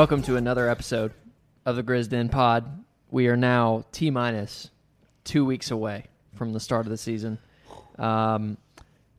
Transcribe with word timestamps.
Welcome 0.00 0.22
to 0.22 0.36
another 0.36 0.66
episode 0.66 1.12
of 1.66 1.76
the 1.76 1.82
Grizz 1.82 2.08
Den 2.08 2.30
Pod. 2.30 2.64
We 3.10 3.26
are 3.28 3.36
now 3.36 3.84
T 3.92 4.10
minus 4.10 4.70
two 5.24 5.44
weeks 5.44 5.70
away 5.70 6.06
from 6.36 6.54
the 6.54 6.58
start 6.58 6.86
of 6.86 6.90
the 6.90 6.96
season. 6.96 7.38
Um, 7.98 8.56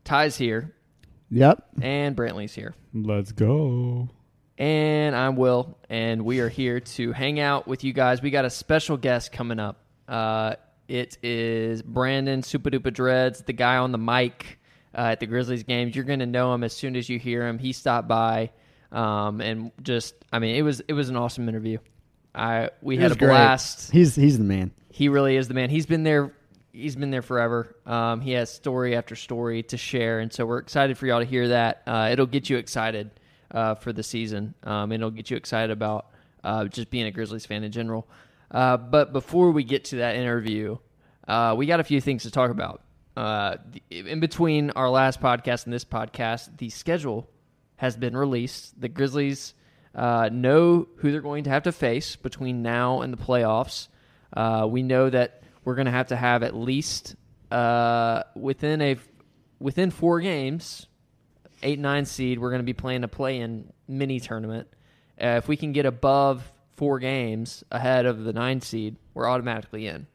Ty's 0.02 0.36
here 0.36 0.74
Yep. 1.30 1.68
and 1.80 2.16
Brantley's 2.16 2.52
here. 2.52 2.74
Let's 2.92 3.30
go. 3.30 4.08
And 4.58 5.14
I'm 5.14 5.36
Will, 5.36 5.78
and 5.88 6.24
we 6.24 6.40
are 6.40 6.48
here 6.48 6.80
to 6.80 7.12
hang 7.12 7.38
out 7.38 7.68
with 7.68 7.84
you 7.84 7.92
guys. 7.92 8.20
We 8.20 8.30
got 8.30 8.44
a 8.44 8.50
special 8.50 8.96
guest 8.96 9.30
coming 9.30 9.60
up. 9.60 9.84
Uh, 10.08 10.56
it 10.88 11.16
is 11.22 11.80
Brandon 11.80 12.42
Suppa 12.42 12.74
Duppa 12.74 12.92
Dreads, 12.92 13.42
the 13.42 13.52
guy 13.52 13.76
on 13.76 13.92
the 13.92 13.98
mic 13.98 14.58
uh, 14.92 15.12
at 15.12 15.20
the 15.20 15.26
Grizzlies 15.26 15.62
games. 15.62 15.94
You're 15.94 16.04
going 16.04 16.18
to 16.18 16.26
know 16.26 16.52
him 16.52 16.64
as 16.64 16.72
soon 16.72 16.96
as 16.96 17.08
you 17.08 17.20
hear 17.20 17.46
him. 17.46 17.60
He 17.60 17.72
stopped 17.72 18.08
by, 18.08 18.50
um, 18.92 19.40
and 19.40 19.72
just, 19.82 20.14
I 20.32 20.38
mean, 20.38 20.56
it 20.56 20.62
was 20.62 20.80
it 20.86 20.92
was 20.92 21.08
an 21.08 21.16
awesome 21.16 21.48
interview. 21.48 21.78
I 22.34 22.70
we 22.80 22.96
had 22.96 23.12
a 23.12 23.14
great. 23.14 23.28
blast. 23.28 23.90
He's 23.90 24.14
he's 24.14 24.38
the 24.38 24.44
man. 24.44 24.70
He 24.90 25.08
really 25.08 25.36
is 25.36 25.48
the 25.48 25.54
man. 25.54 25.70
He's 25.70 25.86
been 25.86 26.02
there. 26.02 26.34
He's 26.72 26.96
been 26.96 27.10
there 27.10 27.22
forever. 27.22 27.76
Um, 27.84 28.20
he 28.20 28.32
has 28.32 28.50
story 28.50 28.96
after 28.96 29.16
story 29.16 29.62
to 29.64 29.76
share, 29.76 30.20
and 30.20 30.32
so 30.32 30.46
we're 30.46 30.58
excited 30.58 30.96
for 30.96 31.06
y'all 31.06 31.18
to 31.18 31.26
hear 31.26 31.48
that. 31.48 31.82
Uh, 31.86 32.08
it'll 32.12 32.26
get 32.26 32.48
you 32.48 32.56
excited 32.56 33.10
uh, 33.52 33.74
for 33.74 33.92
the 33.92 34.02
season. 34.02 34.54
Um, 34.64 34.92
and 34.92 34.94
it'll 34.94 35.10
get 35.10 35.30
you 35.30 35.36
excited 35.36 35.70
about 35.70 36.06
uh, 36.42 36.64
just 36.66 36.90
being 36.90 37.06
a 37.06 37.10
Grizzlies 37.10 37.46
fan 37.46 37.64
in 37.64 37.72
general. 37.72 38.08
Uh, 38.50 38.76
but 38.76 39.12
before 39.12 39.50
we 39.50 39.64
get 39.64 39.84
to 39.86 39.96
that 39.96 40.16
interview, 40.16 40.76
uh, 41.28 41.54
we 41.56 41.66
got 41.66 41.80
a 41.80 41.84
few 41.84 42.00
things 42.00 42.24
to 42.24 42.30
talk 42.30 42.50
about. 42.50 42.82
Uh, 43.16 43.56
in 43.90 44.20
between 44.20 44.70
our 44.70 44.88
last 44.88 45.20
podcast 45.20 45.64
and 45.64 45.72
this 45.72 45.84
podcast, 45.84 46.56
the 46.58 46.70
schedule 46.70 47.28
has 47.82 47.96
been 47.96 48.16
released. 48.16 48.80
The 48.80 48.88
Grizzlies 48.88 49.54
uh, 49.92 50.30
know 50.32 50.86
who 50.98 51.10
they're 51.10 51.20
going 51.20 51.42
to 51.44 51.50
have 51.50 51.64
to 51.64 51.72
face 51.72 52.14
between 52.14 52.62
now 52.62 53.00
and 53.00 53.12
the 53.12 53.16
playoffs. 53.16 53.88
Uh, 54.32 54.68
we 54.70 54.84
know 54.84 55.10
that 55.10 55.42
we're 55.64 55.74
going 55.74 55.86
to 55.86 55.90
have 55.90 56.06
to 56.06 56.16
have 56.16 56.44
at 56.44 56.54
least 56.54 57.16
uh, 57.50 58.22
within 58.36 58.80
a 58.80 58.98
within 59.58 59.90
four 59.90 60.20
games, 60.20 60.86
eight 61.64 61.80
nine 61.80 62.04
seed. 62.04 62.38
We're 62.38 62.50
going 62.50 62.60
to 62.60 62.64
be 62.64 62.72
playing 62.72 63.02
a 63.02 63.08
play 63.08 63.40
in 63.40 63.72
mini 63.88 64.20
tournament. 64.20 64.68
Uh, 65.20 65.38
if 65.42 65.48
we 65.48 65.56
can 65.56 65.72
get 65.72 65.84
above 65.84 66.52
four 66.76 67.00
games 67.00 67.64
ahead 67.72 68.06
of 68.06 68.22
the 68.22 68.32
nine 68.32 68.60
seed, 68.60 68.94
we're 69.12 69.28
automatically 69.28 69.88
in. 69.88 70.06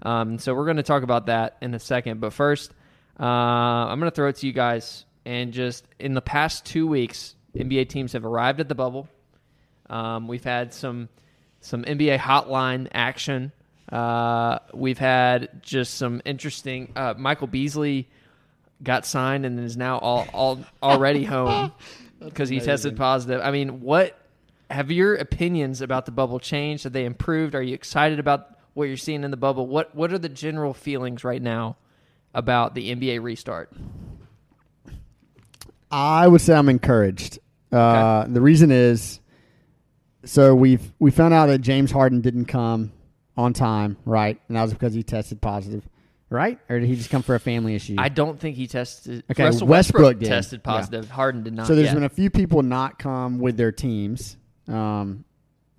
Um, 0.00 0.38
so 0.38 0.54
we're 0.54 0.64
going 0.64 0.78
to 0.78 0.82
talk 0.82 1.02
about 1.02 1.26
that 1.26 1.58
in 1.60 1.74
a 1.74 1.78
second. 1.78 2.20
But 2.20 2.32
first, 2.32 2.72
uh, 3.20 3.24
I'm 3.24 4.00
going 4.00 4.10
to 4.10 4.16
throw 4.16 4.28
it 4.30 4.36
to 4.36 4.46
you 4.46 4.54
guys. 4.54 5.04
And 5.24 5.52
just 5.52 5.86
in 5.98 6.14
the 6.14 6.20
past 6.20 6.64
two 6.64 6.86
weeks, 6.86 7.36
NBA 7.56 7.88
teams 7.88 8.12
have 8.12 8.24
arrived 8.24 8.60
at 8.60 8.68
the 8.68 8.74
bubble. 8.74 9.08
Um, 9.88 10.26
we've 10.26 10.44
had 10.44 10.72
some 10.72 11.08
some 11.60 11.84
NBA 11.84 12.18
hotline 12.18 12.88
action. 12.92 13.52
Uh, 13.90 14.58
we've 14.74 14.98
had 14.98 15.62
just 15.62 15.94
some 15.94 16.22
interesting. 16.24 16.92
Uh, 16.96 17.14
Michael 17.16 17.46
Beasley 17.46 18.08
got 18.82 19.06
signed 19.06 19.46
and 19.46 19.60
is 19.60 19.76
now 19.76 19.98
all, 19.98 20.26
all 20.32 20.64
already 20.82 21.24
home 21.24 21.72
because 22.18 22.48
he 22.48 22.58
tested 22.60 22.96
positive. 22.96 23.40
I 23.42 23.50
mean, 23.50 23.80
what 23.80 24.18
have 24.70 24.90
your 24.90 25.14
opinions 25.14 25.82
about 25.82 26.06
the 26.06 26.12
bubble 26.12 26.40
changed? 26.40 26.84
Have 26.84 26.92
they 26.92 27.04
improved? 27.04 27.54
Are 27.54 27.62
you 27.62 27.74
excited 27.74 28.18
about 28.18 28.48
what 28.74 28.84
you're 28.84 28.96
seeing 28.96 29.24
in 29.24 29.30
the 29.30 29.36
bubble? 29.36 29.66
What 29.66 29.94
What 29.94 30.12
are 30.12 30.18
the 30.18 30.28
general 30.28 30.74
feelings 30.74 31.22
right 31.22 31.42
now 31.42 31.76
about 32.34 32.74
the 32.74 32.94
NBA 32.94 33.22
restart? 33.22 33.70
I 35.92 36.26
would 36.26 36.40
say 36.40 36.54
I'm 36.54 36.68
encouraged. 36.68 37.38
Uh, 37.70 38.26
The 38.26 38.40
reason 38.40 38.70
is, 38.70 39.20
so 40.24 40.54
we've 40.54 40.92
we 40.98 41.10
found 41.10 41.34
out 41.34 41.46
that 41.46 41.58
James 41.58 41.90
Harden 41.90 42.20
didn't 42.20 42.46
come 42.46 42.92
on 43.36 43.52
time, 43.52 43.96
right? 44.04 44.40
And 44.48 44.56
that 44.56 44.62
was 44.62 44.72
because 44.72 44.94
he 44.94 45.02
tested 45.02 45.40
positive, 45.40 45.86
right? 46.30 46.58
Or 46.68 46.78
did 46.80 46.88
he 46.88 46.96
just 46.96 47.10
come 47.10 47.22
for 47.22 47.34
a 47.34 47.40
family 47.40 47.74
issue? 47.74 47.96
I 47.98 48.08
don't 48.08 48.38
think 48.40 48.56
he 48.56 48.66
tested. 48.66 49.24
Okay, 49.30 49.44
Russell 49.44 49.66
Westbrook 49.66 50.02
Westbrook, 50.02 50.18
did. 50.20 50.28
tested 50.28 50.60
Yeah. 50.64 50.72
positive. 50.72 51.10
Harden 51.10 51.42
did 51.42 51.54
not. 51.54 51.66
so 51.66 51.74
there's 51.74 51.86
yet. 51.86 51.94
been 51.94 52.04
a 52.04 52.08
few 52.08 52.30
people 52.30 52.62
not 52.62 52.98
come 52.98 53.38
with 53.38 53.56
their 53.56 53.72
teams. 53.72 54.36
Um, 54.68 55.24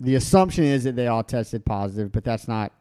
the 0.00 0.14
assumption 0.16 0.64
is 0.64 0.84
that 0.84 0.96
they 0.96 1.06
all 1.06 1.22
tested 1.24 1.64
positive, 1.64 2.12
but 2.12 2.24
that's 2.24 2.46
not. 2.48 2.72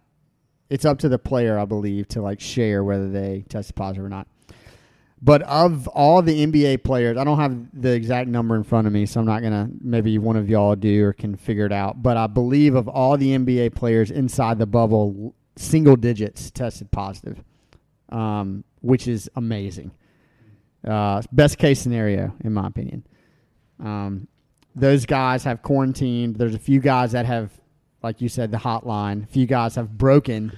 It's 0.70 0.86
up 0.86 1.00
to 1.00 1.10
the 1.10 1.20
player, 1.20 1.58
I 1.60 1.66
believe, 1.66 2.08
to 2.10 2.22
like 2.22 2.40
share 2.40 2.84
whether 2.84 3.10
they 3.10 3.46
tested 3.48 3.76
positive 3.76 4.06
or 4.06 4.10
not. 4.10 4.28
But 5.24 5.42
of 5.44 5.88
all 5.88 6.22
the 6.22 6.46
NBA 6.46 6.84
players, 6.84 7.18
I 7.18 7.24
don't 7.24 7.40
have 7.40 7.58
the 7.74 7.94
exact 7.94 8.28
number 8.28 8.58
in 8.58 8.64
front 8.64 8.88
of 8.88 8.94
me, 8.94 9.06
so 9.06 9.22
I'm 9.22 9.26
not 9.26 9.42
gonna. 9.42 9.70
Maybe 9.80 10.18
one 10.18 10.36
of 10.36 10.50
y'all 10.50 10.76
do 10.76 11.06
or 11.06 11.14
can 11.14 11.38
figure 11.38 11.66
it 11.66 11.72
out. 11.72 12.04
But 12.04 12.18
I 12.18 12.28
believe 12.28 12.76
of 12.76 12.90
all 12.90 13.18
the 13.18 13.30
NBA 13.30 13.74
players 13.74 14.12
inside 14.12 14.60
the 14.60 14.66
bubble, 14.66 15.34
single 15.56 15.96
digits 15.96 16.52
tested 16.52 16.92
positive, 16.92 17.42
um, 18.10 18.66
which 18.82 19.08
is 19.08 19.30
amazing. 19.38 19.92
Uh, 20.86 21.22
best 21.32 21.58
case 21.58 21.80
scenario, 21.80 22.34
in 22.44 22.52
my 22.54 22.68
opinion. 22.68 23.08
Um, 23.80 24.28
those 24.76 25.06
guys 25.06 25.46
have 25.46 25.62
quarantined. 25.62 26.36
There's 26.36 26.56
a 26.56 26.60
few 26.60 26.82
guys 26.82 27.14
that 27.14 27.26
have, 27.26 27.50
like 28.02 28.20
you 28.20 28.28
said, 28.28 28.52
the 28.52 28.58
hotline. 28.58 29.24
A 29.24 29.28
few 29.28 29.46
guys 29.46 29.76
have 29.76 29.98
broken 29.98 30.52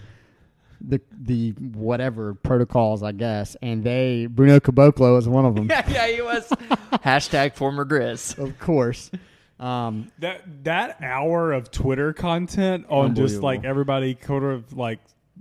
the 0.87 1.01
the 1.11 1.51
whatever 1.51 2.33
protocols, 2.33 3.03
I 3.03 3.11
guess. 3.11 3.55
And 3.61 3.83
they 3.83 4.27
Bruno 4.27 4.59
Caboclo 4.59 5.17
is 5.17 5.27
one 5.27 5.45
of 5.45 5.55
them, 5.55 5.67
yeah, 5.69 5.87
yeah, 5.89 6.07
he 6.07 6.21
was. 6.21 6.47
Hashtag 7.03 7.55
former 7.55 7.85
Grizz. 7.85 8.37
of 8.37 8.57
course. 8.59 9.11
Um, 9.59 10.11
That 10.19 10.63
that 10.65 11.01
hour 11.01 11.53
of 11.53 11.71
Twitter 11.71 12.11
content 12.13 12.85
on 12.89 13.15
just 13.15 13.41
like 13.41 13.63
everybody 13.63 14.17
sort 14.25 14.43
of 14.43 14.73
like 14.73 14.99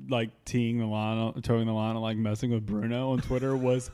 like 0.09 0.31
teeing 0.45 0.79
the 0.79 0.87
line, 0.87 1.41
towing 1.43 1.67
the 1.67 1.73
line, 1.73 1.91
and 1.93 2.01
like 2.03 2.17
messing 2.17 2.51
with 2.51 2.65
Bruno 2.65 3.13
on 3.13 3.21
Twitter 3.21 3.57
was 3.57 3.91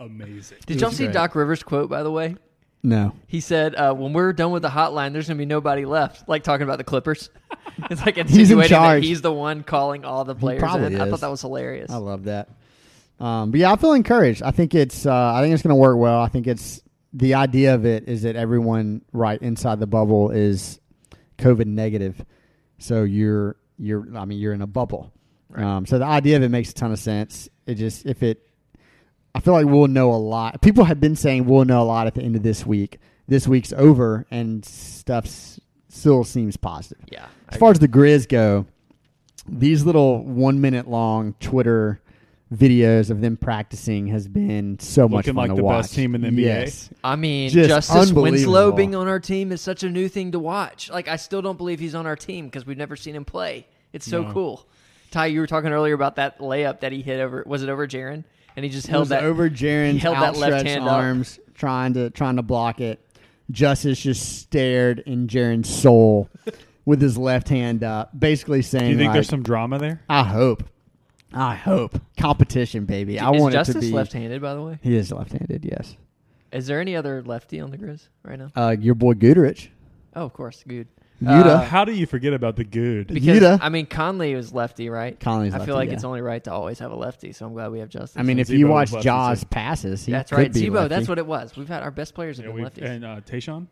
amazing. 0.00 0.58
Did 0.66 0.76
It 0.76 0.80
y'all 0.80 0.90
see 0.90 1.04
great. 1.04 1.14
Doc 1.14 1.34
Rivers' 1.34 1.62
quote, 1.62 1.88
by 1.88 2.02
the 2.02 2.10
way? 2.10 2.36
No, 2.82 3.14
He 3.28 3.40
said, 3.40 3.74
uh, 3.74 3.94
when 3.94 4.12
we're 4.12 4.32
done 4.32 4.50
with 4.50 4.62
the 4.62 4.68
hotline, 4.68 5.12
there's 5.12 5.28
going 5.28 5.36
to 5.36 5.42
be 5.42 5.46
nobody 5.46 5.84
left. 5.84 6.28
Like 6.28 6.42
talking 6.42 6.64
about 6.64 6.78
the 6.78 6.84
Clippers. 6.84 7.30
it's 7.90 8.04
like 8.04 8.16
He's 8.16 8.50
in 8.50 8.58
insinuating 8.58 8.76
that 8.76 9.02
he's 9.02 9.22
the 9.22 9.32
one 9.32 9.62
calling 9.62 10.04
all 10.04 10.24
the 10.24 10.34
players 10.34 10.60
probably 10.60 10.94
in. 10.94 11.00
I 11.00 11.04
is. 11.04 11.10
thought 11.10 11.20
that 11.20 11.30
was 11.30 11.40
hilarious. 11.40 11.90
I 11.90 11.96
love 11.96 12.24
that. 12.24 12.48
Um, 13.20 13.52
but 13.52 13.60
yeah, 13.60 13.72
I 13.72 13.76
feel 13.76 13.92
encouraged. 13.92 14.42
I 14.42 14.50
think 14.50 14.74
it's. 14.74 15.06
Uh, 15.06 15.32
I 15.32 15.42
think 15.42 15.54
it's 15.54 15.62
going 15.62 15.70
to 15.70 15.76
work 15.76 15.96
well. 15.96 16.20
I 16.20 16.28
think 16.28 16.48
it's 16.48 16.82
the 17.12 17.34
idea 17.34 17.74
of 17.74 17.86
it 17.86 18.08
is 18.08 18.22
that 18.22 18.34
everyone 18.34 19.02
right 19.12 19.40
inside 19.40 19.78
the 19.78 19.86
bubble 19.86 20.30
is 20.30 20.80
COVID 21.38 21.66
negative, 21.66 22.24
so 22.78 23.04
you're 23.04 23.56
you're. 23.78 24.06
I 24.16 24.24
mean, 24.24 24.38
you're 24.40 24.54
in 24.54 24.62
a 24.62 24.66
bubble. 24.66 25.12
Right. 25.48 25.64
Um, 25.64 25.86
so 25.86 25.98
the 25.98 26.04
idea 26.06 26.36
of 26.36 26.42
it 26.42 26.48
makes 26.48 26.70
a 26.70 26.74
ton 26.74 26.90
of 26.90 26.98
sense. 26.98 27.48
It 27.66 27.74
just 27.74 28.06
if 28.06 28.24
it, 28.24 28.44
I 29.34 29.40
feel 29.40 29.54
like 29.54 29.66
we'll 29.66 29.88
know 29.88 30.12
a 30.12 30.16
lot. 30.16 30.60
People 30.60 30.84
have 30.84 31.00
been 31.00 31.16
saying 31.16 31.46
we'll 31.46 31.64
know 31.64 31.82
a 31.82 31.84
lot 31.84 32.06
at 32.06 32.14
the 32.14 32.22
end 32.22 32.36
of 32.36 32.42
this 32.42 32.66
week. 32.66 32.98
This 33.28 33.48
week's 33.48 33.72
over 33.72 34.26
and 34.30 34.64
stuff 34.64 35.26
still 35.88 36.24
seems 36.24 36.56
positive. 36.56 37.04
yeah. 37.10 37.26
As 37.48 37.58
far 37.58 37.70
as 37.70 37.78
the 37.78 37.88
Grizz 37.88 38.28
go, 38.28 38.66
these 39.48 39.84
little 39.84 40.22
one 40.24 40.60
minute 40.60 40.88
long 40.88 41.34
Twitter 41.40 42.00
videos 42.54 43.10
of 43.10 43.20
them 43.22 43.36
practicing 43.36 44.08
has 44.08 44.28
been 44.28 44.78
so 44.78 45.08
much 45.08 45.26
Looking 45.26 45.34
fun 45.34 45.48
like 45.48 45.50
to 45.50 45.56
the 45.56 45.64
watch. 45.64 45.82
best 45.84 45.94
team 45.94 46.14
in 46.14 46.20
the 46.20 46.28
NBA. 46.28 46.40
Yes. 46.42 46.90
I 47.02 47.16
mean, 47.16 47.48
Just 47.50 47.68
Justice 47.68 48.12
Winslow 48.12 48.72
being 48.72 48.94
on 48.94 49.08
our 49.08 49.20
team 49.20 49.52
is 49.52 49.60
such 49.62 49.82
a 49.82 49.88
new 49.90 50.08
thing 50.08 50.32
to 50.32 50.38
watch. 50.38 50.90
Like, 50.90 51.08
I 51.08 51.16
still 51.16 51.40
don't 51.40 51.56
believe 51.56 51.80
he's 51.80 51.94
on 51.94 52.06
our 52.06 52.16
team 52.16 52.46
because 52.46 52.66
we've 52.66 52.76
never 52.76 52.96
seen 52.96 53.14
him 53.16 53.24
play. 53.24 53.66
It's 53.94 54.06
so 54.06 54.22
No. 54.22 54.32
cool. 54.32 54.66
Ty, 55.10 55.26
you 55.26 55.40
were 55.40 55.46
talking 55.46 55.70
earlier 55.72 55.94
about 55.94 56.16
that 56.16 56.38
layup 56.40 56.80
that 56.80 56.92
he 56.92 57.00
hit 57.02 57.20
over. 57.20 57.42
Was 57.46 57.62
it 57.62 57.68
over 57.70 57.86
Jaren? 57.86 58.24
And 58.56 58.64
he 58.64 58.70
just 58.70 58.86
held 58.86 59.08
that 59.08 59.24
over 59.24 59.48
he 59.48 59.54
Jaren's 59.54 60.02
held 60.02 60.16
that 60.16 60.36
left 60.36 60.52
outstretched 60.54 60.66
hand 60.66 60.84
up. 60.84 60.90
arms, 60.92 61.38
trying 61.54 61.94
to 61.94 62.10
trying 62.10 62.36
to 62.36 62.42
block 62.42 62.80
it. 62.80 63.00
Justice 63.50 64.00
just 64.00 64.38
stared 64.40 65.00
in 65.00 65.26
Jaren's 65.26 65.68
soul 65.68 66.28
with 66.84 67.00
his 67.00 67.18
left 67.18 67.48
hand 67.48 67.84
up, 67.84 68.18
basically 68.18 68.62
saying, 68.62 68.84
Do 68.86 68.90
you 68.92 68.96
think 68.96 69.08
like, 69.08 69.14
there's 69.14 69.28
some 69.28 69.42
drama 69.42 69.78
there? 69.78 70.00
"I 70.08 70.22
hope, 70.24 70.64
I 71.34 71.54
hope 71.54 72.00
competition, 72.16 72.84
baby. 72.86 73.18
I 73.18 73.30
want 73.30 73.52
Justice 73.52 73.76
it 73.76 73.80
to 73.80 73.86
be." 73.88 73.92
left-handed, 73.92 74.40
by 74.40 74.54
the 74.54 74.62
way? 74.62 74.78
He 74.82 74.96
is 74.96 75.12
left-handed. 75.12 75.64
Yes. 75.64 75.96
Is 76.50 76.66
there 76.66 76.80
any 76.80 76.94
other 76.96 77.22
lefty 77.22 77.60
on 77.60 77.70
the 77.70 77.78
Grizz 77.78 78.08
right 78.22 78.38
now? 78.38 78.50
Uh, 78.54 78.76
your 78.78 78.94
boy 78.94 79.14
Guterich, 79.14 79.68
Oh, 80.14 80.24
of 80.24 80.32
course, 80.34 80.62
good. 80.66 80.86
Yuta. 81.22 81.44
Uh, 81.46 81.62
How 81.62 81.84
do 81.84 81.92
you 81.92 82.06
forget 82.06 82.32
about 82.32 82.56
the 82.56 82.64
good? 82.64 83.08
Because 83.08 83.40
Yuta. 83.40 83.58
I 83.62 83.68
mean, 83.68 83.86
Conley 83.86 84.34
was 84.34 84.52
lefty, 84.52 84.88
right? 84.90 85.18
Conley's 85.18 85.54
I 85.54 85.58
lefty, 85.58 85.66
feel 85.66 85.74
like 85.76 85.88
yeah. 85.88 85.94
it's 85.94 86.04
only 86.04 86.20
right 86.20 86.42
to 86.44 86.52
always 86.52 86.78
have 86.80 86.90
a 86.90 86.96
lefty, 86.96 87.32
so 87.32 87.46
I'm 87.46 87.52
glad 87.52 87.70
we 87.72 87.78
have 87.80 87.88
Justin. 87.88 88.20
I 88.20 88.22
mean, 88.24 88.38
if 88.38 88.48
Z-Bo 88.48 88.58
you 88.58 88.66
was 88.68 88.92
watch 88.92 88.92
lefty, 88.92 89.08
Ja's 89.08 89.40
too. 89.40 89.46
passes, 89.46 90.04
he 90.06 90.12
that's 90.12 90.30
could 90.30 90.38
right, 90.38 90.52
be 90.52 90.60
Z-Bo. 90.60 90.74
lefty. 90.74 90.88
That's 90.88 91.08
what 91.08 91.18
it 91.18 91.26
was. 91.26 91.56
We've 91.56 91.68
had 91.68 91.82
our 91.82 91.90
best 91.90 92.14
players 92.14 92.36
have 92.38 92.46
Yeah, 92.46 92.52
been 92.52 92.64
we've- 92.64 92.80
lefties, 92.80 92.90
and 92.90 93.04
uh, 93.04 93.20
Tayshaun. 93.20 93.66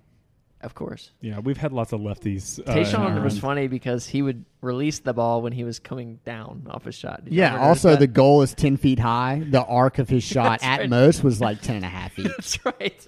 of 0.62 0.74
course. 0.74 1.10
Yeah, 1.20 1.38
we've 1.40 1.56
had 1.56 1.72
lots 1.72 1.92
of 1.92 2.00
lefties. 2.00 2.58
uh, 2.60 2.72
in 2.72 2.78
Tayshaun 2.84 2.98
our 2.98 3.14
was 3.22 3.34
runs. 3.34 3.38
funny 3.40 3.66
because 3.68 4.06
he 4.06 4.20
would 4.22 4.44
release 4.60 4.98
the 4.98 5.14
ball 5.14 5.40
when 5.42 5.52
he 5.52 5.64
was 5.64 5.78
coming 5.78 6.20
down 6.26 6.66
off 6.70 6.84
his 6.84 6.94
shot. 6.94 7.24
Did 7.24 7.32
you 7.32 7.40
Yeah. 7.40 7.48
ever 7.54 7.56
notice 7.58 7.68
Also, 7.68 7.90
that? 7.90 8.00
the 8.00 8.06
goal 8.06 8.42
is 8.42 8.54
ten 8.54 8.76
feet 8.76 8.98
high. 8.98 9.42
The 9.48 9.64
arc 9.64 9.98
of 9.98 10.08
his 10.08 10.22
shot 10.32 10.60
That's 10.60 10.64
at 10.64 10.80
right. 10.80 10.90
most 10.90 11.24
was 11.24 11.40
like 11.40 11.62
ten 11.62 11.76
and 11.76 11.84
a 11.84 11.88
half 11.88 12.12
feet. 12.12 12.26
that's 12.36 12.64
right. 12.64 13.06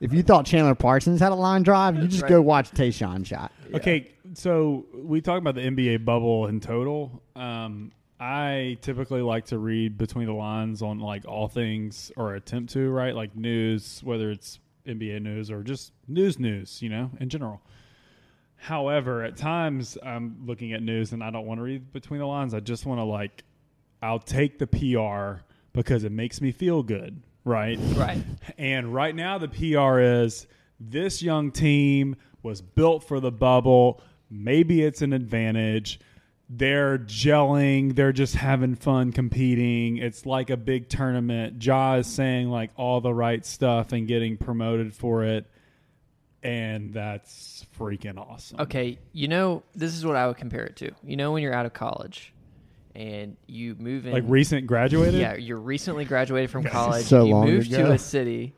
If 0.00 0.12
you 0.12 0.22
thought 0.22 0.46
Chandler 0.46 0.74
Parsons 0.74 1.20
had 1.20 1.32
a 1.32 1.36
line 1.36 1.62
drive, 1.62 1.96
you 1.96 2.06
just 2.06 2.22
right. 2.22 2.28
go 2.28 2.42
watch 2.42 2.70
Tayshaun 2.70 3.26
shot. 3.26 3.50
Okay, 3.74 4.12
so 4.34 4.86
we 4.94 5.20
talk 5.20 5.38
about 5.38 5.56
the 5.56 5.62
NBA 5.62 6.04
bubble 6.04 6.46
in 6.46 6.60
total. 6.60 7.22
Um, 7.34 7.90
I 8.20 8.78
typically 8.80 9.22
like 9.22 9.46
to 9.46 9.58
read 9.58 9.98
between 9.98 10.26
the 10.26 10.32
lines 10.32 10.82
on 10.82 10.98
like 10.98 11.26
all 11.26 11.48
things 11.48 12.12
or 12.16 12.34
attempt 12.34 12.72
to, 12.72 12.90
right? 12.90 13.14
Like 13.14 13.36
news, 13.36 14.00
whether 14.02 14.30
it's 14.30 14.60
NBA 14.86 15.22
news 15.22 15.50
or 15.50 15.62
just 15.62 15.92
news 16.06 16.38
news, 16.38 16.82
you 16.82 16.88
know, 16.88 17.10
in 17.20 17.28
general. 17.28 17.60
However, 18.56 19.22
at 19.22 19.36
times 19.36 19.96
I'm 20.02 20.38
looking 20.44 20.72
at 20.72 20.82
news 20.82 21.12
and 21.12 21.22
I 21.22 21.30
don't 21.30 21.46
want 21.46 21.58
to 21.58 21.62
read 21.62 21.92
between 21.92 22.18
the 22.18 22.26
lines. 22.26 22.54
I 22.54 22.60
just 22.60 22.86
want 22.86 22.98
to 22.98 23.04
like 23.04 23.44
I'll 24.02 24.18
take 24.18 24.58
the 24.58 24.66
PR 24.66 25.42
because 25.72 26.02
it 26.02 26.12
makes 26.12 26.40
me 26.40 26.50
feel 26.50 26.82
good, 26.82 27.22
right? 27.48 27.78
Right. 27.96 28.22
And 28.58 28.94
right 28.94 29.14
now, 29.14 29.38
the 29.38 29.48
PR 29.48 30.00
is 30.00 30.46
this 30.78 31.22
young 31.22 31.50
team 31.50 32.16
was 32.42 32.60
built 32.60 33.02
for 33.02 33.18
the 33.18 33.32
bubble. 33.32 34.00
Maybe 34.30 34.82
it's 34.82 35.02
an 35.02 35.12
advantage. 35.12 35.98
They're 36.50 36.98
gelling. 36.98 37.94
They're 37.94 38.12
just 38.12 38.34
having 38.34 38.74
fun 38.74 39.12
competing. 39.12 39.96
It's 39.98 40.24
like 40.24 40.50
a 40.50 40.56
big 40.56 40.88
tournament. 40.88 41.62
Ja 41.62 41.94
is 41.94 42.06
saying 42.06 42.48
like 42.48 42.70
all 42.76 43.00
the 43.00 43.12
right 43.12 43.44
stuff 43.44 43.92
and 43.92 44.06
getting 44.06 44.36
promoted 44.36 44.94
for 44.94 45.24
it. 45.24 45.46
And 46.42 46.92
that's 46.94 47.66
freaking 47.78 48.16
awesome. 48.16 48.60
Okay, 48.60 48.98
you 49.12 49.26
know, 49.26 49.64
this 49.74 49.94
is 49.94 50.06
what 50.06 50.16
I 50.16 50.26
would 50.26 50.36
compare 50.36 50.64
it 50.64 50.76
to. 50.76 50.92
You 51.02 51.16
know, 51.16 51.32
when 51.32 51.42
you're 51.42 51.52
out 51.52 51.66
of 51.66 51.72
college 51.72 52.32
and 52.94 53.36
you 53.46 53.74
move 53.78 54.06
in, 54.06 54.12
Like 54.12 54.24
recent 54.26 54.66
graduated? 54.66 55.20
yeah, 55.20 55.34
you're 55.36 55.58
recently 55.60 56.04
graduated 56.04 56.50
from 56.50 56.64
college. 56.64 57.04
so 57.06 57.24
you 57.24 57.34
long 57.34 57.46
move 57.46 57.66
ago. 57.66 57.86
to 57.86 57.92
a 57.92 57.98
city, 57.98 58.54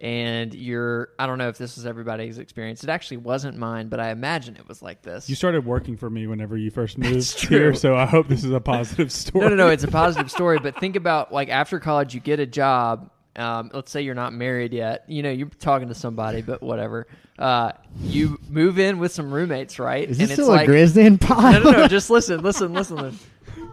and 0.00 0.52
you're. 0.54 1.10
I 1.18 1.26
don't 1.26 1.38
know 1.38 1.48
if 1.48 1.58
this 1.58 1.76
was 1.76 1.86
everybody's 1.86 2.38
experience. 2.38 2.82
It 2.82 2.90
actually 2.90 3.18
wasn't 3.18 3.56
mine, 3.56 3.88
but 3.88 4.00
I 4.00 4.10
imagine 4.10 4.56
it 4.56 4.66
was 4.66 4.82
like 4.82 5.02
this. 5.02 5.28
You 5.28 5.36
started 5.36 5.64
working 5.64 5.96
for 5.96 6.10
me 6.10 6.26
whenever 6.26 6.56
you 6.56 6.70
first 6.70 6.98
moved 6.98 7.14
That's 7.14 7.42
here, 7.42 7.74
so 7.74 7.94
I 7.96 8.06
hope 8.06 8.28
this 8.28 8.42
is 8.44 8.50
a 8.52 8.60
positive 8.60 9.12
story. 9.12 9.44
no, 9.48 9.48
no, 9.50 9.56
no. 9.56 9.68
It's 9.68 9.84
a 9.84 9.88
positive 9.88 10.30
story, 10.30 10.58
but 10.58 10.78
think 10.80 10.96
about 10.96 11.32
like 11.32 11.48
after 11.48 11.78
college, 11.78 12.14
you 12.14 12.20
get 12.20 12.40
a 12.40 12.46
job. 12.46 13.10
Um, 13.34 13.70
let's 13.72 13.90
say 13.90 14.02
you're 14.02 14.14
not 14.14 14.34
married 14.34 14.74
yet. 14.74 15.04
You 15.08 15.22
know, 15.22 15.30
you're 15.30 15.48
talking 15.48 15.88
to 15.88 15.94
somebody, 15.94 16.42
but 16.42 16.62
whatever. 16.62 17.06
Uh, 17.38 17.72
you 18.02 18.38
move 18.50 18.78
in 18.78 18.98
with 18.98 19.10
some 19.12 19.32
roommates, 19.32 19.78
right? 19.78 20.02
Is 20.06 20.18
and 20.18 20.28
this 20.28 20.32
it's 20.32 20.32
still 20.34 20.48
like, 20.48 20.64
a 20.64 20.66
Grizzly 20.66 21.06
and 21.06 21.18
pile? 21.18 21.62
no, 21.62 21.70
no, 21.70 21.78
no. 21.78 21.88
Just 21.88 22.10
listen, 22.10 22.42
listen, 22.42 22.74
listen, 22.74 22.96
listen. 22.96 23.18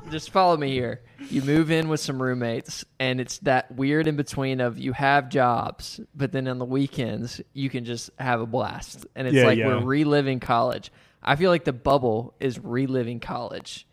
Just 0.10 0.32
follow 0.32 0.58
me 0.58 0.72
here. 0.72 1.02
You 1.30 1.42
move 1.44 1.70
in 1.70 1.88
with 1.90 2.00
some 2.00 2.22
roommates, 2.22 2.84
and 3.00 3.22
it's 3.22 3.38
that 3.40 3.72
weird 3.76 4.08
in 4.08 4.16
between 4.16 4.60
of 4.60 4.80
you 4.80 4.94
have 4.94 5.30
jobs, 5.30 6.00
but 6.16 6.32
then 6.32 6.48
on 6.48 6.58
the 6.58 6.66
weekends 6.66 7.42
you 7.54 7.70
can 7.70 7.86
just 7.86 8.10
have 8.18 8.42
a 8.42 8.46
blast, 8.48 9.06
and 9.16 9.28
it's 9.28 9.36
Yeah, 9.36 9.46
like 9.46 9.58
yeah. 9.60 9.68
we're 9.68 9.84
reliving 9.86 10.40
college. 10.40 10.92
I 11.22 11.36
feel 11.36 11.52
like 11.52 11.64
the 11.66 11.74
bubble 11.74 12.34
is 12.40 12.58
reliving 12.60 13.20
college 13.20 13.86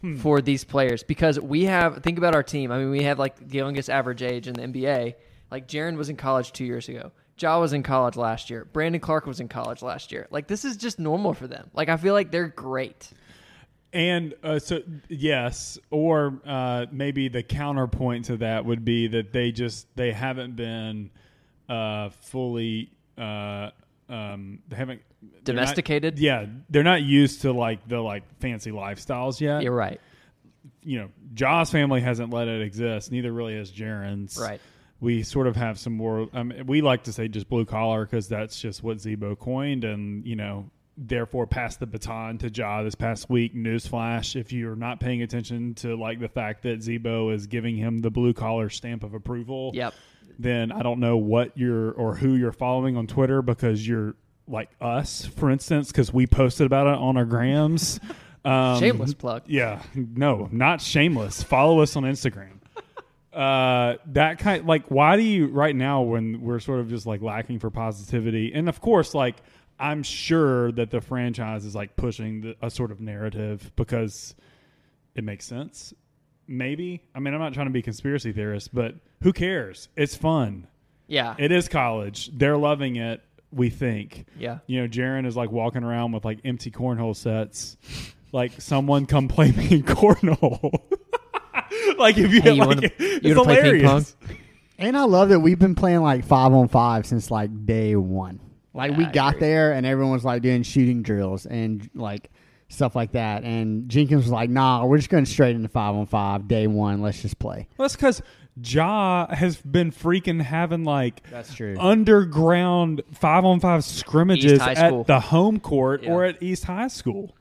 Hmm. 0.00 0.16
for 0.16 0.40
these 0.40 0.64
players 0.64 1.02
because 1.02 1.38
we 1.40 1.64
have. 1.64 2.02
Think 2.02 2.18
about 2.18 2.34
our 2.34 2.42
team. 2.42 2.70
I 2.72 2.78
mean, 2.78 2.90
we 2.90 3.04
have 3.04 3.18
like 3.18 3.36
the 3.48 3.56
youngest 3.58 3.88
average 3.88 4.22
age 4.22 4.46
in 4.48 4.54
the 4.54 4.62
NBA. 4.62 5.14
Like 5.50 5.66
Jaren 5.68 5.96
was 5.96 6.08
in 6.08 6.16
college 6.16 6.52
two 6.52 6.64
years 6.64 6.88
ago. 6.88 7.12
Ja 7.38 7.58
was 7.60 7.72
in 7.72 7.82
college 7.82 8.16
last 8.16 8.50
year. 8.50 8.64
Brandon 8.72 9.00
Clarke 9.00 9.26
was 9.26 9.40
in 9.40 9.48
college 9.48 9.80
last 9.82 10.12
year. 10.12 10.26
Like 10.30 10.46
this 10.48 10.64
is 10.64 10.76
just 10.76 10.98
normal 10.98 11.34
for 11.34 11.46
them. 11.46 11.70
Like 11.72 11.88
I 11.88 11.96
feel 11.96 12.14
like 12.14 12.30
they're 12.30 12.48
great. 12.48 13.10
And 13.92 14.34
uh, 14.42 14.58
so, 14.58 14.80
yes, 15.08 15.78
or 15.90 16.40
uh, 16.46 16.86
maybe 16.90 17.28
the 17.28 17.42
counterpoint 17.42 18.24
to 18.26 18.38
that 18.38 18.64
would 18.64 18.84
be 18.84 19.06
that 19.08 19.32
they 19.32 19.52
just 19.52 19.86
they 19.96 20.12
haven't 20.12 20.56
been 20.56 21.10
uh, 21.68 22.08
fully 22.08 22.90
uh, 23.18 23.70
um, 24.08 24.60
they 24.68 24.76
haven't 24.76 25.02
they're 25.44 25.54
not- 25.54 25.62
Domesticated? 25.62 26.18
yeah, 26.18 26.46
they're 26.70 26.82
not 26.82 27.02
used 27.02 27.42
to 27.42 27.52
like 27.52 27.86
the 27.86 28.00
like 28.00 28.22
fancy 28.40 28.70
lifestyles 28.70 29.40
yet. 29.40 29.62
You're 29.62 29.72
right. 29.74 30.00
You 30.84 31.00
know, 31.00 31.08
Ja's 31.34 31.70
family 31.70 32.00
hasn't 32.00 32.32
let 32.32 32.48
it 32.48 32.62
exist. 32.62 33.12
Neither 33.12 33.32
really 33.32 33.56
has 33.56 33.70
Jaren's. 33.70 34.38
Right. 34.40 34.60
We 35.00 35.22
sort 35.22 35.46
of 35.48 35.56
have 35.56 35.78
some 35.78 35.94
more. 35.94 36.28
Um, 36.32 36.52
we 36.66 36.80
like 36.80 37.04
to 37.04 37.12
say 37.12 37.28
just 37.28 37.48
blue 37.48 37.64
collar 37.64 38.04
because 38.04 38.28
that's 38.28 38.60
just 38.60 38.82
what 38.82 39.00
Z-Bo 39.00 39.36
coined, 39.36 39.84
and 39.84 40.24
you 40.26 40.36
know, 40.36 40.70
therefore 40.96 41.46
passed 41.46 41.80
the 41.80 41.86
baton 41.86 42.38
to 42.38 42.50
Ja 42.50 42.82
this 42.82 42.94
past 42.94 43.30
week. 43.30 43.54
Newsflash: 43.54 44.36
If 44.38 44.52
you're 44.52 44.76
not 44.76 45.00
paying 45.00 45.22
attention 45.22 45.74
to 45.76 45.96
like 45.96 46.20
the 46.20 46.28
fact 46.28 46.62
that 46.64 46.82
Z-Bo 46.82 47.30
is 47.30 47.46
giving 47.46 47.76
him 47.76 48.00
the 48.00 48.10
blue 48.10 48.32
collar 48.32 48.68
stamp 48.68 49.02
of 49.04 49.14
approval, 49.14 49.70
Yep. 49.74 49.94
then 50.38 50.70
I 50.72 50.82
don't 50.82 51.00
know 51.00 51.16
what 51.16 51.56
you're 51.56 51.92
or 51.92 52.14
who 52.14 52.34
you're 52.34 52.52
following 52.52 52.96
on 52.96 53.06
Twitter 53.06 53.42
because 53.42 53.86
you're 53.86 54.14
like 54.48 54.70
us, 54.80 55.24
for 55.24 55.50
instance, 55.50 55.92
because 55.92 56.12
we 56.12 56.26
posted 56.26 56.66
about 56.66 56.86
it 56.88 56.94
on 56.98 57.16
our 57.16 57.24
grams. 57.24 57.98
Um, 58.44 58.80
Shameless 58.80 59.14
plug. 59.14 59.42
Yeah, 59.46 59.80
no, 59.94 60.48
not 60.50 60.80
shameless. 60.80 61.44
Follow 61.44 61.78
us 61.78 61.94
on 61.94 62.02
Instagram. 62.02 62.58
Uh, 63.32 63.98
that 64.06 64.40
kind 64.40 64.66
like 64.66 64.90
why 64.90 65.14
do 65.16 65.22
you 65.22 65.46
right 65.46 65.76
now 65.76 66.02
when 66.02 66.42
we're 66.42 66.58
sort 66.58 66.80
of 66.80 66.88
just 66.90 67.06
like 67.06 67.22
lacking 67.22 67.60
for 67.60 67.70
positivity 67.70 68.52
and 68.52 68.68
of 68.68 68.80
course 68.80 69.14
like 69.14 69.36
I'm 69.82 70.02
sure 70.02 70.70
that 70.72 70.90
the 70.90 71.00
franchise 71.00 71.64
is 71.64 71.74
like 71.74 71.96
pushing 71.96 72.40
the, 72.42 72.56
a 72.62 72.70
sort 72.70 72.90
of 72.92 73.00
narrative 73.00 73.72
because 73.76 74.34
it 75.14 75.24
makes 75.24 75.44
sense. 75.44 75.92
Maybe 76.46 77.02
I 77.14 77.20
mean 77.20 77.34
I'm 77.34 77.40
not 77.40 77.52
trying 77.54 77.66
to 77.66 77.72
be 77.72 77.82
conspiracy 77.82 78.32
theorist, 78.32 78.74
but 78.74 78.94
who 79.22 79.32
cares? 79.32 79.88
It's 79.96 80.14
fun. 80.14 80.66
Yeah. 81.06 81.34
It 81.38 81.52
is 81.52 81.68
college. 81.68 82.30
They're 82.32 82.56
loving 82.56 82.96
it. 82.96 83.20
We 83.52 83.68
think. 83.68 84.24
yeah. 84.38 84.58
You 84.66 84.80
know, 84.82 84.88
Jaren 84.88 85.26
is 85.26 85.36
like 85.36 85.50
walking 85.52 85.82
around 85.84 86.12
with 86.12 86.24
like 86.24 86.38
empty 86.44 86.70
cornhole 86.70 87.14
sets. 87.14 87.76
Like 88.32 88.60
someone 88.62 89.04
come 89.06 89.28
play 89.28 89.52
me 89.52 89.70
in 89.72 89.82
cornhole. 89.82 90.80
like 91.98 92.16
if 92.18 92.32
you, 92.32 92.40
Hey, 92.40 92.52
you 92.52 92.60
like, 92.60 92.68
wanna- 92.68 92.90
it's 92.98 93.24
you 93.26 93.34
wanna 93.36 93.44
play 93.44 93.62
ping 93.62 93.80
hilarious. 93.80 94.16
And 94.78 94.96
I 94.96 95.04
love 95.04 95.28
that 95.28 95.40
we've 95.40 95.58
been 95.58 95.74
playing 95.74 96.00
like 96.00 96.24
five 96.24 96.52
on 96.52 96.68
five 96.68 97.06
since 97.06 97.30
like 97.30 97.66
day 97.66 97.94
one. 97.94 98.40
Like 98.74 98.96
we 98.96 99.04
Yeah, 99.04 99.10
I 99.10 99.12
got 99.12 99.28
agree. 99.36 99.40
there 99.48 99.72
and 99.72 99.84
everyone 99.86 100.12
was 100.12 100.24
like 100.24 100.42
doing 100.42 100.62
shooting 100.62 101.02
drills 101.02 101.46
and 101.46 101.88
like 101.94 102.30
stuff 102.68 102.96
like 102.96 103.12
that. 103.12 103.44
And 103.44 103.88
Jenkins 103.88 104.22
was 104.24 104.30
like, 104.32 104.48
"Nah, 104.50 104.84
we're 104.86 104.96
just 104.96 105.10
going 105.10 105.26
straight 105.26 105.54
into 105.56 105.68
five 105.68 105.94
on 105.94 106.06
five 106.06 106.48
day 106.48 106.66
one. 106.66 107.02
Let's 107.02 107.20
just 107.22 107.38
play." 107.38 107.68
Well, 107.76 107.86
that's 107.86 107.96
because 107.96 108.22
Ja 108.62 109.26
has 109.34 109.56
been 109.58 109.90
freaking 109.92 110.40
having 110.42 110.84
like 110.84 111.22
That's 111.30 111.54
true. 111.54 111.74
underground 111.78 113.02
five 113.12 113.44
on 113.44 113.60
five 113.60 113.84
scrimmages 113.84 114.52
East 114.52 114.62
High 114.62 114.74
School. 114.74 115.00
at 115.00 115.06
the 115.06 115.20
home 115.20 115.58
court 115.60 116.02
Yeah. 116.02 116.10
or 116.12 116.24
at 116.24 116.42
East 116.42 116.64
High 116.64 116.88
School. 116.88 117.34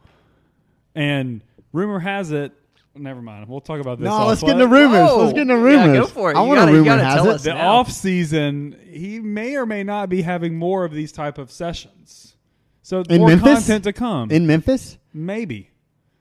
And 0.95 1.41
rumor 1.73 1.99
has 1.99 2.31
it, 2.31 2.53
never 2.95 3.21
mind. 3.21 3.47
We'll 3.47 3.61
talk 3.61 3.79
about 3.79 3.99
this. 3.99 4.05
No, 4.05 4.11
off- 4.11 4.27
let's 4.27 4.41
get 4.41 4.51
into 4.51 4.67
rumors. 4.67 4.99
Whoa. 5.09 5.17
Let's 5.23 5.33
get 5.33 5.41
into 5.43 5.55
Yeah, 5.55 5.61
rumors. 5.85 5.99
go 5.99 6.05
for 6.07 6.31
it. 6.31 6.37
I 6.37 6.41
You 6.41 6.47
want 6.47 6.59
gotta- 6.59 6.71
a 6.71 6.73
you 6.73 6.77
rumor 6.79 6.89
gotta 6.91 7.03
has 7.05 7.15
tell 7.15 7.29
it. 7.29 7.33
us. 7.35 7.43
the 7.43 7.53
now. 7.53 7.69
off 7.71 7.91
season, 7.91 8.75
he 8.89 9.19
may 9.19 9.55
or 9.55 9.65
may 9.65 9.83
not 9.83 10.09
be 10.09 10.21
having 10.21 10.55
more 10.57 10.83
of 10.85 10.91
these 10.93 11.11
type 11.11 11.37
of 11.37 11.51
sessions. 11.51 12.35
So 12.83 13.03
In 13.09 13.19
more 13.19 13.29
Memphis? 13.29 13.53
content 13.59 13.83
to 13.85 13.93
come. 13.93 14.31
in 14.31 14.45
Memphis. 14.47 14.97
Maybe. 15.13 15.69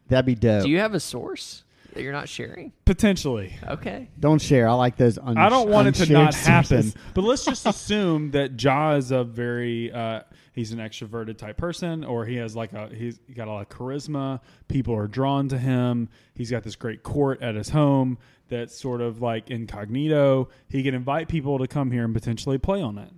That'd 0.09 0.27
be 0.27 0.35
dope. 0.35 0.65
Do 0.65 0.71
you 0.71 0.79
have 0.79 0.95
a 0.95 1.01
source 1.01 1.65
that 1.95 2.03
you're 2.03 2.13
not 2.13 2.29
sharing? 2.29 2.73
Potentially. 2.85 3.55
Okay. 3.69 4.09
don't 4.19 4.41
share. 4.41 4.69
I 4.69 4.73
like 4.75 4.97
those. 4.97 5.19
Un- 5.19 5.37
I 5.39 5.49
don't 5.49 5.69
want 5.69 5.89
it 5.89 5.95
to 5.97 6.03
unshared 6.03 6.25
not 6.25 6.35
happen, 6.35 6.93
but 7.15 7.23
let's 7.25 7.45
just 7.45 7.67
assume 7.67 8.31
that 8.33 8.63
Ja 8.63 8.95
is 8.97 9.11
a 9.11 9.25
very 9.25 9.91
uh, 9.93 10.21
he's 10.53 10.73
an 10.73 10.79
extroverted 10.79 11.37
type 11.39 11.57
person, 11.57 12.05
or 12.05 12.25
he 12.27 12.37
has 12.37 12.55
like 12.57 12.73
a 12.73 12.89
he's 12.95 13.19
got 13.35 13.49
a 13.49 13.51
lot 13.53 13.63
of 13.63 13.69
charisma. 13.69 14.41
People 14.69 14.95
are 14.95 15.07
drawn 15.07 15.49
to 15.49 15.59
him. 15.59 16.09
He's 16.35 16.51
got 16.51 16.63
this 16.63 16.77
great 16.77 17.03
court 17.03 17.43
at 17.43 17.55
his 17.55 17.69
home 17.69 18.19
that's 18.49 18.77
sort 18.77 19.01
of 19.01 19.23
like 19.23 19.51
incognito. 19.51 20.49
He 20.69 20.83
can 20.83 20.95
invite 20.95 21.29
people 21.29 21.59
to 21.59 21.69
come 21.69 21.91
here 21.91 22.05
and 22.05 22.13
potentially 22.15 22.59
play 22.59 22.83
on 22.83 22.99
it. 22.99 23.11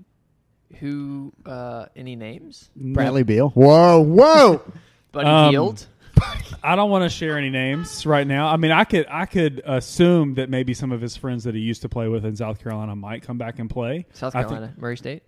Who? 0.78 1.32
Uh, 1.44 1.86
any 1.96 2.16
names? 2.16 2.70
Bradley 2.76 3.22
Beal. 3.22 3.50
Whoa, 3.50 4.00
whoa. 4.00 4.62
Buddy 5.12 5.26
Um, 5.28 5.50
Hield. 5.50 5.86
I 6.62 6.76
don't 6.76 6.90
want 6.90 7.04
to 7.04 7.08
share 7.08 7.36
any 7.38 7.50
names 7.50 8.04
right 8.06 8.26
now. 8.26 8.48
I 8.48 8.56
mean, 8.56 8.70
I 8.70 8.84
could 8.84 9.06
I 9.10 9.26
could 9.26 9.60
assume 9.64 10.34
that 10.34 10.48
maybe 10.50 10.74
some 10.74 10.92
of 10.92 11.00
his 11.00 11.16
friends 11.16 11.44
that 11.44 11.54
he 11.54 11.60
used 11.60 11.82
to 11.82 11.88
play 11.88 12.08
with 12.08 12.24
in 12.24 12.36
South 12.36 12.62
Carolina 12.62 12.94
might 12.94 13.22
come 13.22 13.38
back 13.38 13.58
and 13.58 13.68
play. 13.68 14.06
South 14.12 14.34
I 14.36 14.40
think- 14.40 14.50
Carolina, 14.50 14.74
Murray 14.76 14.96
State. 14.96 15.22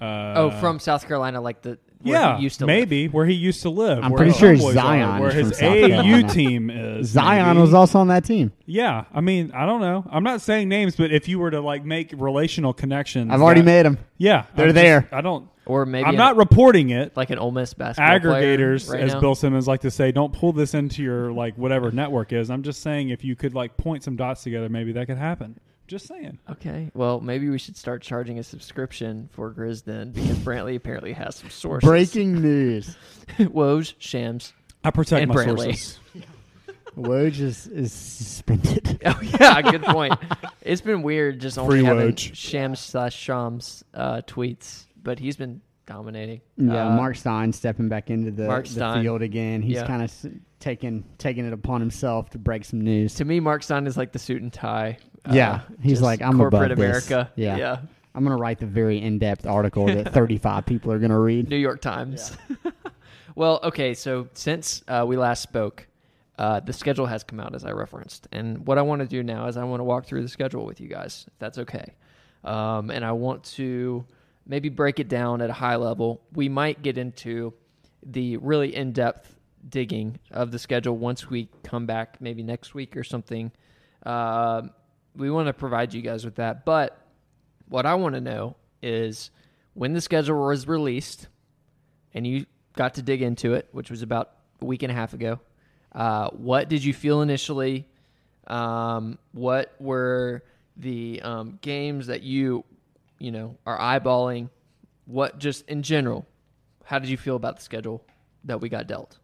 Uh, 0.00 0.34
oh, 0.36 0.50
from 0.60 0.78
South 0.78 1.06
Carolina, 1.06 1.40
like 1.40 1.62
the 1.62 1.78
where 2.02 2.14
yeah, 2.20 2.36
he 2.36 2.42
used 2.44 2.58
to 2.58 2.66
live. 2.66 2.76
maybe 2.76 3.08
where 3.08 3.24
he 3.24 3.32
used 3.32 3.62
to 3.62 3.70
live. 3.70 4.04
I'm 4.04 4.12
pretty 4.12 4.32
sure 4.32 4.52
homeboys 4.54 4.74
Zion 4.74 5.08
are, 5.08 5.20
where 5.20 5.28
is 5.30 5.34
his 5.34 5.46
from 5.48 5.54
South 5.54 5.72
AAU 5.76 5.88
Carolina. 5.88 6.28
team 6.32 6.70
is. 6.70 7.08
Zion 7.08 7.46
maybe. 7.46 7.60
was 7.60 7.72
also 7.74 7.98
on 8.00 8.08
that 8.08 8.24
team. 8.24 8.52
Yeah, 8.66 9.04
I 9.14 9.22
mean, 9.22 9.52
I 9.54 9.64
don't 9.64 9.80
know. 9.80 10.04
I'm 10.10 10.22
not 10.22 10.42
saying 10.42 10.68
names, 10.68 10.96
but 10.96 11.10
if 11.12 11.28
you 11.28 11.38
were 11.38 11.50
to 11.50 11.60
like 11.62 11.84
make 11.84 12.12
relational 12.16 12.74
connections, 12.74 13.32
I've 13.32 13.40
already 13.40 13.62
that- 13.62 13.64
made 13.64 13.86
them. 13.86 13.98
Yeah, 14.18 14.44
They're 14.54 14.66
I'm 14.66 14.74
just- 14.74 14.82
there. 14.82 15.08
I 15.12 15.20
don't. 15.22 15.48
Or 15.64 15.84
maybe 15.84 16.04
I'm 16.04 16.10
an- 16.14 16.18
not 16.18 16.36
reporting 16.36 16.90
it. 16.90 17.16
like 17.16 17.30
an 17.30 17.38
Ole 17.38 17.50
Miss 17.50 17.74
basketball 17.74 18.20
player 18.20 18.56
Aggregators, 18.56 18.88
right 18.88 19.00
as 19.02 19.14
now. 19.14 19.20
Bill 19.20 19.34
Simmons 19.34 19.66
like 19.66 19.80
to 19.80 19.90
say, 19.90 20.12
don't 20.12 20.32
pull 20.32 20.52
this 20.52 20.74
into 20.74 21.02
your 21.02 21.32
like 21.32 21.56
whatever 21.56 21.90
network 21.90 22.32
is. 22.32 22.50
I'm 22.50 22.62
just 22.62 22.82
saying 22.82 23.08
if 23.08 23.24
you 23.24 23.34
could 23.34 23.52
like 23.54 23.76
point 23.76 24.04
some 24.04 24.14
dots 24.14 24.44
together, 24.44 24.68
maybe 24.68 24.92
that 24.92 25.06
could 25.06 25.18
happen. 25.18 25.58
Just 25.86 26.06
saying. 26.08 26.38
Okay. 26.50 26.90
Well, 26.94 27.20
maybe 27.20 27.48
we 27.48 27.58
should 27.58 27.76
start 27.76 28.02
charging 28.02 28.38
a 28.38 28.42
subscription 28.42 29.28
for 29.32 29.52
Grizz 29.52 29.84
then 29.84 30.10
because 30.10 30.36
Brantley 30.38 30.74
apparently 30.76 31.12
has 31.12 31.36
some 31.36 31.50
sources. 31.50 31.86
Breaking 31.86 32.40
news: 32.42 32.96
Woj, 33.38 33.94
Shams. 33.98 34.52
I 34.82 34.90
protect 34.90 35.22
And 35.22 35.28
my 35.32 35.44
Brantley. 35.44 35.76
sources. 35.76 35.98
Woj 36.96 37.40
is, 37.40 37.66
is 37.66 37.92
suspended. 37.92 39.00
Oh 39.06 39.20
yeah, 39.22 39.60
good 39.62 39.82
point. 39.84 40.14
It's 40.62 40.80
been 40.80 41.02
weird 41.02 41.40
just 41.40 41.58
only 41.58 41.78
Free 41.80 41.84
having 41.84 42.12
Woj. 42.12 42.34
Shams 42.34 42.80
slash 42.80 43.14
Shams 43.14 43.84
uh, 43.94 44.22
tweets, 44.26 44.86
but 45.02 45.18
he's 45.18 45.36
been 45.36 45.60
dominating. 45.86 46.40
Yeah, 46.56 46.88
Uh, 46.88 46.96
Marc 46.96 47.16
Stein 47.16 47.52
stepping 47.52 47.88
back 47.88 48.10
into 48.10 48.30
the, 48.32 48.46
Marc 48.46 48.64
the 48.64 48.72
Stein. 48.72 49.02
field 49.04 49.22
again. 49.22 49.62
He's 49.62 49.76
Yeah. 49.76 49.86
kind 49.86 50.02
of 50.02 50.08
s- 50.10 50.26
taking 50.58 51.04
taking 51.18 51.44
it 51.46 51.52
upon 51.52 51.80
himself 51.80 52.30
to 52.30 52.38
break 52.38 52.64
some 52.64 52.80
news. 52.80 53.14
To 53.16 53.24
me, 53.24 53.38
Marc 53.40 53.62
Stein 53.62 53.86
is 53.86 53.96
like 53.96 54.10
the 54.12 54.18
suit 54.18 54.42
and 54.42 54.52
tie. 54.52 54.98
Uh, 55.28 55.34
Yeah, 55.34 55.60
he's 55.82 56.00
like, 56.00 56.22
I'm 56.22 56.36
corporate 56.36 56.72
above 56.72 56.78
this. 56.78 57.10
America. 57.10 57.30
Yeah. 57.36 57.56
yeah. 57.56 57.78
I'm 58.14 58.24
gonna 58.24 58.36
write 58.36 58.58
the 58.58 58.66
very 58.66 59.00
in 59.02 59.18
depth 59.18 59.46
article 59.46 59.86
that 59.86 60.12
35 60.14 60.64
people 60.64 60.90
are 60.92 60.98
gonna 60.98 61.20
read. 61.20 61.48
New 61.50 61.56
York 61.56 61.80
Times. 61.82 62.36
well, 63.34 63.60
okay, 63.62 63.92
so 63.94 64.28
since 64.32 64.82
uh, 64.88 65.04
we 65.06 65.16
last 65.18 65.42
spoke, 65.42 65.86
uh, 66.38 66.60
the 66.60 66.72
schedule 66.72 67.06
has 67.06 67.22
come 67.24 67.40
out 67.40 67.54
as 67.54 67.64
I 67.64 67.72
referenced, 67.72 68.26
and 68.32 68.66
what 68.66 68.78
I 68.78 68.82
want 68.82 69.02
to 69.02 69.06
do 69.06 69.22
now 69.22 69.46
is 69.48 69.56
I 69.58 69.64
want 69.64 69.80
to 69.80 69.84
walk 69.84 70.06
through 70.06 70.22
the 70.22 70.28
schedule 70.28 70.64
with 70.64 70.80
you 70.80 70.88
guys, 70.88 71.24
if 71.28 71.38
that's 71.38 71.58
okay. 71.58 71.92
Um, 72.44 72.90
and 72.90 73.04
I 73.04 73.12
want 73.12 73.44
to 73.56 74.04
maybe 74.46 74.68
break 74.70 74.98
it 75.00 75.08
down 75.08 75.42
at 75.42 75.50
a 75.50 75.54
high 75.54 75.76
level. 75.76 76.22
We 76.32 76.48
might 76.48 76.80
get 76.82 76.96
into 76.96 77.52
the 78.02 78.36
really 78.38 78.74
in 78.74 78.92
depth 78.92 79.34
digging 79.68 80.18
of 80.30 80.52
the 80.52 80.58
schedule 80.58 80.96
once 80.96 81.28
we 81.28 81.48
come 81.64 81.84
back, 81.86 82.20
maybe 82.20 82.42
next 82.42 82.72
week 82.72 82.96
or 82.96 83.04
something. 83.04 83.50
Um 84.04 84.70
we 85.16 85.30
want 85.30 85.46
to 85.46 85.52
provide 85.52 85.94
you 85.94 86.02
guys 86.02 86.24
with 86.24 86.36
that, 86.36 86.64
but 86.64 87.00
what 87.68 87.86
I 87.86 87.94
want 87.94 88.14
to 88.14 88.20
know 88.20 88.56
is 88.82 89.30
when 89.74 89.92
the 89.92 90.00
schedule 90.00 90.46
was 90.46 90.68
released 90.68 91.28
and 92.14 92.26
you 92.26 92.46
got 92.74 92.94
to 92.94 93.02
dig 93.02 93.22
into 93.22 93.54
it, 93.54 93.68
which 93.72 93.90
was 93.90 94.02
about 94.02 94.32
a 94.60 94.64
week 94.64 94.82
and 94.82 94.92
a 94.92 94.94
half 94.94 95.14
ago. 95.14 95.40
Uh, 95.92 96.28
what 96.30 96.68
did 96.68 96.84
you 96.84 96.94
feel 96.94 97.22
initially? 97.22 97.86
Um, 98.46 99.18
what 99.32 99.74
were 99.80 100.42
the 100.76 101.20
um, 101.22 101.58
games 101.62 102.06
that 102.08 102.22
you, 102.22 102.64
you 103.18 103.32
know, 103.32 103.56
are 103.66 103.78
eyeballing? 103.78 104.50
What 105.06 105.38
just 105.38 105.68
in 105.68 105.82
general? 105.82 106.26
How 106.84 106.98
did 106.98 107.08
you 107.08 107.16
feel 107.16 107.36
about 107.36 107.56
the 107.56 107.62
schedule 107.62 108.04
that 108.44 108.60
we 108.60 108.68
got 108.68 108.86
dealt? 108.86 109.18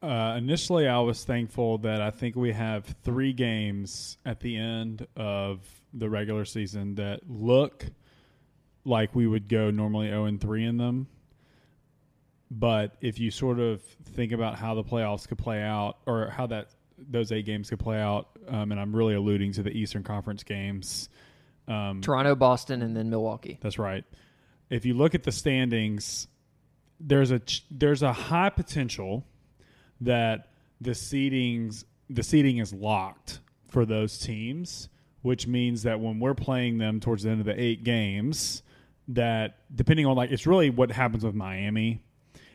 Uh, 0.00 0.36
initially, 0.38 0.86
I 0.86 1.00
was 1.00 1.24
thankful 1.24 1.78
that 1.78 2.00
I 2.00 2.10
think 2.10 2.36
we 2.36 2.52
have 2.52 2.84
three 3.02 3.32
games 3.32 4.16
at 4.24 4.40
the 4.40 4.56
end 4.56 5.06
of 5.16 5.60
the 5.92 6.08
regular 6.08 6.44
season 6.44 6.94
that 6.96 7.20
look 7.28 7.84
like 8.84 9.14
we 9.14 9.26
would 9.26 9.48
go 9.48 9.70
normally 9.70 10.08
0 10.08 10.26
and 10.26 10.40
3 10.40 10.64
in 10.64 10.76
them. 10.76 11.08
But 12.50 12.96
if 13.00 13.18
you 13.18 13.30
sort 13.30 13.58
of 13.58 13.82
think 13.82 14.32
about 14.32 14.56
how 14.56 14.74
the 14.74 14.84
playoffs 14.84 15.28
could 15.28 15.38
play 15.38 15.62
out, 15.62 15.98
or 16.06 16.28
how 16.28 16.46
that 16.46 16.70
those 16.96 17.30
eight 17.30 17.44
games 17.44 17.68
could 17.68 17.78
play 17.78 18.00
out, 18.00 18.28
um, 18.48 18.72
and 18.72 18.80
I'm 18.80 18.94
really 18.94 19.14
alluding 19.14 19.52
to 19.52 19.62
the 19.62 19.70
Eastern 19.70 20.02
Conference 20.02 20.42
games. 20.44 21.08
Um, 21.66 22.00
Toronto, 22.00 22.34
Boston, 22.34 22.80
and 22.82 22.96
then 22.96 23.10
Milwaukee. 23.10 23.58
that's 23.60 23.78
right. 23.78 24.04
If 24.70 24.86
you 24.86 24.94
look 24.94 25.14
at 25.14 25.24
the 25.24 25.32
standings, 25.32 26.28
there's 26.98 27.30
a 27.30 27.42
there's 27.70 28.02
a 28.02 28.12
high 28.12 28.48
potential 28.48 29.24
that 30.00 30.50
the 30.80 30.90
seedings 30.92 31.84
the 32.10 32.22
seeding 32.22 32.58
is 32.58 32.72
locked 32.72 33.40
for 33.68 33.84
those 33.84 34.18
teams, 34.18 34.88
which 35.22 35.46
means 35.46 35.82
that 35.82 36.00
when 36.00 36.18
we're 36.18 36.34
playing 36.34 36.78
them 36.78 37.00
towards 37.00 37.24
the 37.24 37.30
end 37.30 37.40
of 37.40 37.46
the 37.46 37.60
eight 37.60 37.84
games, 37.84 38.62
that 39.08 39.58
depending 39.74 40.06
on 40.06 40.16
like 40.16 40.30
it's 40.30 40.46
really 40.46 40.70
what 40.70 40.90
happens 40.90 41.24
with 41.24 41.34
Miami. 41.34 42.02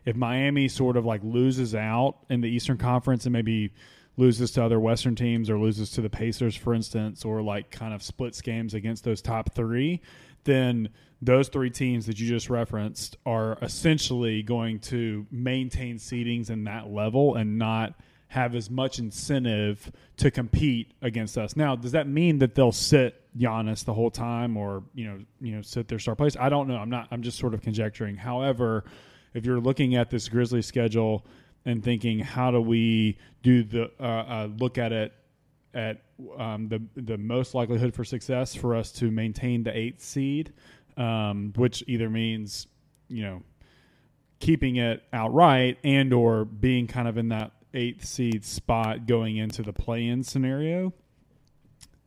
If 0.05 0.15
Miami 0.15 0.67
sort 0.67 0.97
of 0.97 1.05
like 1.05 1.21
loses 1.23 1.73
out 1.75 2.17
in 2.29 2.41
the 2.41 2.49
Eastern 2.49 2.77
Conference 2.77 3.25
and 3.25 3.33
maybe 3.33 3.71
loses 4.17 4.51
to 4.51 4.63
other 4.63 4.79
Western 4.79 5.15
teams 5.15 5.49
or 5.49 5.57
loses 5.57 5.91
to 5.91 6.01
the 6.01 6.09
Pacers, 6.09 6.55
for 6.55 6.73
instance, 6.73 7.25
or 7.25 7.41
like 7.41 7.71
kind 7.71 7.93
of 7.93 8.03
splits 8.03 8.41
games 8.41 8.73
against 8.73 9.03
those 9.03 9.21
top 9.21 9.53
three, 9.53 10.01
then 10.43 10.89
those 11.25 11.47
three 11.47 11.69
teams 11.69 12.05
that 12.07 12.19
you 12.19 12.27
just 12.27 12.49
referenced 12.49 13.17
are 13.25 13.57
essentially 13.61 14.43
going 14.43 14.79
to 14.79 15.25
maintain 15.31 15.97
seedings 15.97 16.49
in 16.49 16.65
that 16.65 16.89
level 16.89 17.35
and 17.35 17.57
not 17.57 17.93
have 18.27 18.55
as 18.55 18.69
much 18.69 18.97
incentive 18.97 19.91
to 20.17 20.31
compete 20.31 20.91
against 21.01 21.37
us. 21.37 21.55
Now, 21.55 21.75
does 21.75 21.91
that 21.91 22.07
mean 22.07 22.39
that 22.39 22.55
they'll 22.55 22.71
sit 22.71 23.21
Giannis 23.37 23.85
the 23.85 23.93
whole 23.93 24.09
time 24.09 24.57
or, 24.57 24.83
you 24.95 25.05
know, 25.05 25.19
you 25.39 25.55
know, 25.55 25.61
sit 25.61 25.87
their 25.87 25.99
star 25.99 26.15
place? 26.15 26.35
I 26.39 26.49
don't 26.49 26.67
know. 26.67 26.77
I'm 26.77 26.89
not 26.89 27.07
I'm 27.11 27.21
just 27.21 27.37
sort 27.37 27.53
of 27.53 27.61
conjecturing. 27.61 28.15
However, 28.15 28.85
if 29.33 29.45
you're 29.45 29.59
looking 29.59 29.95
at 29.95 30.09
this 30.09 30.27
Grizzly 30.29 30.63
schedule 30.63 31.25
and 31.65 31.83
thinking 31.83 32.19
how 32.19 32.51
do 32.51 32.59
we 32.59 33.17
do 33.43 33.63
the 33.63 33.91
uh, 33.99 34.03
uh, 34.03 34.49
look 34.57 34.77
at 34.77 34.91
it 34.91 35.13
at 35.73 36.01
um, 36.37 36.67
the 36.69 36.81
the 36.95 37.17
most 37.17 37.53
likelihood 37.53 37.93
for 37.93 38.03
success 38.03 38.55
for 38.55 38.75
us 38.75 38.91
to 38.93 39.11
maintain 39.11 39.63
the 39.63 39.75
eighth 39.75 40.01
seed, 40.01 40.53
um, 40.97 41.53
which 41.55 41.83
either 41.87 42.09
means 42.09 42.67
you 43.07 43.23
know 43.23 43.43
keeping 44.39 44.75
it 44.75 45.03
outright 45.13 45.77
and 45.83 46.13
or 46.13 46.45
being 46.45 46.87
kind 46.87 47.07
of 47.07 47.17
in 47.17 47.29
that 47.29 47.51
eighth 47.73 48.05
seed 48.05 48.43
spot 48.43 49.07
going 49.07 49.37
into 49.37 49.61
the 49.61 49.73
play-in 49.73 50.23
scenario. 50.23 50.93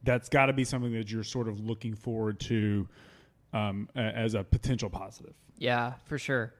That's 0.02 0.28
got 0.28 0.46
to 0.46 0.52
be 0.52 0.64
something 0.64 0.92
that 0.92 1.10
you're 1.10 1.24
sort 1.24 1.48
of 1.48 1.58
looking 1.60 1.94
forward 1.94 2.38
to 2.40 2.86
um, 3.52 3.88
as 3.96 4.34
a 4.34 4.44
potential 4.44 4.90
positive. 4.90 5.34
Yeah, 5.58 5.94
for 6.04 6.18
sure. 6.18 6.52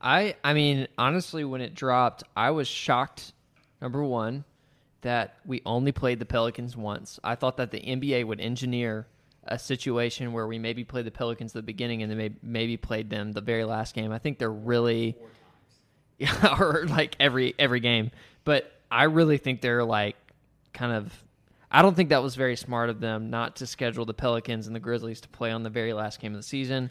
I 0.00 0.36
I 0.44 0.54
mean, 0.54 0.88
honestly, 0.98 1.44
when 1.44 1.60
it 1.60 1.74
dropped, 1.74 2.24
I 2.36 2.50
was 2.50 2.68
shocked. 2.68 3.32
Number 3.80 4.04
one, 4.04 4.44
that 5.00 5.36
we 5.44 5.60
only 5.66 5.92
played 5.92 6.18
the 6.18 6.24
Pelicans 6.24 6.76
once. 6.76 7.18
I 7.24 7.34
thought 7.34 7.56
that 7.56 7.70
the 7.70 7.80
NBA 7.80 8.26
would 8.26 8.40
engineer 8.40 9.06
a 9.44 9.58
situation 9.58 10.32
where 10.32 10.46
we 10.46 10.58
maybe 10.58 10.84
played 10.84 11.04
the 11.04 11.10
Pelicans 11.10 11.50
at 11.50 11.54
the 11.54 11.62
beginning 11.62 12.02
and 12.02 12.10
then 12.10 12.18
maybe, 12.18 12.36
maybe 12.42 12.76
played 12.76 13.10
them 13.10 13.32
the 13.32 13.40
very 13.40 13.64
last 13.64 13.94
game. 13.94 14.12
I 14.12 14.18
think 14.18 14.38
they're 14.38 14.50
really, 14.50 15.16
yeah, 16.18 16.56
or 16.60 16.86
like 16.86 17.16
every 17.18 17.54
every 17.58 17.80
game. 17.80 18.10
But 18.44 18.70
I 18.90 19.04
really 19.04 19.38
think 19.38 19.60
they're 19.60 19.84
like 19.84 20.16
kind 20.72 20.92
of. 20.92 21.12
I 21.74 21.80
don't 21.80 21.96
think 21.96 22.10
that 22.10 22.22
was 22.22 22.34
very 22.34 22.56
smart 22.56 22.90
of 22.90 23.00
them 23.00 23.30
not 23.30 23.56
to 23.56 23.66
schedule 23.66 24.04
the 24.04 24.12
Pelicans 24.12 24.66
and 24.66 24.76
the 24.76 24.80
Grizzlies 24.80 25.22
to 25.22 25.28
play 25.28 25.50
on 25.50 25.62
the 25.62 25.70
very 25.70 25.94
last 25.94 26.20
game 26.20 26.32
of 26.34 26.38
the 26.38 26.42
season. 26.46 26.90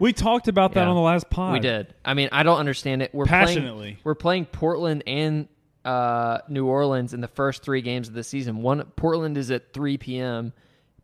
We 0.00 0.12
talked 0.12 0.48
about 0.48 0.72
that 0.74 0.82
Yeah. 0.82 0.88
on 0.88 0.96
the 0.96 1.00
last 1.00 1.30
pod. 1.30 1.52
We 1.52 1.60
did. 1.60 1.94
I 2.04 2.14
mean, 2.14 2.28
I 2.32 2.42
don't 2.42 2.58
understand 2.58 3.02
it. 3.02 3.14
We're 3.14 3.26
Passionately. 3.26 3.80
Playing, 3.80 3.96
we're 4.02 4.14
playing 4.16 4.46
Portland 4.46 5.04
and 5.06 5.46
uh, 5.84 6.38
New 6.48 6.66
Orleans 6.66 7.14
in 7.14 7.20
the 7.20 7.28
first 7.28 7.62
three 7.62 7.80
games 7.82 8.08
of 8.08 8.14
the 8.14 8.24
season. 8.24 8.62
One 8.62 8.82
Portland 8.96 9.38
is 9.38 9.52
at 9.52 9.72
3 9.72 9.96
p.m. 9.96 10.52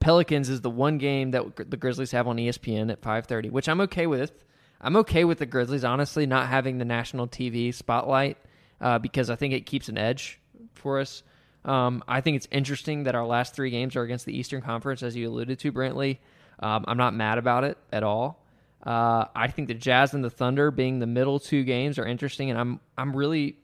Pelicans 0.03 0.49
is 0.49 0.61
the 0.61 0.71
one 0.71 0.99
game 0.99 1.31
that 1.31 1.71
the 1.71 1.77
Grizzlies 1.77 2.11
have 2.11 2.27
on 2.27 2.37
ESPN 2.37 2.91
at 2.91 3.01
5:30, 3.01 3.51
which 3.51 3.69
I'm 3.69 3.81
okay 3.83 4.07
with. 4.07 4.45
I'm 4.81 4.97
okay 4.97 5.25
with 5.25 5.39
the 5.39 5.47
Grizzlies 5.47 5.85
honestly 5.85 6.27
not 6.27 6.49
having 6.49 6.79
the 6.79 6.85
national 6.85 7.29
TV 7.29 7.73
spotlight 7.73 8.37
uh, 8.81 8.99
because 8.99 9.31
I 9.31 9.37
think 9.37 9.55
it 9.55 9.65
keeps 9.65 9.89
an 9.89 9.97
edge 9.97 10.41
for 10.75 10.99
us. 10.99 11.23
Um, 11.65 12.03
I 12.09 12.21
think 12.21 12.37
it's 12.37 12.49
interesting 12.51 13.05
that 13.05 13.15
our 13.15 13.25
last 13.25 13.55
three 13.55 13.71
games 13.71 13.95
are 13.95 14.03
against 14.03 14.27
the 14.27 14.37
Eastern 14.37 14.61
Conference, 14.61 15.05
as 15.05 15.15
you 15.15 15.29
alluded 15.29 15.61
to, 15.61 15.71
Brantley. 15.71 16.19
Um, 16.59 16.85
I'm 16.89 16.97
not 16.97 17.15
mad 17.15 17.39
about 17.39 17.63
it 17.63 17.79
at 17.93 18.03
all. 18.03 18.45
Uh, 18.85 19.27
I 19.37 19.47
think 19.47 19.69
the 19.69 19.75
Jazz 19.75 20.15
and 20.15 20.25
the 20.25 20.31
Thunder 20.31 20.73
being 20.73 20.99
the 20.99 21.07
middle 21.07 21.39
two 21.39 21.63
games 21.63 22.01
are 22.01 22.07
interesting, 22.07 22.51
and 22.51 22.59
I'm 22.59 22.81
I'm 22.99 23.17
really 23.17 23.57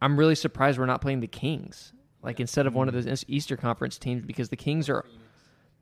I'm 0.00 0.18
really 0.18 0.36
surprised 0.36 0.78
we're 0.78 0.86
not 0.86 1.02
playing 1.02 1.20
the 1.20 1.26
Kings 1.26 1.92
like 2.22 2.40
instead 2.40 2.66
of 2.66 2.74
one 2.74 2.88
of 2.88 2.94
those 2.94 3.24
Easter 3.28 3.56
Conference 3.56 3.98
teams 3.98 4.24
because 4.24 4.48
the 4.48 4.56
Kings 4.56 4.88
are 4.88 5.04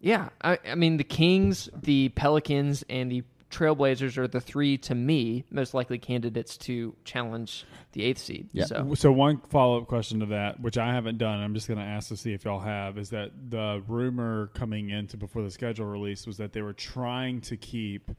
yeah 0.05 0.29
I, 0.43 0.59
I 0.71 0.75
mean 0.75 0.97
the 0.97 1.05
Kings, 1.05 1.69
the 1.83 2.11
Pelicans, 2.11 2.85
and 2.89 3.11
the 3.11 3.25
Trailblazers 3.51 4.19
are 4.19 4.27
the 4.27 4.41
three 4.41 4.77
to 4.79 4.95
me 4.95 5.45
most 5.51 5.75
likely 5.75 5.97
candidates 5.99 6.57
to 6.59 6.95
challenge 7.05 7.65
the 7.93 8.03
eighth 8.03 8.19
seed. 8.19 8.49
Yeah. 8.53 8.65
So 8.65 8.95
So 8.95 9.13
one 9.13 9.41
follow 9.49 9.81
up 9.81 9.87
question 9.87 10.21
to 10.21 10.27
that, 10.27 10.61
which 10.61 10.77
I 10.77 10.93
haven't 10.93 11.19
done, 11.19 11.41
I'm 11.41 11.55
just 11.55 11.69
going 11.69 11.79
to 11.79 11.85
ask 11.85 12.09
to 12.09 12.17
see 12.17 12.33
if 12.33 12.45
y'all 12.45 12.61
have, 12.61 12.99
is 12.99 13.11
that 13.11 13.31
the 13.51 13.83
rumor 13.87 14.49
coming 14.55 14.91
into 14.91 15.17
before 15.17 15.43
the 15.43 15.51
schedule 15.51 15.87
release 15.87 16.27
was 16.27 16.37
that 16.39 16.53
they 16.53 16.63
were 16.63 16.73
trying 16.73 17.41
to 17.43 17.57
keep 17.57 18.11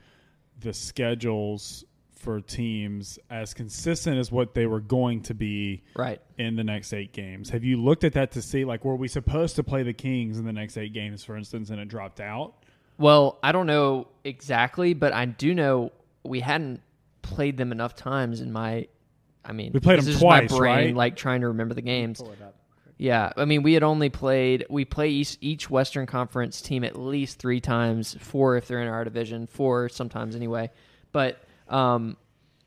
the 0.61 0.73
schedules 0.73 1.83
for 2.15 2.41
teams 2.41 3.19
as 3.29 3.53
consistent 3.53 4.17
as 4.17 4.31
what 4.31 4.53
they 4.53 4.65
were 4.65 4.79
going 4.79 5.21
to 5.21 5.33
be 5.33 5.83
right. 5.95 6.19
in 6.37 6.55
the 6.55 6.63
next 6.63 6.93
eight 6.93 7.13
games. 7.13 7.49
Have 7.49 7.63
you 7.63 7.77
looked 7.77 8.03
at 8.03 8.13
that 8.13 8.31
to 8.31 8.41
see 8.41 8.65
like 8.65 8.83
were 8.85 8.95
we 8.95 9.07
supposed 9.07 9.55
to 9.57 9.63
play 9.63 9.83
the 9.83 9.93
Kings 9.93 10.39
in 10.39 10.45
the 10.45 10.53
next 10.53 10.77
eight 10.77 10.93
games, 10.93 11.23
for 11.23 11.35
instance, 11.35 11.69
and 11.69 11.79
it 11.79 11.87
dropped 11.87 12.19
out? 12.19 12.53
Well, 12.97 13.37
I 13.43 13.51
don't 13.51 13.67
know 13.67 14.07
exactly, 14.23 14.93
but 14.93 15.13
I 15.13 15.25
do 15.25 15.53
know 15.53 15.91
we 16.23 16.39
hadn't 16.39 16.81
played 17.21 17.57
them 17.57 17.71
enough 17.71 17.95
times 17.95 18.41
in 18.41 18.51
my. 18.51 18.87
I 19.43 19.51
mean, 19.51 19.71
We 19.73 19.79
played 19.79 19.99
this 19.99 20.05
them 20.05 20.13
is 20.15 20.19
twice, 20.19 20.49
my 20.49 20.57
brain, 20.57 20.75
right? 20.75 20.95
Like 20.95 21.15
trying 21.15 21.41
to 21.41 21.49
remember 21.49 21.75
the 21.75 21.81
games. 21.81 22.19
Pull 22.19 22.31
it 22.31 22.41
up. 22.41 22.55
Yeah, 22.97 23.33
I 23.35 23.43
mean, 23.45 23.61
we 23.61 23.73
had 23.73 23.83
only 23.83 24.09
played. 24.09 24.65
We 24.69 24.85
play 24.85 25.09
each, 25.09 25.37
each 25.41 25.69
Western 25.69 26.05
Conference 26.05 26.61
team 26.61 26.83
at 26.83 26.97
least 26.97 27.39
three 27.39 27.59
times, 27.59 28.15
four 28.21 28.55
if 28.55 28.67
they're 28.67 28.81
in 28.81 28.87
our 28.87 29.03
division, 29.03 29.47
four 29.47 29.89
sometimes 29.89 30.35
anyway. 30.35 30.71
But 31.11 31.43
um, 31.67 32.17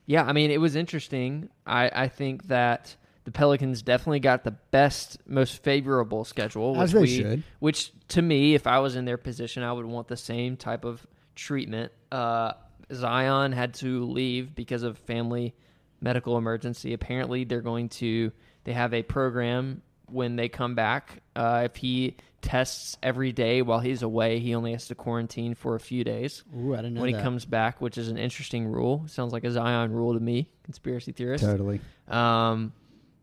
yeah, 0.07 0.25
I 0.25 0.33
mean, 0.33 0.51
it 0.51 0.61
was 0.61 0.77
interesting. 0.77 1.51
I, 1.67 1.91
I 1.95 2.09
think 2.09 2.49
that 2.49 2.97
the 3.25 3.31
Pelicans 3.31 3.83
definitely 3.83 4.21
got 4.21 4.43
the 4.43 4.53
best, 4.53 5.19
most 5.27 5.63
favorable 5.63 6.25
schedule, 6.25 6.73
which 6.73 6.81
As 6.81 6.93
they 6.93 7.01
we, 7.01 7.07
should. 7.09 7.43
which 7.59 7.93
to 8.09 8.23
me, 8.23 8.55
if 8.55 8.67
I 8.67 8.79
was 8.79 8.97
in 8.97 9.05
their 9.05 9.19
position, 9.19 9.63
I 9.63 9.73
would 9.73 9.85
want 9.85 10.09
the 10.09 10.17
same 10.17 10.57
type 10.57 10.87
of 10.87 11.07
treatment. 11.35 11.93
Uh, 12.11 12.53
Zion 12.93 13.53
had 13.53 13.75
to 13.75 14.05
leave 14.05 14.55
because 14.55 14.83
of 14.83 14.97
family 14.99 15.55
medical 16.01 16.39
emergency. 16.39 16.95
Apparently, 16.95 17.45
they're 17.45 17.61
going 17.61 17.91
to 17.91 18.33
they 18.65 18.73
have 18.73 18.95
a 18.95 19.03
program 19.03 19.83
when 20.11 20.37
they 20.37 20.49
come 20.49 20.75
back. 20.75 21.23
Uh, 21.37 21.63
if 21.65 21.77
he 21.77 22.17
tests 22.41 22.97
every 23.03 23.33
day 23.33 23.63
while 23.63 23.81
he's 23.81 24.03
away, 24.03 24.39
he 24.39 24.55
only 24.55 24.73
has 24.73 24.87
to 24.89 24.95
quarantine 24.95 25.55
for 25.55 25.75
a 25.75 25.81
few 25.81 26.05
days. 26.05 26.45
Ooh, 26.57 26.73
I 26.75 26.79
didn't 26.79 26.95
know 26.95 27.01
when 27.03 27.13
that. 27.13 27.19
he 27.19 27.23
comes 27.23 27.45
back, 27.45 27.81
which 27.81 27.99
is 27.99 28.09
an 28.09 28.17
interesting 28.19 28.67
rule. 28.67 29.05
Sounds 29.09 29.33
like 29.33 29.45
a 29.45 29.51
Zion 29.51 29.93
rule 29.93 30.15
to 30.15 30.21
me, 30.21 30.49
conspiracy 30.65 31.13
theorist. 31.13 31.45
totally. 31.45 31.81
Um, 32.09 32.73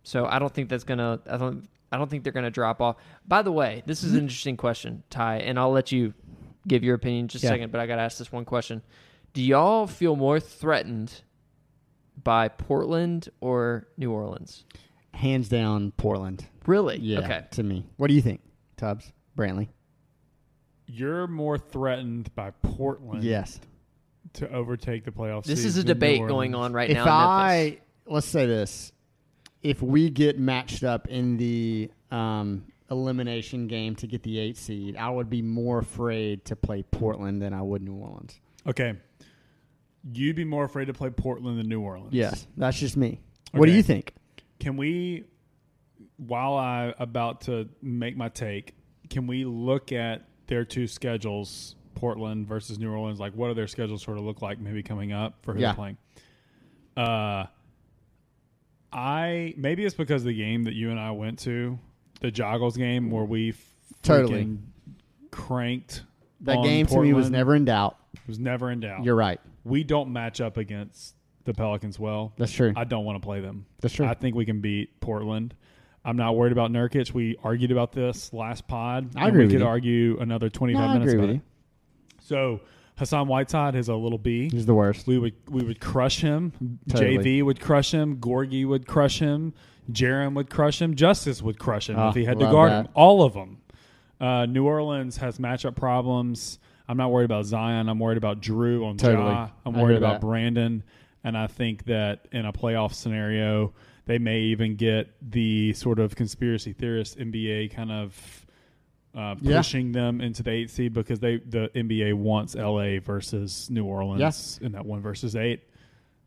so 0.03 0.25
I 0.25 0.39
don't 0.39 0.53
think 0.53 0.69
that's 0.69 0.83
gonna. 0.83 1.19
I 1.29 1.37
don't. 1.37 1.67
I 1.91 1.97
don't 1.97 2.09
think 2.09 2.23
they're 2.23 2.33
gonna 2.33 2.51
drop 2.51 2.81
off. 2.81 2.97
By 3.27 3.41
the 3.41 3.51
way, 3.51 3.83
this 3.85 4.03
is 4.03 4.13
an 4.13 4.19
interesting 4.19 4.57
question, 4.57 5.03
Ty, 5.09 5.37
and 5.37 5.57
I'll 5.57 5.71
let 5.71 5.91
you 5.91 6.13
give 6.67 6.83
your 6.83 6.95
opinion 6.95 7.21
in 7.25 7.27
just 7.29 7.43
a 7.43 7.47
Yeah. 7.47 7.51
second. 7.53 7.71
But 7.71 7.79
I 7.81 7.87
got 7.87 7.95
to 7.97 8.01
ask 8.01 8.17
this 8.17 8.31
one 8.31 8.43
question: 8.45 8.81
Do 9.33 9.41
y'all 9.41 9.87
feel 9.87 10.15
more 10.15 10.39
threatened 10.39 11.21
by 12.21 12.47
Portland 12.49 13.29
or 13.41 13.87
New 13.97 14.11
Orleans? 14.11 14.65
Hands 15.15 15.47
down, 15.47 15.91
Portland. 15.97 16.45
Really? 16.65 16.97
Yeah. 16.99 17.19
Okay. 17.19 17.45
To 17.51 17.63
me, 17.63 17.85
what 17.97 18.07
do 18.07 18.13
you 18.13 18.21
think, 18.21 18.41
Tubbs, 18.77 19.11
Brantley? 19.37 19.69
You're 20.87 21.25
more 21.27 21.57
threatened 21.57 22.33
by 22.35 22.51
Portland 22.61 23.23
Yes. 23.23 23.59
to 24.33 24.49
overtake 24.51 25.05
the 25.05 25.11
playoffs. 25.11 25.45
This 25.45 25.65
is 25.65 25.77
a 25.77 25.83
debate 25.83 26.27
going 26.27 26.53
on 26.53 26.73
right 26.73 26.89
if 26.89 26.95
now. 26.95 27.01
in 27.03 27.05
Memphis. 27.07 27.81
I 27.81 28.11
let's 28.11 28.27
say 28.27 28.45
this, 28.45 28.91
if 29.63 29.81
we 29.81 30.09
get 30.09 30.37
matched 30.37 30.83
up 30.83 31.07
in 31.07 31.37
the 31.37 31.89
um, 32.11 32.65
elimination 32.91 33.67
game 33.67 33.95
to 33.95 34.07
get 34.07 34.21
the 34.21 34.37
eight 34.37 34.57
seed, 34.57 34.95
I 34.97 35.09
would 35.09 35.29
be 35.29 35.41
more 35.41 35.79
afraid 35.79 36.45
to 36.45 36.55
play 36.55 36.83
Portland 36.83 37.41
than 37.41 37.53
I 37.53 37.61
would 37.61 37.81
New 37.81 37.95
Orleans. 37.95 38.39
Okay. 38.67 38.93
You'd 40.13 40.35
be 40.35 40.43
more 40.45 40.65
afraid 40.65 40.85
to 40.85 40.93
play 40.93 41.09
Portland 41.09 41.57
than 41.57 41.67
New 41.67 41.81
Orleans. 41.81 42.13
Yes, 42.13 42.45
that's 42.57 42.77
just 42.77 42.95
me. 42.95 43.21
What 43.53 43.65
do 43.65 43.71
you 43.71 43.81
think? 43.81 44.13
Can 44.59 44.77
we, 44.77 45.25
while 46.17 46.55
I 46.55 46.93
about 46.99 47.41
to 47.41 47.67
make 47.81 48.15
my 48.17 48.29
take, 48.29 48.75
can 49.09 49.27
we 49.27 49.45
look 49.45 49.91
at 49.91 50.23
their 50.47 50.63
two 50.65 50.87
schedules, 50.87 51.75
Portland 51.95 52.47
versus 52.47 52.79
New 52.79 52.91
Orleans? 52.91 53.19
Like, 53.19 53.33
what 53.33 53.49
do 53.49 53.53
their 53.53 53.67
schedules 53.67 54.01
sort 54.03 54.17
of 54.17 54.23
look 54.23 54.41
like, 54.41 54.59
maybe 54.59 54.81
coming 54.83 55.11
up 55.11 55.35
for 55.43 55.53
who 55.53 55.59
Yeah. 55.59 55.67
they're 55.67 55.75
playing? 55.75 55.97
Uh, 56.97 57.45
I 58.93 59.53
maybe 59.57 59.83
it's 59.85 59.95
because 59.95 60.21
of 60.21 60.27
the 60.27 60.33
game 60.37 60.63
that 60.63 60.73
you 60.73 60.89
and 60.89 60.99
I 60.99 61.11
went 61.11 61.39
to, 61.39 61.77
the 62.21 62.31
Joggles 62.31 62.77
game, 62.77 63.11
where 63.11 63.25
we 63.25 63.53
Totally. 64.03 64.57
cranked. 65.31 66.03
That 66.41 66.63
game 66.63 66.85
to 66.87 67.01
me 67.01 67.11
was 67.13 67.29
never 67.29 67.55
in 67.55 67.65
doubt. 67.65 67.97
was 68.27 68.39
never 68.39 68.71
in 68.71 68.79
doubt. 68.79 69.03
You're 69.03 69.15
right. 69.15 69.39
we 69.63 69.83
don't 69.83 70.13
match 70.13 70.39
up 70.41 70.57
against 70.57 71.14
the 71.45 71.53
Pelicans 71.53 71.97
well. 71.99 72.33
That's 72.37 72.51
true. 72.51 72.73
I 72.75 72.83
don't 72.83 73.05
want 73.05 73.21
to 73.21 73.25
play 73.25 73.39
them. 73.39 73.65
That's 73.81 73.93
true. 73.93 74.05
I 74.05 74.13
think 74.13 74.35
we 74.35 74.45
can 74.45 74.61
beat 74.61 74.99
Portland. 74.99 75.55
I'm 76.03 76.17
not 76.17 76.35
worried 76.35 76.51
about 76.51 76.71
Nurkic. 76.71 77.13
We 77.13 77.35
argued 77.43 77.71
about 77.71 77.91
this 77.91 78.31
last 78.33 78.67
pod. 78.67 79.09
I 79.15 79.27
agree 79.29 79.45
we 79.45 79.51
could 79.51 79.61
you. 79.61 79.65
argue 79.67 80.19
another 80.19 80.49
25 80.49 80.79
No, 80.79 80.87
I 80.87 80.93
minutes 80.93 81.11
agree 81.13 81.23
about 81.25 81.33
with 81.33 81.41
it. 81.41 82.23
So 82.23 82.61
Hassan 82.97 83.27
Whiteside 83.27 83.75
is 83.75 83.87
a 83.89 83.95
little 83.95 84.17
B. 84.19 84.49
He's 84.51 84.65
the 84.65 84.73
worst. 84.75 85.07
We 85.07 85.17
would 85.17 85.33
we 85.49 85.63
would 85.63 85.79
crush 85.79 86.21
him. 86.21 86.79
Totally. 86.89 87.17
JV 87.17 87.43
would 87.43 87.59
crush 87.59 87.91
him. 87.93 88.17
Gorgui 88.17 88.67
would 88.67 88.87
crush 88.87 89.19
him. 89.19 89.53
Jerem 89.91 90.33
would 90.35 90.49
crush 90.49 90.81
him. 90.81 90.95
Justice 90.95 91.41
would 91.41 91.59
crush 91.59 91.89
him 91.89 91.97
Oh, 91.97 92.09
if 92.09 92.15
he 92.15 92.25
had 92.25 92.39
to 92.39 92.45
guard 92.45 92.71
that. 92.71 92.85
him. 92.87 92.91
All 92.95 93.23
of 93.23 93.33
them. 93.33 93.57
Uh, 94.19 94.45
New 94.45 94.65
Orleans 94.65 95.17
has 95.17 95.37
matchup 95.39 95.75
problems. 95.75 96.57
I'm 96.87 96.97
not 96.97 97.11
worried 97.11 97.25
about 97.25 97.45
Zion. 97.45 97.89
I'm 97.89 97.99
worried 97.99 98.17
about 98.17 98.41
Jrue 98.41 98.85
on 98.85 98.97
Totally. 98.97 99.25
Ja. 99.27 99.49
I'm 99.65 99.73
worried 99.73 99.97
about 99.97 100.21
that. 100.21 100.27
Brandon. 100.27 100.83
And 101.25 101.35
I 101.37 101.47
think 101.47 101.85
that 101.85 102.27
in 102.31 102.45
a 102.45 102.53
playoff 102.53 102.93
scenario, 102.93 103.73
they 104.05 104.19
may 104.19 104.41
even 104.41 104.75
get 104.75 105.09
the 105.31 105.73
sort 105.73 105.97
of 105.99 106.15
conspiracy 106.15 106.71
theorist 106.71 107.17
NBA 107.17 107.73
kind 107.73 107.91
of 107.91 108.45
uh, 109.15 109.33
Yeah. 109.41 109.57
pushing 109.57 109.91
them 109.91 110.21
into 110.21 110.43
the 110.43 110.51
eight 110.51 110.69
seed 110.69 110.93
because 110.93 111.19
they 111.19 111.37
the 111.37 111.69
NBA 111.73 112.13
wants 112.13 112.53
LA 112.55 112.99
versus 112.99 113.69
New 113.71 113.85
Orleans 113.85 114.59
in 114.61 114.73
that 114.73 114.85
one 114.85 115.01
versus 115.01 115.35
eight. 115.35 115.63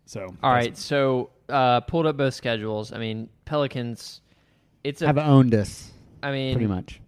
So 0.06 0.34
all 0.42 0.50
right, 0.50 0.76
so 0.76 1.30
uh, 1.48 1.80
pulled 1.82 2.06
up 2.06 2.16
both 2.16 2.34
schedules. 2.34 2.92
I 2.92 2.98
mean, 2.98 3.28
Pelicans. 3.44 4.20
It's 4.82 5.00
a. 5.02 5.06
Have 5.06 5.18
owned 5.18 5.54
us 5.54 5.90
I 6.22 6.32
mean, 6.32 6.54
pretty 6.54 6.66
much. 6.66 7.00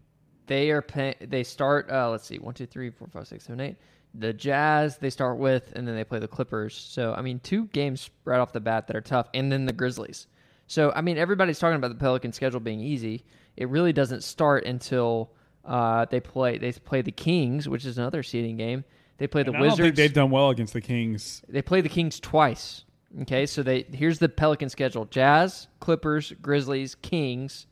They 0.46 0.70
are 0.70 0.83
pay- 0.83 1.16
they 1.20 1.42
start 1.44 1.90
uh, 1.90 2.11
let's 2.11 2.26
see 2.26 2.38
one 2.38 2.55
two 2.55 2.66
three 2.66 2.90
four 2.90 3.09
five 3.09 3.26
six 3.26 3.44
seven 3.44 3.61
eight. 3.61 3.76
The 4.14 4.32
Jazz 4.32 4.98
they 4.98 5.10
start 5.10 5.38
with, 5.38 5.72
and 5.76 5.86
then 5.86 5.94
they 5.94 6.04
play 6.04 6.18
the 6.18 6.28
Clippers. 6.28 6.74
So 6.76 7.14
I 7.14 7.22
mean, 7.22 7.40
two 7.40 7.66
games 7.66 8.10
right 8.24 8.38
off 8.40 8.52
the 8.52 8.60
bat 8.60 8.86
that 8.88 8.96
are 8.96 9.00
tough, 9.00 9.28
and 9.34 9.50
then 9.52 9.66
the 9.66 9.72
Grizzlies. 9.72 10.26
So 10.66 10.92
I 10.94 11.00
mean, 11.00 11.18
everybody's 11.18 11.58
talking 11.58 11.76
about 11.76 11.88
the 11.88 11.96
Pelican 11.96 12.32
schedule 12.32 12.60
being 12.60 12.80
easy. 12.80 13.24
It 13.56 13.68
really 13.68 13.92
doesn't 13.92 14.24
start 14.24 14.64
until 14.64 15.32
uh, 15.64 16.06
they 16.06 16.20
play 16.20 16.58
they 16.58 16.72
play 16.72 17.02
the 17.02 17.12
Kings, 17.12 17.68
which 17.68 17.84
is 17.84 17.98
another 17.98 18.22
seeding 18.22 18.56
game. 18.56 18.84
They 19.18 19.26
play 19.26 19.42
the 19.42 19.50
And 19.50 19.58
I 19.58 19.60
don't 19.60 19.70
think 19.70 19.80
Wizards. 19.80 19.96
they've 19.96 20.12
done 20.12 20.30
well 20.30 20.50
against 20.50 20.72
the 20.72 20.80
Kings. 20.80 21.42
They 21.48 21.62
play 21.62 21.80
the 21.80 21.88
Kings 21.88 22.18
twice. 22.18 22.84
Okay, 23.22 23.44
so 23.46 23.62
they 23.62 23.84
here's 23.92 24.18
the 24.18 24.28
Pelican 24.28 24.68
schedule: 24.68 25.04
Jazz, 25.04 25.68
Clippers, 25.80 26.32
Grizzlies, 26.40 26.94
Kings, 26.94 27.66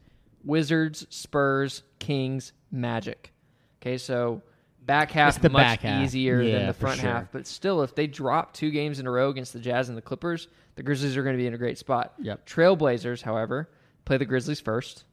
Wizards, 0.44 1.06
Spurs, 1.10 1.82
Kings, 2.00 2.52
Magic. 2.70 3.32
Okay, 3.80 3.96
so 3.98 4.42
back 4.88 5.12
half 5.12 5.34
It's 5.36 5.42
the 5.42 5.50
much 5.50 5.62
back 5.62 5.80
half. 5.82 6.02
easier 6.02 6.44
than 6.44 6.66
the 6.66 6.72
front 6.74 6.98
sure. 7.00 7.08
half, 7.10 7.30
but 7.30 7.46
still, 7.46 7.82
if 7.82 7.94
they 7.94 8.08
drop 8.08 8.52
two 8.52 8.72
games 8.72 8.98
in 8.98 9.06
a 9.06 9.10
row 9.12 9.28
against 9.30 9.52
the 9.52 9.60
Jazz 9.60 9.88
and 9.88 9.96
the 9.96 10.02
Clippers, 10.02 10.48
the 10.74 10.82
Grizzlies 10.82 11.16
are 11.16 11.22
going 11.22 11.36
to 11.36 11.40
be 11.40 11.46
in 11.46 11.54
a 11.54 11.58
great 11.58 11.78
spot. 11.78 12.14
Yep. 12.20 12.44
Trailblazers, 12.48 13.22
however, 13.22 13.68
play 14.04 14.16
the 14.16 14.24
Grizzlies 14.24 14.60
first. 14.60 15.04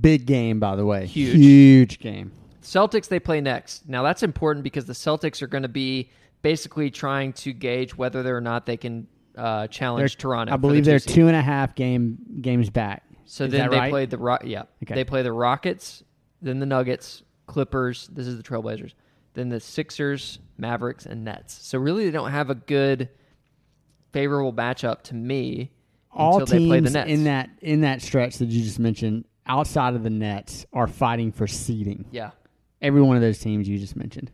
Big 0.00 0.26
game, 0.26 0.60
by 0.60 0.76
the 0.76 0.86
way. 0.86 1.06
Huge. 1.06 1.34
Huge 1.34 1.98
game. 1.98 2.30
Celtics 2.62 3.08
they 3.08 3.18
play 3.20 3.40
next. 3.40 3.88
Now 3.88 4.02
that's 4.02 4.22
important 4.22 4.62
because 4.62 4.84
the 4.86 4.92
Celtics 4.94 5.42
are 5.42 5.46
going 5.46 5.62
to 5.64 5.68
be 5.68 6.10
basically 6.42 6.90
trying 6.90 7.32
to 7.34 7.52
gauge 7.52 7.96
whether 7.96 8.34
or 8.36 8.40
not 8.40 8.64
they 8.66 8.76
can 8.76 9.06
uh, 9.36 9.66
challenge 9.66 10.16
They're- 10.16 10.20
Toronto. 10.20 10.52
I 10.52 10.56
for 10.56 10.58
the 10.58 10.68
believe 10.68 10.84
they're 10.84 10.98
two 11.00 11.26
and 11.26 11.36
a 11.36 11.42
half 11.42 11.74
game 11.74 12.16
games 12.40 12.70
back. 12.70 13.02
So 13.26 13.44
Is 13.44 13.52
then 13.52 13.70
they 13.70 13.78
right? 13.78 13.90
play 13.90 14.06
the 14.06 14.18
Ro- 14.18 14.38
yeah. 14.44 14.64
Okay. 14.82 14.94
They 14.94 15.04
play 15.04 15.22
the 15.22 15.32
Rockets, 15.32 16.02
then 16.42 16.58
the 16.60 16.66
Nuggets, 16.66 17.22
Clippers. 17.46 18.08
This 18.12 18.26
is 18.26 18.36
the 18.36 18.42
Trailblazers. 18.42 18.92
Then 19.34 19.48
the 19.50 19.60
Sixers, 19.60 20.38
Mavericks, 20.56 21.06
and 21.06 21.24
Nets. 21.24 21.54
So 21.66 21.78
really, 21.78 22.04
they 22.06 22.10
don't 22.12 22.30
have 22.30 22.50
a 22.50 22.54
good, 22.54 23.08
favorable 24.12 24.52
matchup 24.52 25.02
to 25.04 25.14
me 25.14 25.72
All 26.12 26.40
until 26.40 26.58
they 26.58 26.66
play 26.66 26.80
the 26.80 26.86
teams 26.86 26.94
Nets. 26.94 27.10
in 27.10 27.24
that 27.24 27.50
in 27.60 27.80
that 27.82 28.00
stretch 28.02 28.38
that 28.38 28.48
you 28.48 28.62
just 28.62 28.78
mentioned, 28.78 29.24
outside 29.46 29.94
of 29.94 30.02
the 30.04 30.10
Nets, 30.10 30.66
are 30.72 30.86
fighting 30.86 31.32
for 31.32 31.46
seeding. 31.46 32.04
yeah, 32.12 32.30
Every 32.80 33.02
one 33.02 33.16
of 33.16 33.22
those 33.22 33.38
teams 33.38 33.68
you 33.68 33.78
just 33.78 33.96
mentioned. 33.96 34.30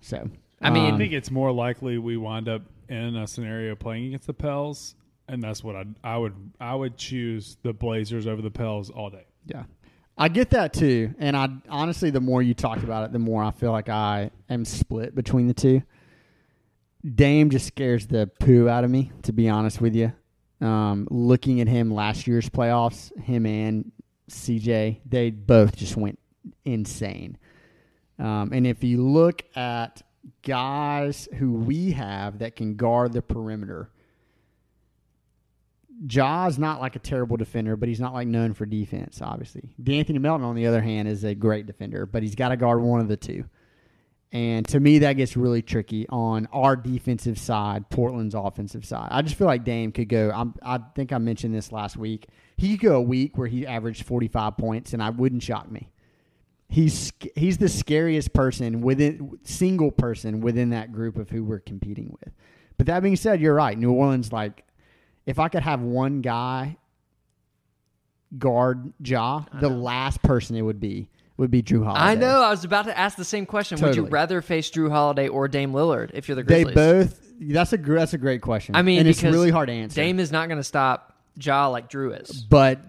So 0.00 0.28
I 0.60 0.70
mean- 0.70 0.86
I 0.86 0.90
um, 0.90 0.98
think 0.98 1.12
it's 1.12 1.30
more 1.30 1.52
likely 1.52 1.98
we 1.98 2.16
wind 2.16 2.48
up 2.48 2.62
in 2.88 3.16
a 3.16 3.26
scenario 3.26 3.74
playing 3.74 4.06
against 4.06 4.26
the 4.26 4.34
Pels, 4.34 4.94
and 5.28 5.42
that's 5.42 5.62
what 5.64 5.76
I 5.76 5.84
I 6.02 6.16
would 6.16 6.34
I 6.60 6.74
would 6.74 6.96
choose 6.96 7.56
the 7.62 7.72
Blazers 7.74 8.26
over 8.26 8.40
the 8.40 8.50
Pels 8.50 8.88
all 8.90 9.10
day. 9.10 9.26
Yeah. 9.46 9.64
I 10.16 10.28
get 10.28 10.50
that 10.50 10.72
too. 10.72 11.14
And 11.18 11.36
I 11.36 11.48
honestly 11.68 12.10
the 12.10 12.20
more 12.20 12.42
you 12.42 12.54
talk 12.54 12.82
about 12.82 13.04
it, 13.04 13.12
the 13.12 13.18
more 13.18 13.42
I 13.42 13.50
feel 13.50 13.72
like 13.72 13.88
I 13.88 14.30
am 14.48 14.64
split 14.64 15.14
between 15.14 15.46
the 15.46 15.54
two. 15.54 15.82
Dame 17.14 17.50
just 17.50 17.66
scares 17.66 18.06
the 18.06 18.30
poo 18.40 18.68
out 18.68 18.84
of 18.84 18.90
me, 18.90 19.12
to 19.22 19.32
be 19.32 19.48
honest 19.48 19.80
with 19.80 19.94
you. 19.94 20.12
Um, 20.60 21.06
looking 21.10 21.60
at 21.60 21.68
him 21.68 21.92
last 21.92 22.26
year's 22.26 22.48
playoffs, 22.48 23.14
him 23.20 23.44
and 23.44 23.92
CJ, 24.30 25.00
they 25.04 25.30
both 25.30 25.76
just 25.76 25.96
went 25.96 26.18
insane. 26.64 27.36
Um, 28.18 28.50
and 28.52 28.66
if 28.66 28.82
you 28.82 29.02
look 29.02 29.42
at 29.56 30.02
guys 30.42 31.28
who 31.36 31.52
we 31.52 31.90
have 31.92 32.38
that 32.38 32.56
can 32.56 32.76
guard 32.76 33.12
the 33.12 33.20
perimeter, 33.20 33.90
Ja's 36.06 36.58
not 36.58 36.80
like 36.80 36.96
a 36.96 36.98
terrible 36.98 37.36
defender, 37.36 37.76
but 37.76 37.88
he's 37.88 38.00
not 38.00 38.14
like 38.14 38.26
known 38.26 38.52
for 38.52 38.66
defense, 38.66 39.20
obviously. 39.22 39.74
De'Anthony 39.82 40.20
Melton, 40.20 40.44
on 40.44 40.54
the 40.54 40.66
other 40.66 40.80
hand, 40.80 41.08
is 41.08 41.24
a 41.24 41.34
great 41.34 41.66
defender, 41.66 42.06
but 42.06 42.22
he's 42.22 42.34
got 42.34 42.48
to 42.48 42.56
guard 42.56 42.80
one 42.80 43.00
of 43.00 43.08
the 43.08 43.16
two. 43.16 43.44
And 44.32 44.66
to 44.68 44.80
me, 44.80 44.98
that 44.98 45.12
gets 45.12 45.36
really 45.36 45.62
tricky 45.62 46.08
on 46.08 46.48
our 46.52 46.74
defensive 46.74 47.38
side, 47.38 47.88
Portland's 47.88 48.34
offensive 48.34 48.84
side. 48.84 49.08
I 49.12 49.22
just 49.22 49.36
feel 49.36 49.46
like 49.46 49.62
Dame 49.62 49.92
could 49.92 50.08
go. 50.08 50.32
I'm, 50.34 50.54
I 50.60 50.80
think 50.96 51.12
I 51.12 51.18
mentioned 51.18 51.54
this 51.54 51.70
last 51.70 51.96
week. 51.96 52.26
He 52.56 52.76
could 52.76 52.80
go 52.80 52.96
a 52.96 53.00
week 53.00 53.38
where 53.38 53.46
he 53.46 53.64
averaged 53.64 54.02
45 54.02 54.56
points, 54.56 54.92
and 54.92 55.00
I 55.00 55.10
wouldn't 55.10 55.44
shock 55.44 55.70
me. 55.70 55.92
He's 56.68 57.12
he's 57.36 57.58
the 57.58 57.68
scariest 57.68 58.32
person 58.32 58.80
within 58.80 59.38
single 59.44 59.92
person 59.92 60.40
within 60.40 60.70
that 60.70 60.92
group 60.92 61.16
of 61.16 61.30
who 61.30 61.44
we're 61.44 61.60
competing 61.60 62.16
with. 62.20 62.34
But 62.76 62.86
that 62.86 63.04
being 63.04 63.14
said, 63.14 63.40
you're 63.40 63.54
right. 63.54 63.78
New 63.78 63.92
Orleans, 63.92 64.32
like, 64.32 64.64
if 65.26 65.38
I 65.38 65.48
could 65.48 65.62
have 65.62 65.80
one 65.80 66.20
guy 66.20 66.76
guard 68.38 68.92
Ja, 69.02 69.44
the 69.60 69.68
last 69.68 70.22
person 70.22 70.56
it 70.56 70.62
would 70.62 70.80
be 70.80 71.08
would 71.36 71.50
be 71.50 71.62
Jrue 71.62 71.84
Holiday. 71.84 72.04
I 72.04 72.14
know. 72.14 72.42
I 72.42 72.50
was 72.50 72.64
about 72.64 72.84
to 72.86 72.96
ask 72.96 73.16
the 73.16 73.24
same 73.24 73.46
question. 73.46 73.80
Would 73.80 73.96
you 73.96 74.06
rather 74.06 74.40
face 74.40 74.70
Jrue 74.70 74.90
Holiday 74.90 75.28
or 75.28 75.48
Dame 75.48 75.72
Lillard 75.72 76.10
if 76.14 76.28
you're 76.28 76.36
the 76.36 76.44
Grizzlies? 76.44 76.66
They 76.66 76.74
both. 76.74 77.20
That's 77.40 77.72
a 77.72 77.76
that's 77.76 78.14
a 78.14 78.18
great 78.18 78.42
question. 78.42 78.76
I 78.76 78.82
mean, 78.82 79.00
and 79.00 79.08
it's 79.08 79.22
really 79.22 79.50
hard 79.50 79.68
to 79.68 79.72
answer. 79.72 79.96
Dame 79.96 80.20
is 80.20 80.30
not 80.30 80.48
going 80.48 80.58
to 80.58 80.64
stop 80.64 81.16
Ja 81.40 81.66
like 81.68 81.90
Jrue 81.90 82.20
is. 82.22 82.42
but 82.42 82.80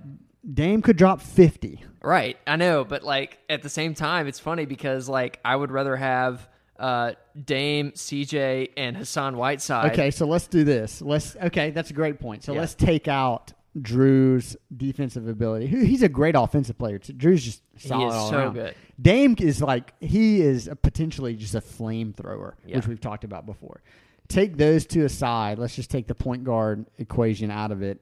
Dame 0.54 0.82
could 0.84 0.98
drop 0.98 1.22
50. 1.22 1.84
Right. 2.04 2.38
I 2.46 2.56
know, 2.56 2.84
but 2.84 3.04
like 3.04 3.40
at 3.50 3.64
the 3.64 3.70
same 3.70 3.96
time, 3.96 4.28
it's 4.28 4.40
funny 4.40 4.66
because 4.66 5.10
like 5.10 5.40
I 5.44 5.56
would 5.56 5.72
rather 5.72 5.96
have 5.96 6.48
uh, 6.80 7.14
Dame, 7.46 7.92
CJ, 7.92 8.70
and 8.78 8.96
Hassan 8.98 9.38
Whiteside. 9.38 9.92
Okay, 9.94 10.12
so 10.12 10.26
let's 10.26 10.48
do 10.48 10.64
this. 10.64 11.02
Let's 11.02 11.36
okay, 11.38 11.72
that's 11.72 11.90
a 11.90 11.94
great 11.94 12.20
point. 12.20 12.44
So 12.44 12.54
Yeah. 12.54 12.60
let's 12.62 12.76
take 12.76 13.08
out 13.08 13.54
Jrue's 13.80 14.56
defensive 14.76 15.28
ability. 15.28 15.68
He's 15.68 16.04
a 16.04 16.10
great 16.10 16.36
offensive 16.36 16.78
player. 16.78 16.98
Jrue's 17.00 17.44
just 17.44 17.62
He 17.78 17.88
solid 17.88 18.08
is 18.10 18.14
all 18.14 18.30
so 18.30 18.38
around. 18.38 18.54
good. 18.54 18.76
Dame 19.02 19.36
is 19.40 19.62
like 19.62 19.94
he 20.02 20.42
is 20.42 20.68
a 20.68 20.76
potentially 20.76 21.36
just 21.36 21.56
a 21.56 21.62
flamethrower, 21.62 22.54
Yeah. 22.66 22.78
which 22.78 22.88
we've 22.88 23.02
talked 23.02 23.24
about 23.24 23.46
before. 23.46 23.82
Take 24.28 24.58
those 24.58 24.86
two 24.86 25.06
aside. 25.06 25.60
Let's 25.60 25.76
just 25.76 25.92
take 25.92 26.08
the 26.08 26.16
point 26.16 26.44
guard 26.46 26.86
equation 26.98 27.52
out 27.52 27.72
of 27.72 27.82
it. 27.84 28.02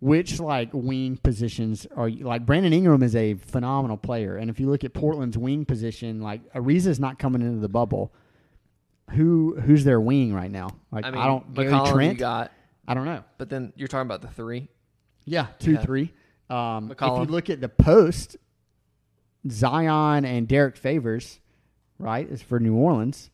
Which 0.00 0.38
like 0.40 0.70
wing 0.74 1.16
positions 1.16 1.86
are 1.96 2.08
you, 2.08 2.24
like 2.26 2.44
Brandon 2.44 2.72
Ingram 2.72 3.02
is 3.02 3.16
a 3.16 3.34
phenomenal 3.34 3.96
player, 3.96 4.36
and 4.36 4.50
if 4.50 4.60
you 4.60 4.68
look 4.68 4.84
at 4.84 4.92
Portland's 4.92 5.38
wing 5.38 5.64
position, 5.64 6.20
like 6.20 6.52
Ariza 6.52 6.88
is 6.88 7.00
not 7.00 7.18
coming 7.18 7.40
into 7.40 7.60
the 7.60 7.68
bubble. 7.68 8.12
Who 9.12 9.56
who's 9.58 9.84
their 9.84 10.00
wing 10.00 10.34
right 10.34 10.50
now? 10.50 10.68
Like 10.92 11.06
I 11.06 11.08
I, 11.08 11.26
don't 11.26 11.54
Gary 11.54 11.68
McCollum 11.70 11.86
you 11.86 11.92
Trent. 11.94 12.18
got, 12.18 12.52
I 12.86 12.92
don't 12.94 13.04
know. 13.06 13.24
but 13.38 13.48
then 13.48 13.72
you're 13.76 13.88
talking 13.88 14.06
about 14.06 14.20
the 14.20 14.28
three. 14.28 14.68
Yeah, 15.24 15.46
two 15.58 15.72
Yeah. 15.72 15.80
three. 15.82 16.12
Um, 16.50 16.90
if 16.92 17.00
you 17.00 17.24
look 17.24 17.48
at 17.50 17.60
the 17.60 17.68
post, 17.68 18.36
Zion 19.50 20.24
and 20.24 20.46
Derrick 20.46 20.76
Favors, 20.76 21.40
right, 21.98 22.28
is 22.28 22.42
for 22.42 22.60
New 22.60 22.74
Orleans. 22.74 23.30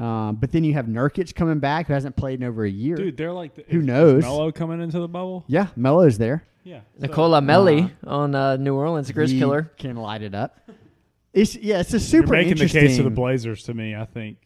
Um, 0.00 0.36
but 0.36 0.50
then 0.50 0.64
you 0.64 0.72
have 0.72 0.86
Nurkic 0.86 1.34
coming 1.34 1.58
back, 1.58 1.86
who 1.88 1.92
hasn't 1.92 2.16
played 2.16 2.40
in 2.40 2.46
over 2.46 2.64
a 2.64 2.70
year. 2.70 2.96
Dude, 2.96 3.16
they're 3.18 3.32
like 3.32 3.54
the, 3.54 3.64
Who 3.68 3.80
is- 3.80 3.84
knows? 3.84 4.18
Is 4.18 4.24
Melo 4.24 4.50
coming 4.50 4.80
into 4.80 4.98
the 4.98 5.08
bubble. 5.08 5.44
Yeah, 5.46 5.66
Melo's 5.76 6.16
there. 6.16 6.46
Yeah, 6.64 6.80
so- 6.98 7.06
Nicola 7.06 7.40
Melli 7.42 7.90
uh, 8.06 8.10
on 8.10 8.34
uh, 8.34 8.56
New 8.56 8.74
Orleans, 8.74 9.08
the 9.08 9.12
Grizz 9.14 9.38
killer. 9.38 9.70
can 9.76 9.96
light 9.96 10.22
it 10.22 10.34
up. 10.34 10.58
It's 11.32 11.54
yeah, 11.54 11.80
it's 11.80 11.90
a 11.90 11.98
You're 11.98 12.00
super 12.00 12.32
making 12.32 12.56
the 12.56 12.68
case 12.68 12.96
to 12.96 13.02
the 13.02 13.10
Blazers 13.10 13.62
to 13.64 13.74
me. 13.74 13.94
I 13.94 14.04
think. 14.06 14.38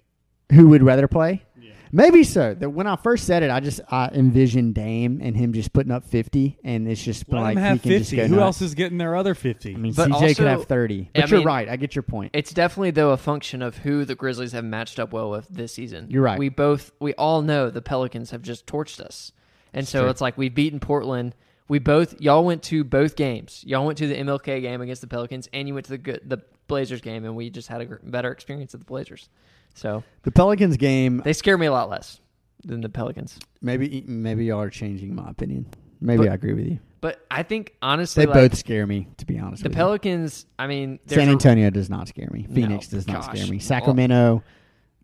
Who 0.53 0.69
would 0.69 0.83
rather 0.83 1.09
play? 1.09 1.43
Yeah. 1.61 1.73
Maybe 1.95 2.25
so. 2.25 2.55
That 2.55 2.71
when 2.71 2.87
I 2.89 2.97
first 2.97 3.25
said 3.25 3.45
it, 3.45 3.51
I 3.51 3.61
just 3.61 3.81
I 3.89 4.09
envisioned 4.13 4.75
Dame 4.75 5.21
and 5.23 5.37
him 5.37 5.53
just 5.53 5.73
putting 5.73 5.93
up 5.93 6.05
fifty, 6.05 6.59
and 6.65 6.89
it's 6.89 7.03
just 7.03 7.29
Let 7.33 7.41
like 7.41 7.57
him 7.57 7.63
have 7.63 7.83
he 7.83 7.89
can 7.91 7.99
just 8.01 8.11
go 8.15 8.23
Who 8.27 8.35
nuts. 8.37 8.43
else 8.43 8.63
is 8.63 8.75
getting 8.75 8.99
their 8.99 9.15
other 9.15 9.35
fifty? 9.35 9.75
I 9.75 9.79
mean, 9.79 9.93
But 9.93 10.09
CJ 10.09 10.13
also- 10.13 10.35
could 10.35 10.47
have 10.49 10.65
thirty. 10.65 11.09
But 11.15 11.25
I 11.25 11.27
you're 11.29 11.39
mean- 11.39 11.47
right. 11.47 11.69
I 11.69 11.77
get 11.77 11.95
your 11.95 12.03
point. 12.03 12.33
It's 12.35 12.53
definitely 12.53 12.91
though 12.91 13.11
a 13.11 13.17
function 13.17 13.63
of 13.63 13.79
who 13.79 14.05
the 14.05 14.17
Grizzlies 14.17 14.51
have 14.53 14.65
matched 14.65 14.99
up 14.99 15.13
well 15.13 15.31
with 15.31 15.47
this 15.49 15.73
season. 15.73 16.09
You're 16.11 16.23
right. 16.23 16.39
We 16.39 16.49
both 16.49 16.91
we 16.99 17.15
all 17.15 17.43
know 17.43 17.71
the 17.71 17.81
Pelicans 17.83 18.33
have 18.33 18.43
just 18.43 18.67
torched 18.67 18.99
us, 19.01 19.31
and 19.73 19.87
so 19.87 20.01
true. 20.01 20.11
it's 20.11 20.21
like 20.21 20.37
we've 20.37 20.55
beaten 20.55 20.81
Portland. 20.81 21.35
We 21.69 21.79
both 21.79 22.21
y'all 22.21 22.45
went 22.45 22.63
to 22.65 22.85
both 22.85 23.17
games. 23.17 23.65
Y'all 23.67 23.87
went 23.87 23.99
to 23.99 24.07
the 24.07 24.15
MLK 24.17 24.61
game 24.61 24.81
against 24.81 25.01
the 25.01 25.07
Pelicans, 25.07 25.49
and 25.53 25.67
you 25.67 25.75
went 25.75 25.87
to 25.87 25.93
the 25.93 25.99
good, 25.99 26.21
the 26.27 26.39
Blazers 26.67 27.01
game, 27.01 27.25
and 27.25 27.35
we 27.37 27.51
just 27.51 27.69
had 27.69 27.81
a 27.81 27.87
gr- 27.87 27.95
better 28.03 28.31
experience 28.31 28.75
at 28.75 28.81
the 28.81 28.87
Blazers. 28.87 29.29
So 29.75 30.05
The 30.23 30.31
Pelicans 30.31 30.77
game, 30.77 31.21
they 31.25 31.33
scare 31.33 31.59
me 31.59 31.67
a 31.67 31.73
lot 31.73 31.89
less 31.91 32.21
than 32.65 32.81
the 32.81 32.89
Pelicans. 32.89 33.39
maybe 33.61 34.05
maybe 34.07 34.45
y'all 34.47 34.61
are 34.61 34.71
changing 34.71 35.15
my 35.15 35.29
opinion. 35.31 35.67
Maybe 36.01 36.25
But- 36.25 36.29
I 36.31 36.35
agree 36.35 36.53
with 36.55 36.67
you. 36.67 36.79
But 37.01 37.23
I 37.31 37.43
think 37.43 37.75
honestly, 37.83 38.25
They 38.25 38.33
like, 38.33 38.51
both 38.51 38.59
scare 38.59 38.87
me, 38.87 39.09
to 39.19 39.27
be 39.27 39.39
honest. 39.39 39.63
the 39.63 39.69
Pelicans. 39.69 40.47
I 40.59 40.67
mean, 40.67 40.99
you. 41.07 41.15
San 41.17 41.29
Antonio 41.29 41.69
does 41.69 41.91
not 41.91 42.09
scare 42.09 42.31
me. 42.33 42.47
No, 42.49 42.55
Phoenix 42.55 42.89
does 42.89 43.07
not 43.07 43.27
gosh. 43.27 43.37
scare 43.39 43.51
me. 43.51 43.59
Sacramento, 43.59 44.39
mm, 44.39 44.43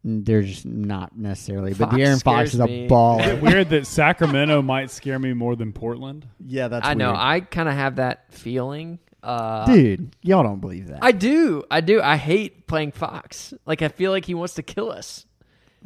they're 0.04 0.42
just 0.42 0.64
not 0.66 1.16
necessarily. 1.16 1.72
But 1.74 1.90
Fox 1.90 1.96
De'Aaron 1.96 2.22
Fox 2.22 2.50
scares 2.50 2.54
is 2.54 2.60
a 2.60 2.66
me. 2.66 2.84
Is 2.86 2.90
baller. 2.90 3.40
weird 3.40 3.68
that 3.70 3.86
Sacramento 3.86 4.62
might 4.62 4.90
scare 4.90 5.18
me 5.18 5.32
more 5.34 5.56
than 5.56 5.72
Portland? 5.72 6.26
yeah, 6.44 6.68
that's 6.68 6.86
I 6.86 6.94
know. 6.94 7.10
weird. 7.10 7.20
I 7.20 7.40
kind 7.40 7.68
of 7.68 7.74
have 7.74 7.96
that 7.96 8.32
feeling. 8.32 8.98
Uh, 9.22 9.66
dude. 9.66 10.16
Y'all 10.22 10.42
don't 10.42 10.60
believe 10.60 10.88
that. 10.88 11.00
I 11.02 11.12
do. 11.12 11.62
I 11.70 11.82
do. 11.82 12.00
I 12.00 12.16
hate 12.16 12.66
playing 12.66 12.92
Fox. 12.92 13.52
Like 13.66 13.82
I 13.82 13.88
feel 13.88 14.10
like 14.12 14.24
he 14.24 14.32
wants 14.34 14.54
to 14.54 14.62
kill 14.62 14.90
us. 14.90 15.26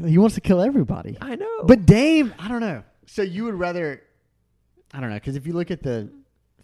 he 0.07 0.19
wants 0.19 0.37
to 0.37 0.41
kill 0.41 0.61
everybody. 0.61 1.19
I 1.21 1.35
know. 1.35 1.63
But 1.65 1.85
Dame, 1.85 2.33
I 2.39 2.47
don't 2.47 2.61
know. 2.61 2.85
So 3.07 3.23
you 3.23 3.45
would 3.45 3.55
rather, 3.55 4.01
I 4.93 5.01
don't 5.01 5.11
know, 5.11 5.17
because 5.17 5.35
if 5.35 5.47
you 5.49 5.53
look 5.53 5.73
at 5.73 5.83
the 5.83 6.11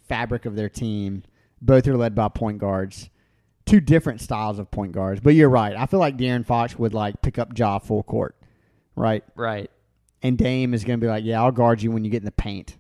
fabric 0.07 0.47
of 0.47 0.55
their 0.55 0.69
team, 0.69 1.25
both 1.61 1.87
are 1.89 1.97
led 1.97 2.15
by 2.15 2.29
point 2.29 2.59
guards, 2.59 3.11
two 3.71 3.81
different 3.81 4.21
styles 4.21 4.59
of 4.59 4.71
point 4.71 4.93
guards. 4.93 5.21
But 5.21 5.35
you're 5.35 5.49
right. 5.49 5.77
I 5.77 5.87
feel 5.87 6.01
like 6.01 6.17
De'Aaron 6.17 6.45
Fox 6.45 6.79
would 6.79 6.95
like 6.95 7.23
pick 7.23 7.39
up 7.39 7.57
Ja 7.57 7.79
full 7.79 8.03
court, 8.03 8.35
right? 8.97 9.25
right. 9.37 9.71
And 10.23 10.37
Dame 10.37 10.75
is 10.75 10.85
going 10.85 11.01
to 11.01 11.05
be 11.05 11.09
like, 11.09 11.25
yeah, 11.25 11.41
I'll 11.41 11.53
guard 11.53 11.81
you 11.81 11.91
when 11.91 12.05
you 12.05 12.11
get 12.11 12.19
in 12.19 12.27
the 12.27 12.33
paint, 12.33 12.77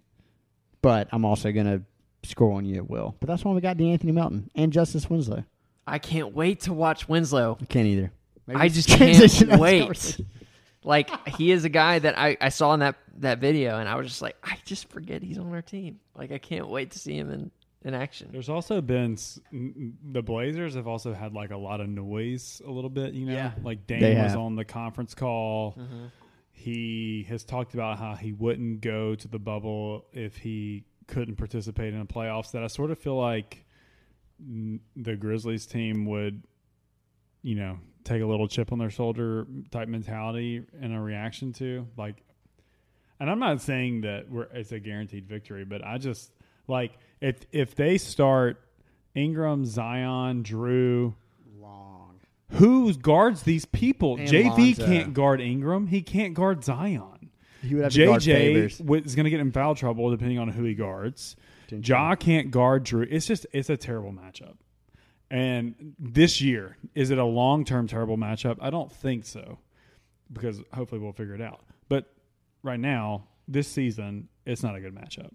but 0.83 1.09
I'm 1.11 1.25
also 1.25 1.53
going 1.53 1.67
to 1.67 1.83
score 2.29 2.53
on 2.53 2.67
you 2.67 2.77
at 2.77 2.91
will. 2.91 3.17
But 3.19 3.29
that's 3.29 3.45
why 3.45 3.53
we 3.53 3.61
got 3.61 3.79
De'Anthony 3.79 4.13
Melton 4.13 4.51
and 4.55 4.73
Justice 4.73 5.09
Winslow. 5.09 5.45
I 5.87 5.99
can't 5.99 6.35
wait 6.35 6.61
to 6.63 6.75
watch 6.75 7.09
Winslow. 7.09 7.57
I 7.61 7.65
can't 7.65 7.87
either. 7.87 8.13
Maybe 8.47 8.61
I 8.61 8.69
just 8.69 8.89
transition 8.89 9.49
can't 9.49 9.61
wait. 9.61 10.21
Like 10.83 11.29
he 11.29 11.51
is 11.51 11.65
a 11.65 11.69
guy 11.69 11.99
that 11.99 12.19
I, 12.19 12.39
I 12.41 12.49
saw 12.49 12.73
in 12.73 12.81
that 12.81 12.97
that 13.19 13.39
video, 13.39 13.79
and 13.79 13.87
I 13.87 13.97
was 13.97 14.07
just 14.07 14.23
like, 14.23 14.37
I 14.43 14.57
just 14.65 14.89
forget 14.89 15.23
he's 15.23 15.37
on 15.37 15.53
our 15.53 15.61
team. 15.61 16.01
Like 16.17 16.33
I 16.33 16.39
can't 16.39 16.69
wait 16.69 16.93
to 16.93 16.99
see 16.99 17.19
him 17.19 17.31
in 17.31 17.51
in 17.83 17.95
action. 17.95 18.29
There's 18.33 18.49
also 18.51 18.81
been 18.81 19.15
s- 19.15 19.41
n- 19.53 19.75
n- 19.77 19.99
the 20.13 20.23
Blazers 20.23 20.75
have 20.75 20.87
also 20.87 21.15
had 21.15 21.33
like 21.33 21.51
a 21.51 21.57
lot 21.57 21.81
of 21.81 21.89
noise 21.89 22.61
a 22.67 22.71
little 22.71 22.91
bit, 22.91 23.15
you 23.15 23.27
know. 23.27 23.33
Yeah. 23.35 23.53
like 23.63 23.87
They 23.87 24.15
was 24.15 24.33
have. 24.33 24.39
on 24.39 24.57
the 24.57 24.65
conference 24.65 25.15
call. 25.15 25.73
Mm-hmm. 25.79 26.07
He 26.53 27.25
has 27.31 27.43
talked 27.45 27.73
about 27.75 27.99
how 27.99 28.15
he 28.17 28.33
wouldn't 28.33 28.83
go 28.83 29.15
to 29.15 29.29
the 29.29 29.39
bubble 29.39 30.05
if 30.13 30.37
he 30.37 30.85
couldn't 31.07 31.37
participate 31.37 31.95
in 31.95 32.01
the 32.01 32.05
playoffs. 32.07 32.51
That 32.53 32.63
I 32.63 32.67
sort 32.67 32.91
of 32.91 32.99
feel 32.99 33.17
like 33.19 33.65
the 34.39 35.17
Grizzlies 35.17 35.67
team 35.67 36.07
would, 36.07 36.43
you 37.43 37.55
know, 37.55 37.79
take 38.05 38.23
a 38.23 38.27
little 38.27 38.49
chip 38.49 38.73
on 38.73 38.79
their 38.79 38.91
shoulder 38.91 39.47
type 39.71 39.89
mentality 39.89 40.63
in 40.81 40.93
a 40.93 41.03
reaction 41.03 41.53
to 41.55 41.87
like. 41.97 42.23
And 43.19 43.31
I'm 43.31 43.39
not 43.39 43.61
saying 43.61 44.03
that 44.03 44.31
we're 44.31 44.45
it's 44.53 44.73
a 44.73 44.81
guaranteed 44.81 45.27
victory, 45.27 45.65
but 45.65 45.85
I 45.85 45.99
just 45.99 46.31
like 46.71 46.93
if 47.21 47.45
if 47.53 47.75
they 47.75 47.99
start 47.99 48.59
Ingram, 49.15 49.67
Zion, 49.67 50.45
Jrue, 50.45 51.15
Long. 51.61 52.21
who 52.53 52.95
guards 52.95 53.43
these 53.43 53.65
people? 53.67 54.17
And 54.17 54.29
JV 54.29 54.59
Lonzo. 54.59 54.87
can't 54.87 55.13
guard 55.15 55.41
Ingram. 55.41 55.89
He 55.89 56.01
can't 56.01 56.33
guard 56.33 56.65
Zion. 56.65 57.31
He 57.63 57.75
would 57.75 57.85
have 57.85 57.93
to 57.93 58.07
guard 58.07 58.23
JJ 58.23 58.35
favors. 58.35 58.81
is 59.07 59.15
going 59.15 59.25
to 59.25 59.31
get 59.31 59.41
in 59.41 59.53
foul 59.53 59.75
trouble 59.75 60.11
depending 60.11 60.39
on 60.39 60.49
who 60.49 60.65
he 60.65 60.75
guards. 60.75 61.37
Ja 61.71 62.15
can't 62.15 62.51
guard 62.51 62.85
Jrue. 62.85 63.07
It's 63.11 63.27
just 63.27 63.47
it's 63.53 63.69
a 63.69 63.77
terrible 63.77 64.13
matchup. 64.13 64.55
And 65.31 65.95
this 65.99 66.41
year, 66.41 66.77
is 66.95 67.11
it 67.11 67.19
a 67.19 67.25
long 67.25 67.65
term 67.65 67.87
terrible 67.87 68.17
matchup? 68.17 68.57
I 68.61 68.71
don't 68.71 68.91
think 68.91 69.25
so, 69.25 69.59
because 70.33 70.61
hopefully 70.73 71.01
we'll 71.01 71.13
figure 71.13 71.35
it 71.35 71.41
out. 71.41 71.61
But 71.89 72.13
right 72.65 72.81
now, 72.81 73.29
this 73.47 73.69
season, 73.69 74.29
it's 74.45 74.63
not 74.65 74.75
a 74.75 74.81
good 74.81 74.95
matchup. 74.95 75.31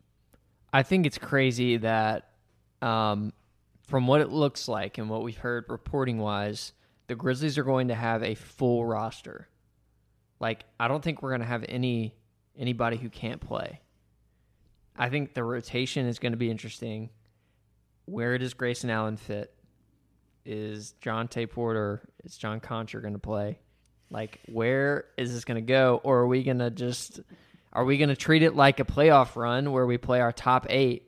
I 0.76 0.84
think 0.84 1.06
it's 1.06 1.18
crazy 1.18 1.78
that, 1.78 2.32
um, 2.82 3.32
from 3.88 4.08
what 4.08 4.20
it 4.20 4.30
looks 4.30 4.68
like 4.68 4.98
and 4.98 5.10
what 5.10 5.24
we've 5.24 5.38
heard 5.38 5.64
reporting 5.70 6.18
wise, 6.18 6.74
the 7.08 7.16
Grizzlies 7.16 7.58
are 7.58 7.64
going 7.64 7.88
to 7.88 7.96
have 7.96 8.24
a 8.24 8.36
full 8.36 8.86
roster. 8.86 9.48
Like, 10.42 10.66
I 10.78 10.90
don't 10.90 11.02
think 11.02 11.22
we're 11.22 11.30
going 11.30 11.40
to 11.40 11.48
have 11.48 11.64
any 11.70 12.14
anybody 12.58 12.98
who 12.98 13.10
can't 13.10 13.40
play. 13.40 13.80
I 14.98 15.08
think 15.08 15.34
the 15.34 15.46
rotation 15.46 16.08
is 16.08 16.20
going 16.20 16.34
to 16.34 16.38
be 16.38 16.52
interesting. 16.52 17.10
Where 18.04 18.38
does 18.38 18.54
Grayson 18.54 18.90
Allen 18.90 19.16
fit? 19.16 19.54
Is 20.46 20.94
Jontay 21.02 21.50
Porter, 21.50 22.02
is 22.26 22.36
John 22.36 22.60
Contra 22.60 23.02
going 23.02 23.14
to 23.14 23.20
play? 23.20 23.60
Like, 24.10 24.42
where 24.52 25.06
is 25.18 25.34
this 25.34 25.46
going 25.46 25.56
to 25.56 25.74
go? 25.74 26.02
Or 26.04 26.18
are 26.18 26.28
we 26.28 26.44
going 26.44 26.60
to 26.60 26.70
just 26.70 27.22
are 27.76 27.86
we 27.86 27.98
going 27.98 28.10
to 28.10 28.16
treat 28.16 28.42
it 28.42 28.56
like 28.56 28.80
a 28.80 28.86
playoff 28.86 29.36
run 29.36 29.72
where 29.72 29.86
we 29.86 29.98
play 29.98 30.22
our 30.22 30.32
top 30.32 30.66
eight 30.70 31.08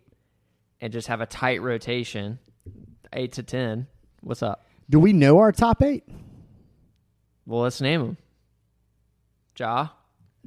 and 0.81 0.93
just 0.93 1.07
have 1.07 1.21
a 1.21 1.25
tight 1.25 1.61
rotation, 1.61 2.37
eight 3.13 3.31
to 3.33 3.43
ten? 3.43 3.87
What's 4.21 4.43
up? 4.43 4.65
Do 4.89 4.99
we 4.99 5.13
know 5.13 5.39
our 5.39 5.51
top 5.51 5.81
eight? 5.81 6.03
Well, 7.45 7.61
let's 7.61 7.79
name 7.81 8.01
them. 8.01 8.17
Ja, 9.57 9.87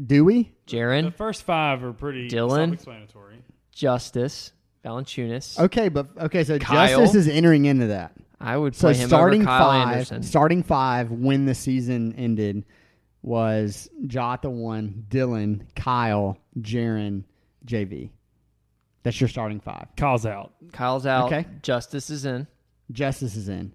Do 0.06 0.24
we? 0.24 0.52
The 0.66 0.76
Jaren, 0.76 1.14
first 1.16 1.42
five 1.42 1.82
are 1.82 1.92
pretty 1.92 2.28
Dylan? 2.28 2.56
self-explanatory. 2.66 3.42
Justice, 3.72 4.52
Valanciunas. 4.84 5.58
Okay, 5.58 5.88
but 5.88 6.06
okay, 6.18 6.44
so 6.44 6.58
Kyle. 6.58 7.00
Justice 7.00 7.26
is 7.26 7.28
entering 7.28 7.64
into 7.64 7.88
that. 7.88 8.12
I 8.40 8.56
would 8.56 8.74
So 8.76 8.88
play 8.88 8.94
him 8.98 9.08
starting 9.08 9.40
over 9.42 9.48
Kyle 9.48 9.64
five, 9.70 9.88
Anderson. 9.94 10.22
starting 10.22 10.62
five 10.62 11.10
when 11.10 11.44
the 11.46 11.54
season 11.54 12.14
ended 12.16 12.64
was 13.22 13.88
Jota 14.06 14.48
one, 14.50 15.04
Dylan, 15.08 15.62
Kyle, 15.76 16.38
Jaren, 16.60 17.24
JV. 17.66 18.10
That's 19.02 19.20
your 19.20 19.28
starting 19.28 19.60
five. 19.60 19.88
Kyle's 19.96 20.26
out. 20.26 20.52
Kyle's 20.72 21.06
out. 21.06 21.26
Okay. 21.32 21.46
Justice 21.62 22.10
is 22.10 22.24
in. 22.24 22.46
Justice 22.92 23.36
is 23.36 23.48
in. 23.48 23.72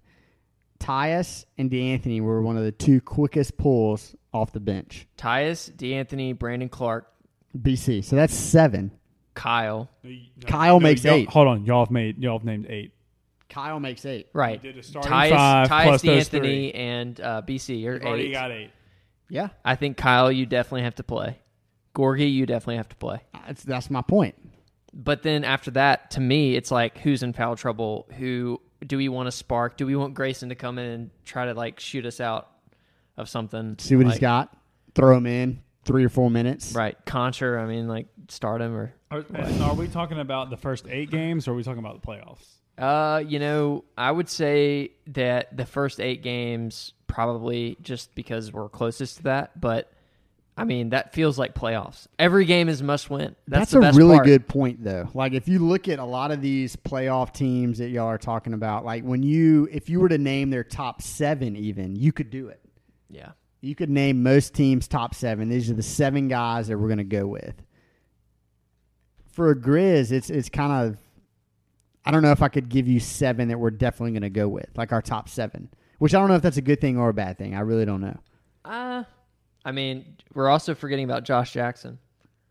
Tyus 0.80 1.46
and 1.58 1.72
De'Anthony 1.72 2.22
were 2.22 2.42
one 2.42 2.58
of 2.58 2.64
the 2.64 2.72
two 2.72 3.02
quickest 3.02 3.58
pulls 3.58 4.16
off 4.34 4.52
the 4.52 4.60
bench. 4.60 5.08
Tyus, 5.18 5.72
De'Anthony, 5.72 6.38
Brandon 6.38 6.70
Clarke, 6.70 7.08
BC. 7.58 8.04
So 8.04 8.16
that's 8.16 8.34
seven. 8.34 8.92
Kyle. 9.34 9.90
Kyle 10.46 10.80
makes 10.80 11.04
y'all- 11.04 11.14
eight. 11.16 11.30
Hold 11.30 11.48
on, 11.48 11.66
y'all 11.66 11.86
have 11.86 11.92
made 11.92 12.22
y'all 12.22 12.38
have 12.38 12.46
named 12.46 12.68
eight. 12.70 12.92
Kyle 13.50 13.80
makes 13.80 14.06
eight. 14.06 14.28
Right. 14.34 14.62
did 14.62 14.78
a 14.78 14.84
starting 14.84 15.12
Tyus, 15.12 15.30
five 15.30 15.68
Tyus 15.70 15.84
plus 15.84 16.04
DeAnthony, 16.04 16.76
and 16.76 17.20
uh, 17.22 17.42
BC 17.48 17.86
are 17.88 17.94
You've 17.94 18.04
already 18.04 18.28
eight. 18.28 18.32
got 18.34 18.52
eight. 18.52 18.72
Yeah, 19.30 19.50
I 19.64 19.76
think 19.76 19.98
Kyle, 19.98 20.32
you 20.32 20.46
definitely 20.46 20.84
have 20.84 20.96
to 20.96 21.04
play. 21.04 21.40
Gorgui, 21.96 22.32
you 22.32 22.46
definitely 22.46 22.78
have 22.78 22.90
to 22.90 22.96
play. 22.98 23.22
that's, 23.48 23.64
that's 23.64 23.90
my 23.90 24.02
point. 24.02 24.36
But 24.94 25.24
then 25.24 25.44
after 25.44 25.72
that, 25.72 26.12
to 26.12 26.20
me, 26.22 26.56
it's 26.56 26.72
like 26.72 26.98
who's 27.00 27.24
in 27.24 27.34
foul 27.34 27.56
trouble? 27.56 28.08
Who 28.18 28.62
do 28.86 28.98
we 28.98 29.10
want 29.10 29.28
to 29.28 29.32
spark? 29.32 29.78
Do 29.78 29.86
we 29.86 29.96
want 29.96 30.14
Grayson 30.14 30.50
to 30.50 30.56
come 30.56 30.78
in 30.78 30.86
and 30.86 31.10
try 31.26 31.46
to 31.46 31.54
like 31.54 31.80
shoot 31.80 32.06
us 32.06 32.22
out 32.22 32.50
of 33.18 33.28
something? 33.30 33.76
See 33.80 33.96
what 33.96 34.06
Like, 34.06 34.14
he's 34.16 34.22
got. 34.22 34.56
Throw 34.94 35.18
him 35.18 35.26
in 35.26 35.62
three 35.84 36.06
or 36.06 36.10
four 36.10 36.30
minutes. 36.30 36.74
Right, 36.74 36.98
Contra. 37.06 37.62
I 37.62 37.66
mean, 37.66 37.88
like 37.88 38.08
start 38.30 38.62
him 38.62 38.76
or 38.76 38.94
Are, 39.12 39.24
are 39.62 39.76
we 39.76 39.88
talking 39.88 40.20
about 40.20 40.50
the 40.50 40.58
first 40.58 40.88
eight 40.90 41.12
games, 41.12 41.48
or 41.48 41.52
are 41.52 41.56
we 41.56 41.64
talking 41.64 41.80
about 41.80 42.02
the 42.02 42.08
playoffs? 42.08 42.46
Uh, 42.78 43.24
you 43.26 43.40
know, 43.40 43.86
I 43.98 44.12
would 44.12 44.30
say 44.30 44.92
that 45.08 45.56
the 45.56 45.66
first 45.66 46.00
eight 46.02 46.22
games 46.22 46.94
probably 47.08 47.78
just 47.82 48.14
because 48.16 48.52
we're 48.52 48.68
closest 48.68 49.18
to 49.18 49.24
that, 49.24 49.60
but 49.60 49.92
I 50.58 50.64
mean 50.66 50.90
that 50.90 51.14
feels 51.14 51.38
like 51.40 51.54
playoffs. 51.54 52.08
Every 52.20 52.44
game 52.46 52.68
is 52.68 52.84
must 52.84 53.10
win. 53.10 53.36
That's, 53.48 53.72
That's, 53.72 53.96
a 53.96 53.98
really 53.98 54.16
part. 54.16 54.26
good 54.26 54.48
point, 54.48 54.84
though. 54.84 55.10
Like 55.14 55.32
if 55.34 55.48
you 55.48 55.60
look 55.60 55.88
at 55.88 56.00
a 56.00 56.06
lot 56.06 56.32
of 56.32 56.42
these 56.42 56.76
playoff 56.76 57.34
teams 57.34 57.78
that 57.78 57.90
y'all 57.90 58.08
are 58.08 58.18
talking 58.18 58.54
about, 58.54 58.84
like 58.84 59.04
when 59.04 59.24
you, 59.24 59.70
if 59.72 59.90
you 59.90 60.00
were 60.02 60.10
to 60.10 60.18
name 60.18 60.50
their 60.50 60.64
top 60.64 61.02
seven, 61.02 61.56
even 61.56 61.96
you 61.96 62.12
could 62.12 62.30
do 62.30 62.50
it. 62.50 62.60
Yeah, 63.10 63.32
You 63.62 63.76
could 63.76 63.90
name 63.90 64.24
most 64.24 64.54
teams' 64.54 64.88
top 64.88 65.16
seven. 65.16 65.48
These 65.48 65.70
are 65.70 65.76
the 65.76 65.84
seven 65.84 66.28
guys 66.28 66.68
that 66.68 66.78
we're 66.78 66.88
going 66.88 66.98
to 66.98 67.04
go 67.06 67.28
with. 67.28 67.56
For 69.32 69.52
a 69.52 69.56
Grizz, 69.56 70.12
it's 70.12 70.30
it's 70.30 70.50
kind 70.50 70.72
of. 70.90 70.98
I 72.06 72.12
don't 72.12 72.22
know 72.22 72.32
if 72.32 72.42
I 72.42 72.48
could 72.50 72.70
give 72.70 72.88
you 72.88 73.00
seven 73.00 73.48
that 73.48 73.60
we're 73.60 73.72
definitely 73.72 74.12
going 74.12 74.22
to 74.22 74.30
go 74.30 74.48
with, 74.48 74.70
like 74.76 74.92
our 74.92 75.02
top 75.02 75.28
seven. 75.28 75.70
Which 75.98 76.14
I 76.14 76.20
don't 76.20 76.28
know 76.28 76.36
if 76.36 76.42
that's 76.42 76.58
a 76.58 76.62
good 76.62 76.80
thing 76.82 76.98
or 76.98 77.10
a 77.10 77.14
bad 77.14 77.38
thing. 77.38 77.56
I 77.56 77.62
really 77.62 77.86
don't 77.86 78.02
know. 78.02 78.18
uh, 78.66 79.04
I 79.64 79.72
mean 79.72 80.18
we're 80.34 80.50
also 80.50 80.76
forgetting 80.76 81.06
about 81.06 81.24
Josh 81.24 81.52
Jackson. 81.54 81.98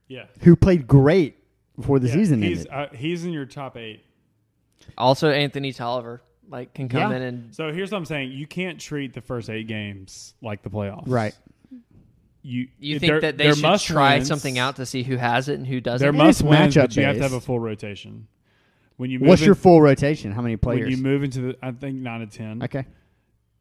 Yeah, 0.09 0.27
Who 0.41 0.57
played 0.57 0.87
great 0.87 1.39
before 1.77 1.99
the 1.99 2.09
Yeah, 2.09 2.15
season 2.15 2.43
he's 2.43 2.67
ended? 2.67 2.73
uh, 2.73 2.87
he's 2.97 3.25
in 3.25 3.33
your 3.33 3.47
top 3.47 3.77
eight. 3.77 4.05
Also, 4.99 5.31
Anthony 5.31 5.73
Tolliver 5.73 6.23
like 6.49 6.75
can 6.75 6.89
come 6.89 7.11
Yeah. 7.11 7.17
in 7.17 7.23
and 7.23 7.55
So 7.55 7.73
here's 7.73 7.91
what 7.93 7.99
I'm 7.99 8.05
saying: 8.05 8.33
you 8.33 8.47
can't 8.47 8.79
treat 8.81 9.15
the 9.15 9.21
first 9.23 9.49
eight 9.49 9.67
games 9.67 10.35
like 10.43 10.63
the 10.63 10.71
playoffs, 10.71 11.05
Right. 11.07 11.35
You 12.43 12.69
you 12.79 12.99
think 12.99 13.23
that 13.23 13.39
they 13.39 13.51
should 13.53 13.63
must 13.63 13.87
try 13.87 14.17
wins. 14.17 14.29
something 14.29 14.59
out 14.59 14.77
to 14.77 14.85
see 14.85 15.03
who 15.03 15.17
has 15.17 15.49
it 15.49 15.55
and 15.55 15.67
who 15.67 15.81
doesn't. 15.81 16.05
They're 16.05 16.11
And 16.11 16.19
must 16.19 16.41
it's 16.41 16.49
wins, 16.49 16.75
matchup 16.75 16.81
but 16.83 16.97
you 16.97 17.03
have 17.05 17.17
to 17.17 17.23
have 17.23 17.33
a 17.33 17.41
full 17.41 17.59
rotation. 17.59 18.27
When 18.97 19.11
you 19.11 19.19
move 19.19 19.29
What's 19.29 19.43
in- 19.43 19.47
your 19.47 19.55
full 19.55 19.83
rotation? 19.83 20.33
How 20.33 20.43
many 20.43 20.55
when 20.55 20.59
players? 20.61 20.91
you 20.91 21.03
move 21.03 21.23
into 21.25 21.41
the, 21.41 21.57
I 21.63 21.73
think 21.73 21.97
nine 21.97 22.21
to 22.21 22.27
ten. 22.27 22.63
okay. 22.63 22.87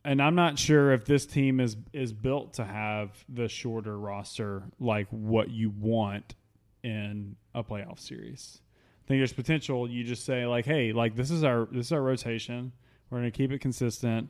and 0.05 0.21
I'm 0.21 0.35
not 0.35 0.59
sure 0.59 0.91
if 0.93 1.05
this 1.05 1.25
team 1.25 1.59
is 1.59 1.75
is 1.91 2.13
built 2.13 2.53
to 2.53 2.65
have 2.65 3.09
the 3.29 3.47
shorter 3.47 3.97
roster 3.97 4.63
like 4.79 5.07
what 5.09 5.49
you 5.49 5.71
want 5.71 6.35
in 6.83 7.35
a 7.55 7.63
playoff 7.63 7.99
series. 7.99 8.59
I 9.05 9.07
think 9.07 9.19
there's 9.19 9.33
potential. 9.33 9.89
You 9.89 10.03
just 10.03 10.25
say 10.25 10.45
like, 10.45 10.65
hey, 10.65 10.93
like 10.93 11.15
this 11.15 11.31
is 11.31 11.43
our 11.43 11.67
this 11.71 11.87
is 11.87 11.91
our 11.91 12.01
rotation. 12.01 12.71
We're 13.09 13.19
going 13.19 13.31
to 13.31 13.37
keep 13.37 13.51
it 13.51 13.59
consistent. 13.59 14.29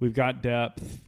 We've 0.00 0.12
got 0.14 0.42
depth, 0.42 1.00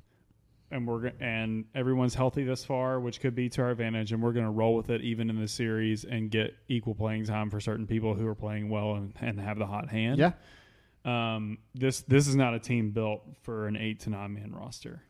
and 0.71 0.87
we're 0.89 1.07
and 1.21 1.67
everyone's 1.75 2.15
healthy 2.15 2.43
this 2.45 2.65
far, 2.65 2.99
which 3.01 3.21
could 3.21 3.35
be 3.35 3.49
to 3.51 3.63
our 3.63 3.71
advantage. 3.71 4.13
And 4.13 4.23
we're 4.23 4.33
going 4.33 4.47
to 4.47 4.51
roll 4.51 4.75
with 4.75 4.91
it 4.91 5.03
even 5.03 5.31
in 5.31 5.41
the 5.41 5.49
series 5.49 6.05
and 6.05 6.31
get 6.31 6.55
equal 6.69 6.95
playing 6.95 7.25
time 7.27 7.51
for 7.51 7.61
certain 7.61 7.87
people 7.87 8.15
who 8.15 8.27
are 8.27 8.35
playing 8.35 8.69
well 8.71 8.95
and, 8.95 9.15
and 9.21 9.39
have 9.41 9.59
the 9.59 9.67
hot 9.67 9.89
hand 9.91 10.19
Yeah. 10.19 10.33
um, 11.05 11.59
this 11.75 12.01
this 12.03 12.27
is 12.27 12.35
not 12.37 12.55
a 12.55 12.59
team 12.59 12.91
built 12.91 13.23
for 13.43 13.67
an 13.67 13.77
eight 13.77 14.01
to 14.01 14.11
nine 14.11 14.35
man 14.35 14.53
roster, 14.53 15.03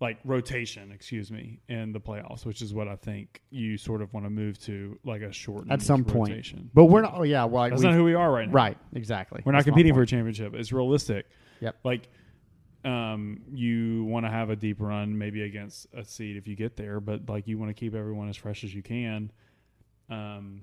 like 0.00 0.18
rotation, 0.24 0.90
excuse 0.90 1.30
me, 1.30 1.60
in 1.68 1.92
the 1.92 2.00
playoffs, 2.00 2.46
which 2.46 2.62
is 2.62 2.72
what 2.72 2.88
I 2.88 2.96
think 2.96 3.40
you 3.50 3.76
sort 3.76 4.00
of 4.00 4.12
want 4.14 4.24
to 4.26 4.30
move 4.30 4.58
to, 4.60 4.98
like 5.04 5.20
a 5.22 5.32
shortened 5.32 5.70
At 5.72 5.82
some 5.82 6.04
point. 6.04 6.72
But 6.72 6.86
we're 6.86 7.02
not. 7.02 7.14
Oh 7.16 7.24
yeah. 7.24 7.44
Well, 7.44 7.62
like 7.62 7.72
That's 7.72 7.82
not 7.82 7.94
who 7.94 8.04
we 8.04 8.14
are 8.14 8.30
right 8.32 8.48
now. 8.48 8.54
right. 8.54 8.78
Exactly. 8.94 9.42
We're 9.44 9.52
not 9.52 9.58
That's 9.58 9.66
competing 9.66 9.92
for 9.94 10.02
a 10.02 10.06
championship. 10.06 10.54
It's 10.54 10.72
realistic. 10.72 11.26
Yep. 11.60 11.76
Like, 11.84 12.08
um, 12.88 13.42
you 13.52 14.04
want 14.04 14.24
to 14.24 14.30
have 14.30 14.48
a 14.48 14.56
deep 14.56 14.80
run, 14.80 15.18
maybe 15.18 15.42
against 15.42 15.86
a 15.92 16.04
seed 16.04 16.36
if 16.36 16.48
you 16.48 16.56
get 16.56 16.76
there, 16.76 17.00
but 17.00 17.28
like 17.28 17.46
you 17.46 17.58
want 17.58 17.68
to 17.68 17.74
keep 17.74 17.94
everyone 17.94 18.28
as 18.30 18.36
fresh 18.36 18.64
as 18.64 18.74
you 18.74 18.82
can. 18.82 19.30
Um, 20.08 20.62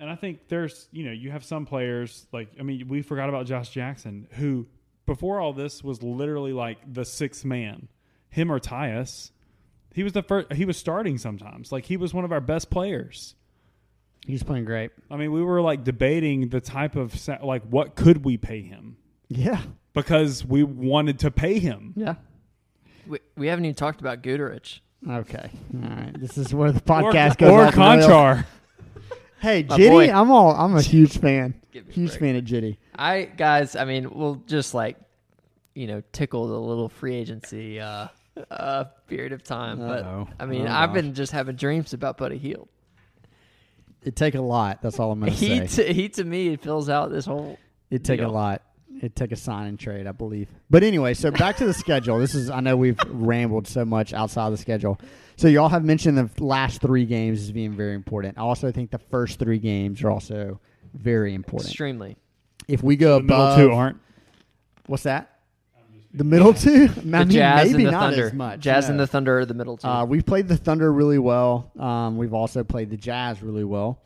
and 0.00 0.08
I 0.08 0.14
think 0.16 0.48
there's, 0.48 0.88
you 0.90 1.04
know, 1.04 1.12
you 1.12 1.30
have 1.30 1.44
some 1.44 1.66
players 1.66 2.26
like, 2.32 2.48
I 2.58 2.62
mean, 2.62 2.88
we 2.88 3.02
forgot 3.02 3.28
about 3.28 3.44
Josh 3.44 3.68
Jackson, 3.68 4.26
who 4.32 4.66
before 5.04 5.38
all 5.38 5.52
this 5.52 5.84
was 5.84 6.02
literally 6.02 6.52
like 6.54 6.78
the 6.90 7.04
sixth 7.04 7.44
man, 7.44 7.88
him 8.30 8.50
or 8.50 8.58
Tyus. 8.58 9.32
He 9.92 10.02
was 10.02 10.14
the 10.14 10.22
first. 10.22 10.54
He 10.54 10.64
was 10.64 10.78
starting 10.78 11.18
sometimes. 11.18 11.70
Like 11.70 11.84
he 11.84 11.98
was 11.98 12.14
one 12.14 12.24
of 12.24 12.32
our 12.32 12.40
best 12.40 12.70
players. 12.70 13.34
He's 14.26 14.42
playing 14.42 14.64
great. 14.64 14.92
I 15.10 15.16
mean, 15.16 15.30
we 15.32 15.42
were 15.42 15.60
like 15.60 15.84
debating 15.84 16.48
the 16.48 16.60
type 16.62 16.96
of 16.96 17.14
sa- 17.18 17.44
like 17.44 17.62
what 17.64 17.94
could 17.96 18.24
we 18.24 18.38
pay 18.38 18.62
him 18.62 18.96
Yeah. 19.28 19.60
Because 19.92 20.44
we 20.44 20.62
wanted 20.62 21.18
to 21.20 21.30
pay 21.30 21.58
him. 21.58 21.92
Yeah. 21.96 22.14
we, 23.06 23.18
we 23.36 23.46
haven't 23.48 23.64
even 23.64 23.74
talked 23.74 24.00
about 24.00 24.22
Guterich. 24.22 24.80
Okay. 25.08 25.50
All 25.74 25.80
right. 25.90 26.12
This 26.18 26.38
is 26.38 26.54
where 26.54 26.70
the 26.72 26.78
Or, 26.80 27.12
podcast 27.12 27.38
goes. 27.38 27.50
or 27.50 27.62
off 27.66 27.74
the 27.74 27.80
rails. 27.80 28.06
Conchar. 28.06 28.46
Hey, 29.40 29.64
My 29.68 29.76
Jitty, 29.76 29.88
boy. 29.90 30.10
I'm 30.12 30.30
all. 30.30 30.52
I'm 30.52 30.76
a 30.76 30.82
huge 30.82 31.18
fan. 31.18 31.54
Give 31.72 31.84
me 31.86 31.90
a 31.90 31.94
Huge 31.94 32.10
break. 32.10 32.20
fan 32.20 32.36
of 32.36 32.44
Jitty. 32.44 32.76
I 32.94 33.22
guys, 33.24 33.74
I 33.74 33.84
mean, 33.84 34.08
we'll 34.12 34.36
just 34.46 34.72
like, 34.74 34.96
you 35.74 35.88
know, 35.88 36.02
tickle 36.12 36.46
the 36.46 36.60
little 36.60 36.88
free 36.88 37.16
agency 37.16 37.80
uh, 37.80 38.06
uh, 38.52 38.84
period 39.08 39.32
of 39.32 39.42
time. 39.42 39.80
Uh-oh. 39.82 40.28
But 40.38 40.42
I 40.44 40.46
mean, 40.46 40.68
Oh, 40.68 40.70
I've 40.72 40.92
been 40.92 41.14
just 41.14 41.32
having 41.32 41.56
dreams 41.56 41.92
about 41.92 42.18
Buddy 42.18 42.38
Hield. 42.38 42.68
It 44.04 44.14
take 44.14 44.34
a 44.36 44.40
lot. 44.40 44.80
That's 44.82 45.00
all 45.00 45.10
I'm 45.12 45.18
gonna 45.20 45.32
He 45.32 45.66
say. 45.66 45.84
to, 45.86 45.92
he 45.92 46.08
to 46.10 46.24
me 46.24 46.48
it 46.48 46.60
fills 46.62 46.88
out 46.88 47.10
this 47.10 47.24
whole. 47.26 47.58
It 47.90 48.04
take 48.04 48.20
a 48.20 48.24
deal. 48.24 48.30
lot. 48.32 48.62
It 49.00 49.16
take 49.16 49.32
a 49.32 49.36
sign 49.36 49.66
and 49.66 49.78
trade, 49.78 50.06
I 50.06 50.12
believe. 50.12 50.48
But 50.70 50.82
anyway, 50.84 51.14
so 51.14 51.30
back 51.30 51.56
to 51.56 51.66
the 51.66 51.72
schedule. 51.74 52.18
This 52.18 52.34
is 52.34 52.50
I 52.50 52.60
know 52.60 52.76
we've 52.76 52.98
rambled 53.08 53.66
so 53.66 53.84
much 53.84 54.12
outside 54.12 54.46
of 54.46 54.52
the 54.52 54.58
schedule. 54.58 54.98
So 55.36 55.48
y'all 55.48 55.68
have 55.70 55.84
mentioned 55.84 56.16
the 56.18 56.44
last 56.44 56.80
three 56.80 57.04
games 57.06 57.40
as 57.40 57.50
being 57.52 57.72
very 57.72 57.94
important. 57.94 58.38
I 58.38 58.42
also 58.42 58.70
think 58.70 58.90
the 58.90 58.98
first 58.98 59.38
three 59.38 59.58
games 59.58 60.02
are 60.04 60.10
also 60.10 60.60
very 60.94 61.34
important. 61.34 61.70
Extremely. 61.70 62.16
If 62.68 62.82
we 62.82 62.96
go 62.96 63.16
The 63.16 63.22
middle 63.24 63.36
above, 63.46 63.58
two 63.58 63.72
aren't. 63.72 63.98
what's 64.86 65.02
that? 65.04 65.28
The 66.14 66.24
middle 66.24 66.52
two? 66.52 66.84
I 66.84 66.86
The 66.86 67.02
mean, 67.02 67.30
Jazz 67.30 67.66
maybe 67.72 67.84
and 67.84 67.86
the 67.86 67.90
not 67.92 68.10
Thunder. 68.10 68.26
as 68.26 68.32
much. 68.34 68.60
Jazz 68.60 68.84
no. 68.86 68.90
and 68.92 69.00
the 69.00 69.06
Thunder 69.06 69.38
are 69.38 69.46
the 69.46 69.54
middle 69.54 69.78
two. 69.78 69.88
Uh, 69.88 70.04
we've 70.04 70.26
played 70.26 70.46
the 70.46 70.56
Thunder 70.58 70.92
really 70.92 71.18
well. 71.18 71.72
Um, 71.78 72.18
we've 72.18 72.34
also 72.34 72.62
played 72.62 72.90
the 72.90 72.98
Jazz 72.98 73.42
really 73.42 73.64
well. 73.64 74.02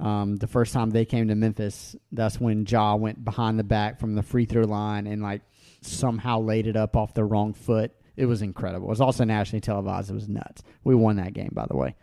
Um, 0.00 0.36
the 0.36 0.46
first 0.46 0.72
time 0.72 0.90
they 0.90 1.04
came 1.04 1.28
to 1.28 1.34
Memphis, 1.34 1.96
that's 2.12 2.40
when 2.40 2.64
Ja 2.66 2.94
went 2.94 3.24
behind 3.24 3.58
the 3.58 3.64
back 3.64 3.98
from 3.98 4.14
the 4.14 4.22
free 4.22 4.44
throw 4.44 4.62
line 4.62 5.06
and 5.06 5.22
like 5.22 5.42
somehow 5.80 6.40
laid 6.40 6.66
it 6.66 6.76
up 6.76 6.96
off 6.96 7.14
the 7.14 7.24
wrong 7.24 7.52
foot. 7.52 7.92
It 8.16 8.26
was 8.26 8.42
incredible. 8.42 8.86
It 8.86 8.90
was 8.90 9.00
also 9.00 9.24
nationally 9.24 9.60
televised. 9.60 10.10
It 10.10 10.14
was 10.14 10.28
nuts. 10.28 10.62
We 10.84 10.94
won 10.94 11.16
that 11.16 11.34
game, 11.34 11.50
by 11.52 11.66
the 11.66 11.76
way. 11.76 11.96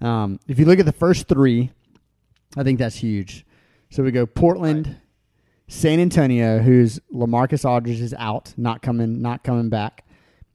Um, 0.00 0.38
if 0.46 0.58
you 0.58 0.64
look 0.64 0.78
at 0.78 0.86
the 0.86 0.92
first 0.92 1.28
three, 1.28 1.70
I 2.56 2.62
think 2.62 2.78
that's 2.78 2.96
huge. 2.96 3.44
So 3.90 4.02
we 4.02 4.10
go 4.10 4.26
Portland, 4.26 4.96
San 5.68 6.00
Antonio, 6.00 6.58
who's 6.58 7.00
LaMarcus 7.12 7.64
Aldridge 7.68 8.00
is 8.00 8.14
out, 8.18 8.54
not 8.56 8.82
coming, 8.82 9.22
not 9.22 9.42
coming 9.42 9.68
back, 9.68 10.04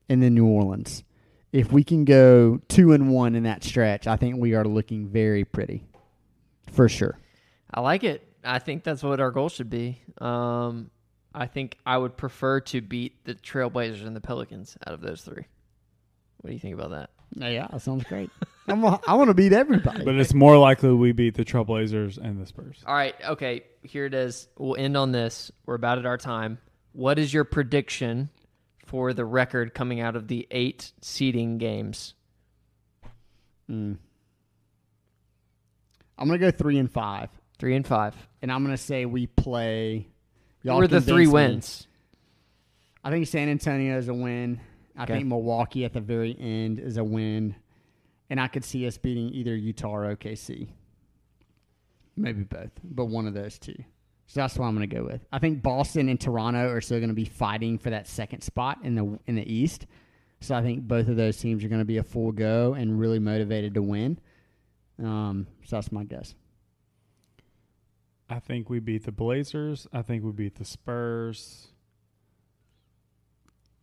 and 0.09 0.21
then 0.21 0.35
New 0.35 0.45
Orleans. 0.45 1.03
If 1.51 1.71
we 1.71 1.83
can 1.83 2.05
go 2.05 2.61
two 2.69 2.93
and 2.93 3.09
one 3.09 3.35
in 3.35 3.43
that 3.43 3.63
stretch, 3.63 4.07
I 4.07 4.15
think 4.15 4.37
we 4.37 4.53
are 4.53 4.63
looking 4.63 5.07
very 5.07 5.43
pretty, 5.43 5.83
for 6.71 6.89
sure. 6.89 7.17
I 7.73 7.81
like 7.81 8.03
it. 8.03 8.27
I 8.43 8.59
think 8.59 8.83
that's 8.83 9.03
what 9.03 9.19
our 9.19 9.31
goal 9.31 9.49
should 9.49 9.69
be. 9.69 10.01
Um, 10.19 10.89
I 11.33 11.47
think 11.47 11.77
I 11.85 11.97
would 11.97 12.17
prefer 12.17 12.59
to 12.61 12.81
beat 12.81 13.23
the 13.23 13.35
Trailblazers 13.35 14.05
and 14.05 14.15
the 14.15 14.21
Pelicans 14.21 14.77
out 14.85 14.93
of 14.93 15.01
those 15.01 15.21
three. 15.21 15.45
What 16.37 16.49
do 16.49 16.53
you 16.53 16.59
think 16.59 16.73
about 16.73 16.91
that? 16.91 17.09
Yeah, 17.35 17.67
that 17.71 17.81
sounds 17.81 18.03
great. 18.03 18.29
I'm 18.67 18.83
a, 18.83 18.99
I 19.07 19.13
want 19.15 19.29
to 19.29 19.33
beat 19.33 19.53
everybody. 19.53 20.03
But 20.03 20.15
it's 20.15 20.33
more 20.33 20.57
likely 20.57 20.93
we 20.93 21.11
beat 21.11 21.35
the 21.35 21.45
Trailblazers 21.45 22.17
and 22.17 22.41
the 22.41 22.45
Spurs. 22.45 22.83
All 22.85 22.93
right, 22.93 23.15
okay, 23.29 23.63
here 23.83 24.05
it 24.05 24.13
is. 24.13 24.47
We'll 24.57 24.75
end 24.75 24.97
on 24.97 25.11
this. 25.11 25.51
We're 25.65 25.75
about 25.75 25.97
at 25.97 26.05
our 26.05 26.17
time. 26.17 26.57
What 26.93 27.19
is 27.19 27.33
your 27.33 27.43
prediction 27.43 28.29
for 28.85 29.13
the 29.13 29.23
record 29.25 29.73
coming 29.73 30.01
out 30.01 30.15
of 30.15 30.27
the 30.27 30.47
eight 30.51 30.91
seeding 31.01 31.57
games? 31.57 32.13
Mm. 33.69 33.97
I'm 36.21 36.27
gonna 36.27 36.37
go 36.39 36.51
three 36.51 36.77
and 36.77 36.91
five, 36.91 37.29
Three 37.57 37.75
and 37.75 37.85
five. 37.85 38.15
and 38.41 38.51
I'm 38.51 38.63
gonna 38.63 38.77
say 38.77 39.05
we 39.05 39.25
play. 39.27 40.07
Y'all 40.63 40.77
We're 40.77 40.83
the 40.87 40.97
convince 40.97 41.05
three 41.07 41.25
me. 41.25 41.31
wins. 41.33 41.87
I 43.03 43.09
think 43.09 43.25
San 43.27 43.49
Antonio 43.49 43.97
is 43.97 44.07
a 44.07 44.13
win. 44.13 44.61
I 44.95 45.03
Okay. 45.03 45.13
think 45.15 45.27
Milwaukee 45.27 45.83
at 45.85 45.93
the 45.93 45.99
very 46.01 46.37
end 46.39 46.77
is 46.79 46.97
a 46.97 47.03
win, 47.03 47.55
and 48.29 48.39
I 48.39 48.47
could 48.47 48.63
see 48.63 48.85
us 48.85 48.97
beating 48.99 49.29
either 49.33 49.55
Utah 49.55 49.89
or 49.95 50.15
OKC. 50.15 50.67
Maybe 52.15 52.43
both, 52.43 52.71
but 52.83 53.05
one 53.05 53.25
of 53.25 53.33
those 53.33 53.57
two. 53.57 53.75
So 54.27 54.41
that's 54.41 54.57
what 54.57 54.65
I'm 54.67 54.75
going 54.75 54.87
to 54.89 54.95
go 54.95 55.03
with. 55.03 55.25
I 55.31 55.39
think 55.39 55.61
Boston 55.61 56.07
and 56.07 56.19
Toronto 56.19 56.69
are 56.69 56.81
still 56.81 56.99
going 56.99 57.09
to 57.09 57.15
be 57.15 57.25
fighting 57.25 57.77
for 57.77 57.89
that 57.89 58.07
second 58.07 58.41
spot 58.41 58.79
in 58.83 58.95
the 58.95 59.19
in 59.27 59.35
the 59.35 59.51
East. 59.51 59.87
So 60.41 60.55
I 60.55 60.61
think 60.61 60.87
both 60.87 61.07
of 61.07 61.15
those 61.17 61.37
teams 61.37 61.63
are 61.63 61.67
going 61.69 61.81
to 61.81 61.85
be 61.85 61.97
a 61.97 62.03
full 62.03 62.31
go 62.31 62.73
and 62.73 62.99
really 62.99 63.19
motivated 63.19 63.73
to 63.75 63.81
win. 63.81 64.19
Um, 65.01 65.47
so 65.65 65.77
that's 65.77 65.91
my 65.91 66.03
guess. 66.03 66.35
I 68.29 68.39
think 68.39 68.69
we 68.69 68.79
beat 68.79 69.05
the 69.05 69.11
Blazers. 69.11 69.87
I 69.91 70.01
think 70.03 70.23
we 70.23 70.31
beat 70.31 70.55
the 70.55 70.65
Spurs. 70.65 71.67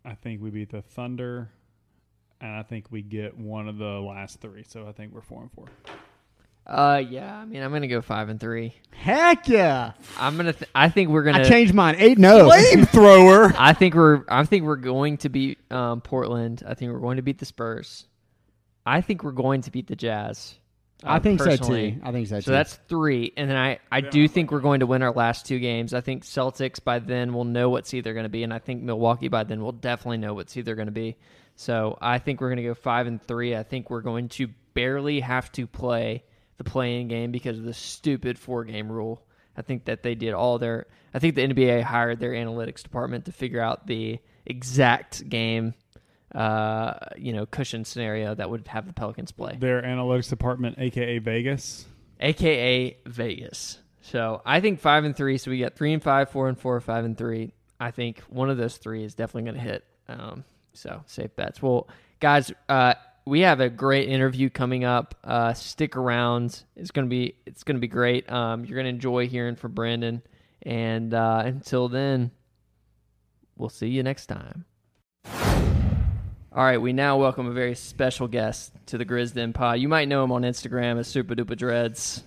I 0.05 0.15
think 0.15 0.41
we 0.41 0.51
beat 0.51 0.71
the 0.71 0.81
Thunder. 0.81 1.51
And 2.41 2.53
I 2.53 2.63
think 2.63 2.87
we 2.91 3.03
get 3.03 3.37
one 3.37 3.69
of 3.69 3.79
the 3.79 4.01
last 4.01 4.41
three. 4.41 4.63
So 4.67 4.87
I 4.87 4.93
think 4.93 5.13
we're 5.13 5.21
four 5.21 5.43
and 5.43 5.53
four. 5.53 5.67
Uh, 6.67 7.03
yeah. 7.09 7.37
I 7.37 7.45
mean, 7.47 7.63
I'm 7.63 7.73
gonna 7.73 7.89
go 7.89 8.01
five 8.01 8.29
and 8.29 8.39
three. 8.39 8.75
Heck 8.93 9.49
yeah! 9.49 9.93
I'm 10.19 10.37
gonna. 10.37 10.53
Th- 10.53 10.71
I 10.75 10.91
think 10.91 11.09
we're 11.09 11.23
gonna. 11.23 11.41
I 11.41 11.45
changed 11.45 11.73
mine. 11.73 11.97
Eight 11.99 12.19
no. 12.19 12.49
Flamethrower. 12.51 13.55
I 13.59 13.73
think 13.73 13.95
we're. 13.95 14.23
I 14.29 14.45
think 14.45 14.65
we're 14.65 14.77
going 14.77 15.17
to 15.19 15.31
beat 15.31 15.59
um, 15.73 16.03
Portland. 16.03 16.63
I 16.67 16.75
think 16.75 16.93
we're 16.93 17.01
going 17.01 17.17
to 17.17 17.23
beat 17.23 17.39
the 17.39 17.47
Spurs. 17.47 18.07
I 18.85 19.01
think 19.01 19.25
we're 19.25 19.33
going 19.33 19.63
to 19.63 19.71
beat 19.71 19.87
the 19.87 19.97
Jazz. 19.97 20.57
I 21.05 21.17
uh, 21.17 21.21
think 21.21 21.41
so 21.41 21.57
too. 21.57 22.01
I 22.03 22.11
think 22.11 22.27
so 22.27 22.37
too. 22.37 22.43
So 22.43 22.51
that's 22.51 22.75
three, 22.89 23.33
and 23.37 23.49
then 23.49 23.57
I, 23.57 23.79
I 23.91 24.01
do 24.01 24.27
think 24.27 24.51
we're 24.51 24.61
going 24.61 24.81
to 24.81 24.87
win 24.87 25.03
our 25.03 25.13
last 25.13 25.47
two 25.47 25.61
games. 25.61 25.95
I 25.95 26.01
think 26.01 26.25
Celtics 26.25 26.83
by 26.83 26.99
then 26.99 27.33
will 27.33 27.45
know 27.45 27.71
what 27.71 27.87
seed 27.87 28.03
they're 28.05 28.15
going 28.15 28.25
to 28.25 28.31
be, 28.31 28.43
and 28.43 28.53
I 28.53 28.59
think 28.59 28.83
Milwaukee 28.83 29.29
by 29.29 29.45
then 29.45 29.63
will 29.63 29.73
definitely 29.73 30.19
know 30.19 30.35
what 30.35 30.51
seed 30.51 30.65
they're 30.65 30.75
going 30.75 30.87
to 30.87 30.93
be. 30.93 31.17
So 31.55 31.99
I 32.01 32.19
think 32.19 32.41
we're 32.41 32.49
going 32.49 32.63
to 32.63 32.69
go 32.69 32.75
five 32.75 33.07
and 33.07 33.23
three. 33.23 33.55
I 33.55 33.63
think 33.63 33.91
we're 33.91 34.01
going 34.01 34.29
to 34.31 34.49
barely 34.75 35.21
have 35.21 35.51
to 35.53 35.67
play 35.67 36.25
the 36.57 36.65
play-in 36.65 37.09
game 37.09 37.31
because 37.31 37.59
of 37.59 37.65
the 37.65 37.75
stupid 37.75 38.39
four 38.39 38.65
game 38.65 38.91
rule. 38.91 39.25
I 39.57 39.63
think 39.63 39.87
that 39.87 40.03
they 40.03 40.15
did 40.15 40.35
all 40.35 40.59
their. 40.59 40.87
I 41.13 41.19
think 41.19 41.35
the 41.35 41.47
NBA 41.47 41.83
hired 41.83 42.21
their 42.21 42.33
analytics 42.33 42.83
department 42.83 43.25
to 43.25 43.33
figure 43.33 43.61
out 43.61 43.87
the 43.87 44.21
exact 44.47 45.29
game, 45.29 45.75
uh, 46.35 46.95
you 47.17 47.33
know, 47.33 47.47
cushion 47.47 47.85
scenario 47.85 48.35
that 48.35 48.51
would 48.51 48.67
have 48.69 48.87
the 48.87 48.93
Pelicans 48.93 49.33
play 49.33 49.57
Their 49.59 49.83
analytics 49.83 50.29
department, 50.29 50.77
aka 50.79 51.19
Vegas. 51.19 51.87
aka 52.21 52.97
Vegas. 53.07 53.79
So 54.03 54.43
I 54.45 54.61
think 54.61 54.81
five 54.81 55.05
and 55.05 55.17
three. 55.17 55.39
So 55.39 55.51
we 55.51 55.61
got 55.61 55.75
three 55.75 55.93
and 55.93 56.03
five, 56.03 56.31
four 56.31 56.49
and 56.49 56.59
four, 56.59 56.81
five 56.81 57.05
and 57.05 57.17
three. 57.17 57.53
I 57.81 57.91
think 57.91 58.21
one 58.29 58.51
of 58.51 58.57
those 58.57 58.77
three 58.77 59.05
is 59.05 59.15
definitely 59.15 59.51
going 59.51 59.55
to 59.65 59.71
hit. 59.71 59.85
Um, 60.09 60.45
so 60.73 61.03
safe 61.07 61.35
bets. 61.37 61.61
Well, 61.63 61.89
guys, 62.21 62.51
uh, 62.69 62.95
we 63.27 63.41
have 63.41 63.61
a 63.61 63.69
great 63.69 64.09
interview 64.09 64.49
coming 64.49 64.85
up. 64.85 65.15
Uh, 65.23 65.53
stick 65.53 65.97
around. 65.97 66.63
It's 66.77 66.91
gonna 66.91 67.09
be 67.09 67.35
it's 67.45 67.63
gonna 67.63 67.79
be 67.79 67.89
great. 67.89 68.31
Um, 68.33 68.65
you're 68.65 68.79
gonna 68.79 68.89
enjoy 68.89 69.29
hearing 69.29 69.55
from 69.57 69.73
Brandon. 69.73 70.23
And 70.63 71.13
uh, 71.13 71.43
until 71.45 71.89
then, 71.89 72.31
we'll 73.57 73.69
see 73.69 73.89
you 73.89 74.03
next 74.03 74.27
time. 74.27 74.65
All 76.53 76.65
right, 76.65 76.81
we 76.81 76.93
now 76.93 77.19
welcome 77.19 77.47
a 77.47 77.53
very 77.53 77.75
special 77.75 78.27
guest 78.27 78.73
to 78.87 78.97
the 78.99 79.05
Grizzden 79.05 79.53
Pod. 79.53 79.81
You 79.81 79.89
might 79.89 80.09
know 80.09 80.25
him 80.25 80.33
on 80.33 80.43
Instagram 80.43 80.99
as 80.99 81.07
Suppa 81.13 81.35
Duppa 81.39 81.57
Dreads. 81.57 82.25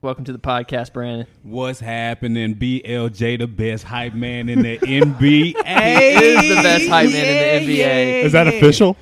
Welcome 0.00 0.24
to 0.26 0.32
the 0.32 0.38
podcast, 0.38 0.92
Brandon. 0.92 1.26
What's 1.42 1.80
happening? 1.80 2.54
BLJ, 2.54 3.40
the 3.40 3.48
best 3.48 3.82
hype 3.82 4.14
man 4.14 4.48
in 4.48 4.62
the 4.62 4.78
NBA. 4.82 5.18
He 5.18 6.24
is 6.24 6.56
the 6.56 6.62
best 6.62 6.88
hype 6.88 7.10
man 7.10 7.60
in 7.60 7.66
the 7.66 7.72
NBA. 7.80 8.22
Is 8.24 8.32
that 8.32 8.46
official? 8.46 8.96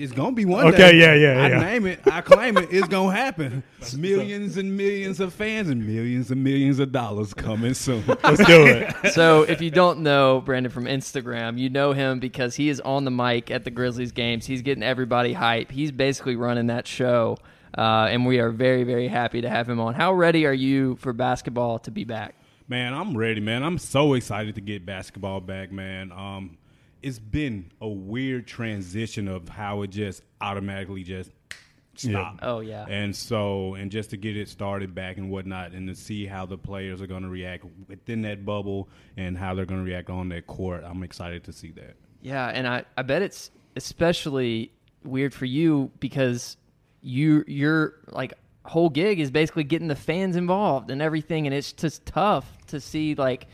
It's 0.00 0.12
gonna 0.12 0.30
be 0.30 0.44
one 0.44 0.64
Okay, 0.68 0.92
day. 0.92 0.96
yeah, 0.96 1.14
yeah, 1.14 1.42
I 1.42 1.48
yeah. 1.48 1.58
name 1.58 1.84
it. 1.84 1.98
I 2.06 2.20
claim 2.20 2.56
it. 2.56 2.68
It's 2.70 2.86
gonna 2.86 3.10
happen. 3.10 3.64
Millions 3.96 4.56
and 4.56 4.76
millions 4.76 5.18
of 5.18 5.34
fans 5.34 5.68
and 5.68 5.84
millions 5.84 6.30
and 6.30 6.44
millions 6.44 6.78
of 6.78 6.92
dollars 6.92 7.34
coming 7.34 7.74
soon. 7.74 8.04
Let's 8.22 8.44
do 8.44 8.64
it. 8.64 9.12
So, 9.12 9.42
if 9.42 9.60
you 9.60 9.72
don't 9.72 10.00
know 10.00 10.40
Brandon 10.40 10.70
from 10.70 10.84
Instagram, 10.84 11.58
you 11.58 11.68
know 11.68 11.92
him 11.92 12.20
because 12.20 12.54
he 12.54 12.68
is 12.68 12.80
on 12.82 13.04
the 13.04 13.10
mic 13.10 13.50
at 13.50 13.64
the 13.64 13.72
Grizzlies 13.72 14.12
games. 14.12 14.46
He's 14.46 14.62
getting 14.62 14.84
everybody 14.84 15.32
hype. 15.32 15.72
He's 15.72 15.90
basically 15.90 16.36
running 16.36 16.68
that 16.68 16.86
show, 16.86 17.36
uh, 17.76 18.06
and 18.08 18.24
we 18.24 18.38
are 18.38 18.50
very, 18.50 18.84
very 18.84 19.08
happy 19.08 19.40
to 19.40 19.50
have 19.50 19.68
him 19.68 19.80
on. 19.80 19.94
How 19.94 20.12
ready 20.12 20.46
are 20.46 20.54
you 20.54 20.94
for 21.00 21.12
basketball 21.12 21.80
to 21.80 21.90
be 21.90 22.04
back? 22.04 22.36
Man, 22.68 22.94
I'm 22.94 23.16
ready, 23.16 23.40
man. 23.40 23.64
I'm 23.64 23.78
so 23.78 24.12
excited 24.14 24.54
to 24.54 24.60
get 24.60 24.86
basketball 24.86 25.40
back, 25.40 25.72
man. 25.72 26.12
Um, 26.12 26.56
it's 27.02 27.18
been 27.18 27.70
a 27.80 27.88
weird 27.88 28.46
transition 28.46 29.28
of 29.28 29.48
how 29.48 29.82
it 29.82 29.88
just 29.88 30.22
automatically 30.40 31.02
just 31.02 31.30
stopped. 31.94 32.40
Oh 32.42 32.60
yeah, 32.60 32.86
And 32.88 33.14
so, 33.14 33.74
and 33.74 33.90
just 33.90 34.10
to 34.10 34.16
get 34.16 34.36
it 34.36 34.48
started 34.48 34.94
back 34.94 35.16
and 35.16 35.30
whatnot, 35.30 35.72
and 35.72 35.88
to 35.88 35.94
see 35.94 36.26
how 36.26 36.46
the 36.46 36.58
players 36.58 37.02
are 37.02 37.06
going 37.06 37.22
to 37.22 37.28
react 37.28 37.64
within 37.88 38.22
that 38.22 38.44
bubble 38.44 38.88
and 39.16 39.36
how 39.36 39.54
they're 39.54 39.66
going 39.66 39.84
to 39.84 39.86
react 39.86 40.10
on 40.10 40.28
that 40.30 40.46
court, 40.46 40.84
I'm 40.84 41.02
excited 41.02 41.44
to 41.44 41.52
see 41.52 41.70
that. 41.72 41.96
Yeah, 42.22 42.46
and 42.48 42.66
I, 42.66 42.84
I 42.96 43.02
bet 43.02 43.22
it's 43.22 43.50
especially 43.76 44.72
weird 45.04 45.32
for 45.32 45.44
you 45.44 45.90
because 46.00 46.56
you 47.00 47.44
your 47.46 47.94
like 48.08 48.34
whole 48.64 48.90
gig 48.90 49.20
is 49.20 49.30
basically 49.30 49.64
getting 49.64 49.88
the 49.88 49.96
fans 49.96 50.36
involved 50.36 50.90
and 50.90 51.00
everything 51.00 51.46
and 51.46 51.54
it's 51.54 51.72
just 51.72 52.04
tough 52.04 52.58
to 52.66 52.80
see 52.80 53.14
like 53.14 53.46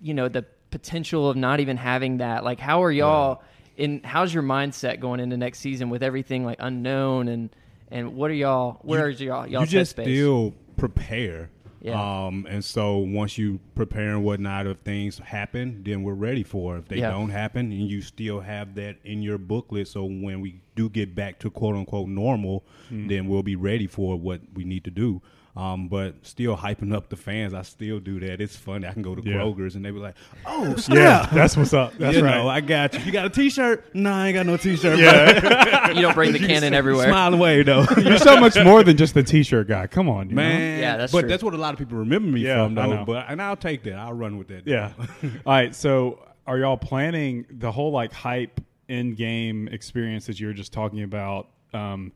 you 0.00 0.14
know 0.14 0.28
the 0.28 0.44
potential 0.72 1.28
of 1.30 1.36
not 1.36 1.60
even 1.60 1.76
having 1.76 2.16
that 2.18 2.42
like 2.42 2.58
how 2.58 2.82
are 2.82 2.90
y'all 2.90 3.42
in 3.76 4.00
how's 4.02 4.34
your 4.34 4.42
mindset 4.42 4.98
going 4.98 5.20
into 5.20 5.36
next 5.36 5.60
season 5.60 5.88
with 5.90 6.02
everything 6.02 6.44
like 6.44 6.56
unknown 6.60 7.28
and 7.28 7.50
and 7.90 8.14
what 8.16 8.30
are 8.30 8.34
y'all 8.34 8.78
where 8.82 9.08
is 9.08 9.20
y'all 9.20 9.46
y'all 9.46 9.60
you 9.60 9.66
just 9.68 9.96
headspace? 9.96 10.02
still 10.04 10.54
prepare. 10.76 11.50
Yeah. 11.82 12.26
Um, 12.26 12.46
and 12.48 12.64
so 12.64 12.98
once 12.98 13.36
you 13.38 13.58
prepare 13.74 14.10
and 14.14 14.22
whatnot, 14.24 14.68
if 14.68 14.78
things 14.78 15.18
happen, 15.18 15.82
then 15.84 16.04
we're 16.04 16.14
ready 16.14 16.44
for. 16.44 16.76
it. 16.76 16.78
If 16.80 16.88
they 16.88 16.98
Yeah. 16.98 17.10
don't 17.10 17.30
happen, 17.30 17.72
and 17.72 17.88
you 17.88 18.02
still 18.02 18.38
have 18.38 18.76
that 18.76 18.98
in 19.04 19.20
your 19.20 19.36
booklet, 19.36 19.88
so 19.88 20.04
when 20.04 20.40
we 20.40 20.60
do 20.76 20.88
get 20.88 21.16
back 21.16 21.40
to 21.40 21.50
quote 21.50 21.74
unquote 21.74 22.08
normal, 22.08 22.64
Hmm. 22.88 23.08
then 23.08 23.26
we'll 23.26 23.42
be 23.42 23.56
ready 23.56 23.88
for 23.88 24.16
what 24.16 24.42
we 24.54 24.62
need 24.64 24.84
to 24.84 24.92
do. 24.92 25.22
Um, 25.54 25.88
but 25.88 26.14
still 26.26 26.56
hyping 26.56 26.94
up 26.94 27.10
the 27.10 27.16
fans, 27.16 27.52
I 27.52 27.60
still 27.60 28.00
do 28.00 28.18
that. 28.20 28.40
It's 28.40 28.56
funny. 28.56 28.86
I 28.88 28.94
can 28.94 29.02
go 29.02 29.14
to 29.14 29.20
Yeah. 29.22 29.34
Kroger's 29.36 29.76
and 29.76 29.84
they 29.84 29.90
be 29.90 29.98
like, 29.98 30.14
"Oh, 30.46 30.74
Yeah, 30.88 31.28
that's 31.30 31.58
what's 31.58 31.74
up. 31.74 31.92
That's 31.98 32.16
you 32.16 32.24
right. 32.24 32.36
know, 32.36 32.48
I 32.48 32.62
got 32.62 32.94
you. 32.94 33.00
You 33.00 33.12
got 33.12 33.26
a 33.26 33.28
T-shirt? 33.30 33.94
No, 33.94 34.10
I 34.10 34.28
ain't 34.28 34.34
got 34.34 34.46
no 34.46 34.56
T-shirt. 34.56 34.98
yeah, 34.98 35.90
you 35.92 36.00
don't 36.00 36.14
bring 36.14 36.32
the 36.32 36.38
cannon 36.38 36.72
everywhere 36.72 37.06
Smile 37.08 37.34
away 37.34 37.62
though. 37.64 37.84
you're 37.98 38.16
so 38.16 38.40
much 38.40 38.56
more 38.64 38.82
than 38.82 38.96
just 38.96 39.12
the 39.12 39.22
t-shirt 39.22 39.68
guy. 39.68 39.86
Come 39.88 40.08
on, 40.08 40.30
you 40.30 40.36
know? 40.36 40.40
Man, 40.42 40.80
Yeah, 40.80 40.96
that's 40.96 41.12
but 41.12 41.20
true. 41.20 41.28
that's 41.28 41.42
what 41.42 41.52
a 41.52 41.58
lot 41.58 41.74
of 41.74 41.78
people 41.78 41.98
remember 41.98 42.28
me 42.30 42.40
Yeah, 42.40 42.64
from, 42.64 42.78
I 42.78 42.86
though. 42.86 42.94
know. 42.94 43.04
But 43.04 43.26
and 43.28 43.42
I'll 43.42 43.54
take 43.56 43.82
that. 43.82 43.96
I'll 43.98 44.14
run 44.14 44.38
with 44.38 44.48
that. 44.48 44.66
Yeah. 44.66 44.92
All 45.22 45.28
right. 45.44 45.74
So, 45.74 46.18
are 46.46 46.56
y'all 46.58 46.78
planning 46.78 47.44
the 47.50 47.70
whole 47.70 47.92
like 47.92 48.14
hype 48.14 48.58
in 48.88 49.14
game 49.16 49.68
experience 49.68 50.24
that 50.28 50.40
you 50.40 50.46
were 50.46 50.54
just 50.54 50.72
talking 50.72 51.02
about? 51.02 51.48
Um, 51.74 52.12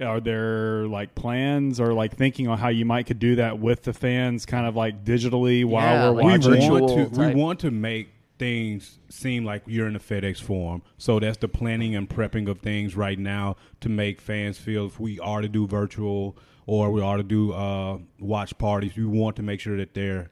are 0.00 0.20
there 0.20 0.86
like 0.86 1.14
plans 1.14 1.78
or 1.80 1.92
like 1.92 2.16
thinking 2.16 2.48
on 2.48 2.58
how 2.58 2.68
you 2.68 2.84
might 2.84 3.06
could 3.06 3.18
do 3.18 3.36
that 3.36 3.58
with 3.58 3.82
the 3.84 3.92
fans, 3.92 4.44
kind 4.46 4.66
of 4.66 4.74
like 4.74 5.04
digitally 5.04 5.64
while 5.64 5.82
Yeah, 5.82 6.10
we're 6.10 6.22
like 6.22 6.24
watching? 6.42 6.50
virtual 6.52 6.80
want 6.80 7.10
to 7.10 7.16
type. 7.16 7.34
we 7.34 7.40
want 7.40 7.60
to 7.60 7.70
make 7.70 8.08
things 8.36 8.98
seem 9.08 9.44
like 9.44 9.62
you're 9.66 9.86
in 9.86 9.94
a 9.94 10.00
FedEx 10.00 10.40
Forum. 10.42 10.82
So 10.98 11.20
that's 11.20 11.36
the 11.38 11.46
planning 11.46 11.94
and 11.94 12.08
prepping 12.08 12.48
of 12.48 12.58
things 12.58 12.96
right 12.96 13.18
now 13.18 13.54
to 13.80 13.88
make 13.88 14.20
fans 14.20 14.58
feel 14.58 14.86
if 14.86 14.98
we 14.98 15.20
are 15.20 15.40
to 15.40 15.48
do 15.48 15.66
virtual 15.68 16.36
or 16.66 16.90
we 16.90 17.00
are 17.00 17.16
to 17.18 17.22
do 17.22 17.52
uh, 17.52 17.98
watch 18.18 18.56
parties, 18.58 18.96
we 18.96 19.04
want 19.06 19.36
to 19.36 19.42
make 19.42 19.60
sure 19.60 19.76
that 19.76 19.94
they're 19.94 20.30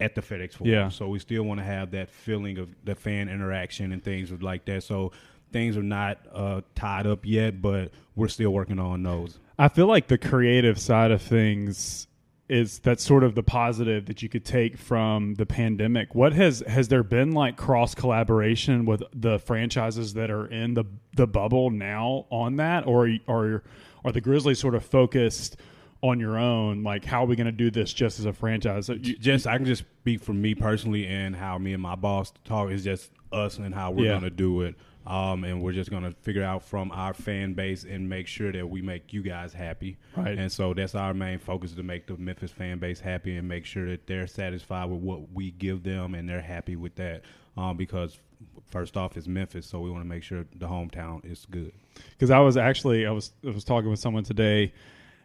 at 0.00 0.14
the 0.16 0.20
FedEx 0.20 0.54
Forum. 0.54 0.72
Yeah. 0.72 0.88
So 0.88 1.08
we 1.08 1.18
still 1.20 1.44
want 1.44 1.60
to 1.60 1.64
have 1.64 1.92
that 1.92 2.10
feeling 2.10 2.58
of 2.58 2.68
the 2.84 2.94
fan 2.96 3.28
interaction 3.28 3.92
and 3.92 4.02
things 4.02 4.32
like 4.42 4.64
that. 4.64 4.82
So 4.82 5.12
things 5.56 5.78
are 5.78 5.82
not 5.82 6.18
uh, 6.34 6.60
tied 6.74 7.06
up 7.06 7.20
yet, 7.24 7.62
but 7.62 7.90
we're 8.14 8.28
still 8.28 8.50
working 8.50 8.78
on 8.78 9.02
those. 9.02 9.38
I 9.58 9.68
feel 9.68 9.86
like 9.86 10.06
the 10.06 10.18
creative 10.18 10.78
side 10.78 11.10
of 11.10 11.22
things 11.22 12.08
is 12.46 12.78
that's 12.80 13.02
sort 13.02 13.24
of 13.24 13.34
the 13.34 13.42
positive 13.42 14.04
that 14.04 14.22
you 14.22 14.28
could 14.28 14.44
take 14.44 14.76
from 14.76 15.34
the 15.36 15.46
pandemic. 15.46 16.14
What 16.14 16.34
has 16.34 16.62
has 16.68 16.88
there 16.88 17.02
been 17.02 17.32
like 17.32 17.56
cross 17.56 17.94
collaboration 17.94 18.84
with 18.84 19.02
the 19.14 19.38
franchises 19.38 20.12
that 20.12 20.30
are 20.30 20.46
in 20.46 20.74
the 20.74 20.84
the 21.14 21.26
bubble 21.26 21.70
now 21.70 22.26
on 22.30 22.56
that, 22.56 22.86
or 22.86 23.08
are 23.26 23.62
are 24.04 24.12
the 24.12 24.20
Grizzlies 24.20 24.58
sort 24.58 24.74
of 24.74 24.84
focused? 24.84 25.56
on 26.02 26.20
your 26.20 26.36
own 26.36 26.82
like 26.82 27.06
how 27.06 27.24
are 27.24 27.26
we 27.26 27.34
going 27.34 27.46
to 27.46 27.50
do 27.50 27.70
this 27.70 27.90
just 27.90 28.20
as 28.20 28.26
a 28.26 28.32
franchise 28.32 28.90
you, 28.90 29.16
just 29.16 29.46
i 29.46 29.56
can 29.56 29.64
just 29.64 29.82
speak 30.02 30.22
for 30.22 30.34
me 30.34 30.54
personally 30.54 31.06
and 31.06 31.34
how 31.34 31.56
me 31.56 31.72
and 31.72 31.82
my 31.82 31.94
boss 31.94 32.34
talk 32.44 32.70
is 32.70 32.84
just 32.84 33.10
us 33.32 33.56
and 33.56 33.74
how 33.74 33.90
we're 33.90 34.04
yeah. 34.04 34.10
going 34.10 34.22
to 34.22 34.30
do 34.30 34.60
it 34.60 34.74
um, 35.06 35.44
and 35.44 35.62
we're 35.62 35.72
just 35.72 35.90
gonna 35.90 36.12
figure 36.22 36.42
out 36.42 36.62
from 36.62 36.90
our 36.92 37.14
fan 37.14 37.54
base 37.54 37.84
and 37.84 38.08
make 38.08 38.26
sure 38.26 38.52
that 38.52 38.68
we 38.68 38.82
make 38.82 39.12
you 39.12 39.22
guys 39.22 39.52
happy. 39.52 39.96
Right. 40.16 40.36
And 40.38 40.50
so 40.50 40.74
that's 40.74 40.94
our 40.94 41.14
main 41.14 41.38
focus 41.38 41.72
to 41.74 41.82
make 41.82 42.06
the 42.06 42.16
Memphis 42.16 42.50
fan 42.50 42.78
base 42.78 43.00
happy 43.00 43.36
and 43.36 43.48
make 43.48 43.64
sure 43.64 43.88
that 43.90 44.06
they're 44.06 44.26
satisfied 44.26 44.90
with 44.90 45.00
what 45.00 45.32
we 45.32 45.50
give 45.52 45.82
them 45.82 46.14
and 46.14 46.28
they're 46.28 46.40
happy 46.40 46.76
with 46.76 46.96
that. 46.96 47.22
Um, 47.56 47.76
because 47.76 48.18
first 48.66 48.96
off, 48.96 49.16
it's 49.16 49.26
Memphis, 49.26 49.66
so 49.66 49.80
we 49.80 49.90
want 49.90 50.02
to 50.02 50.08
make 50.08 50.22
sure 50.22 50.44
the 50.54 50.66
hometown 50.66 51.24
is 51.24 51.46
good. 51.50 51.72
Because 52.10 52.30
I 52.30 52.40
was 52.40 52.56
actually 52.56 53.06
I 53.06 53.10
was 53.10 53.32
I 53.46 53.50
was 53.50 53.64
talking 53.64 53.90
with 53.90 54.00
someone 54.00 54.24
today, 54.24 54.72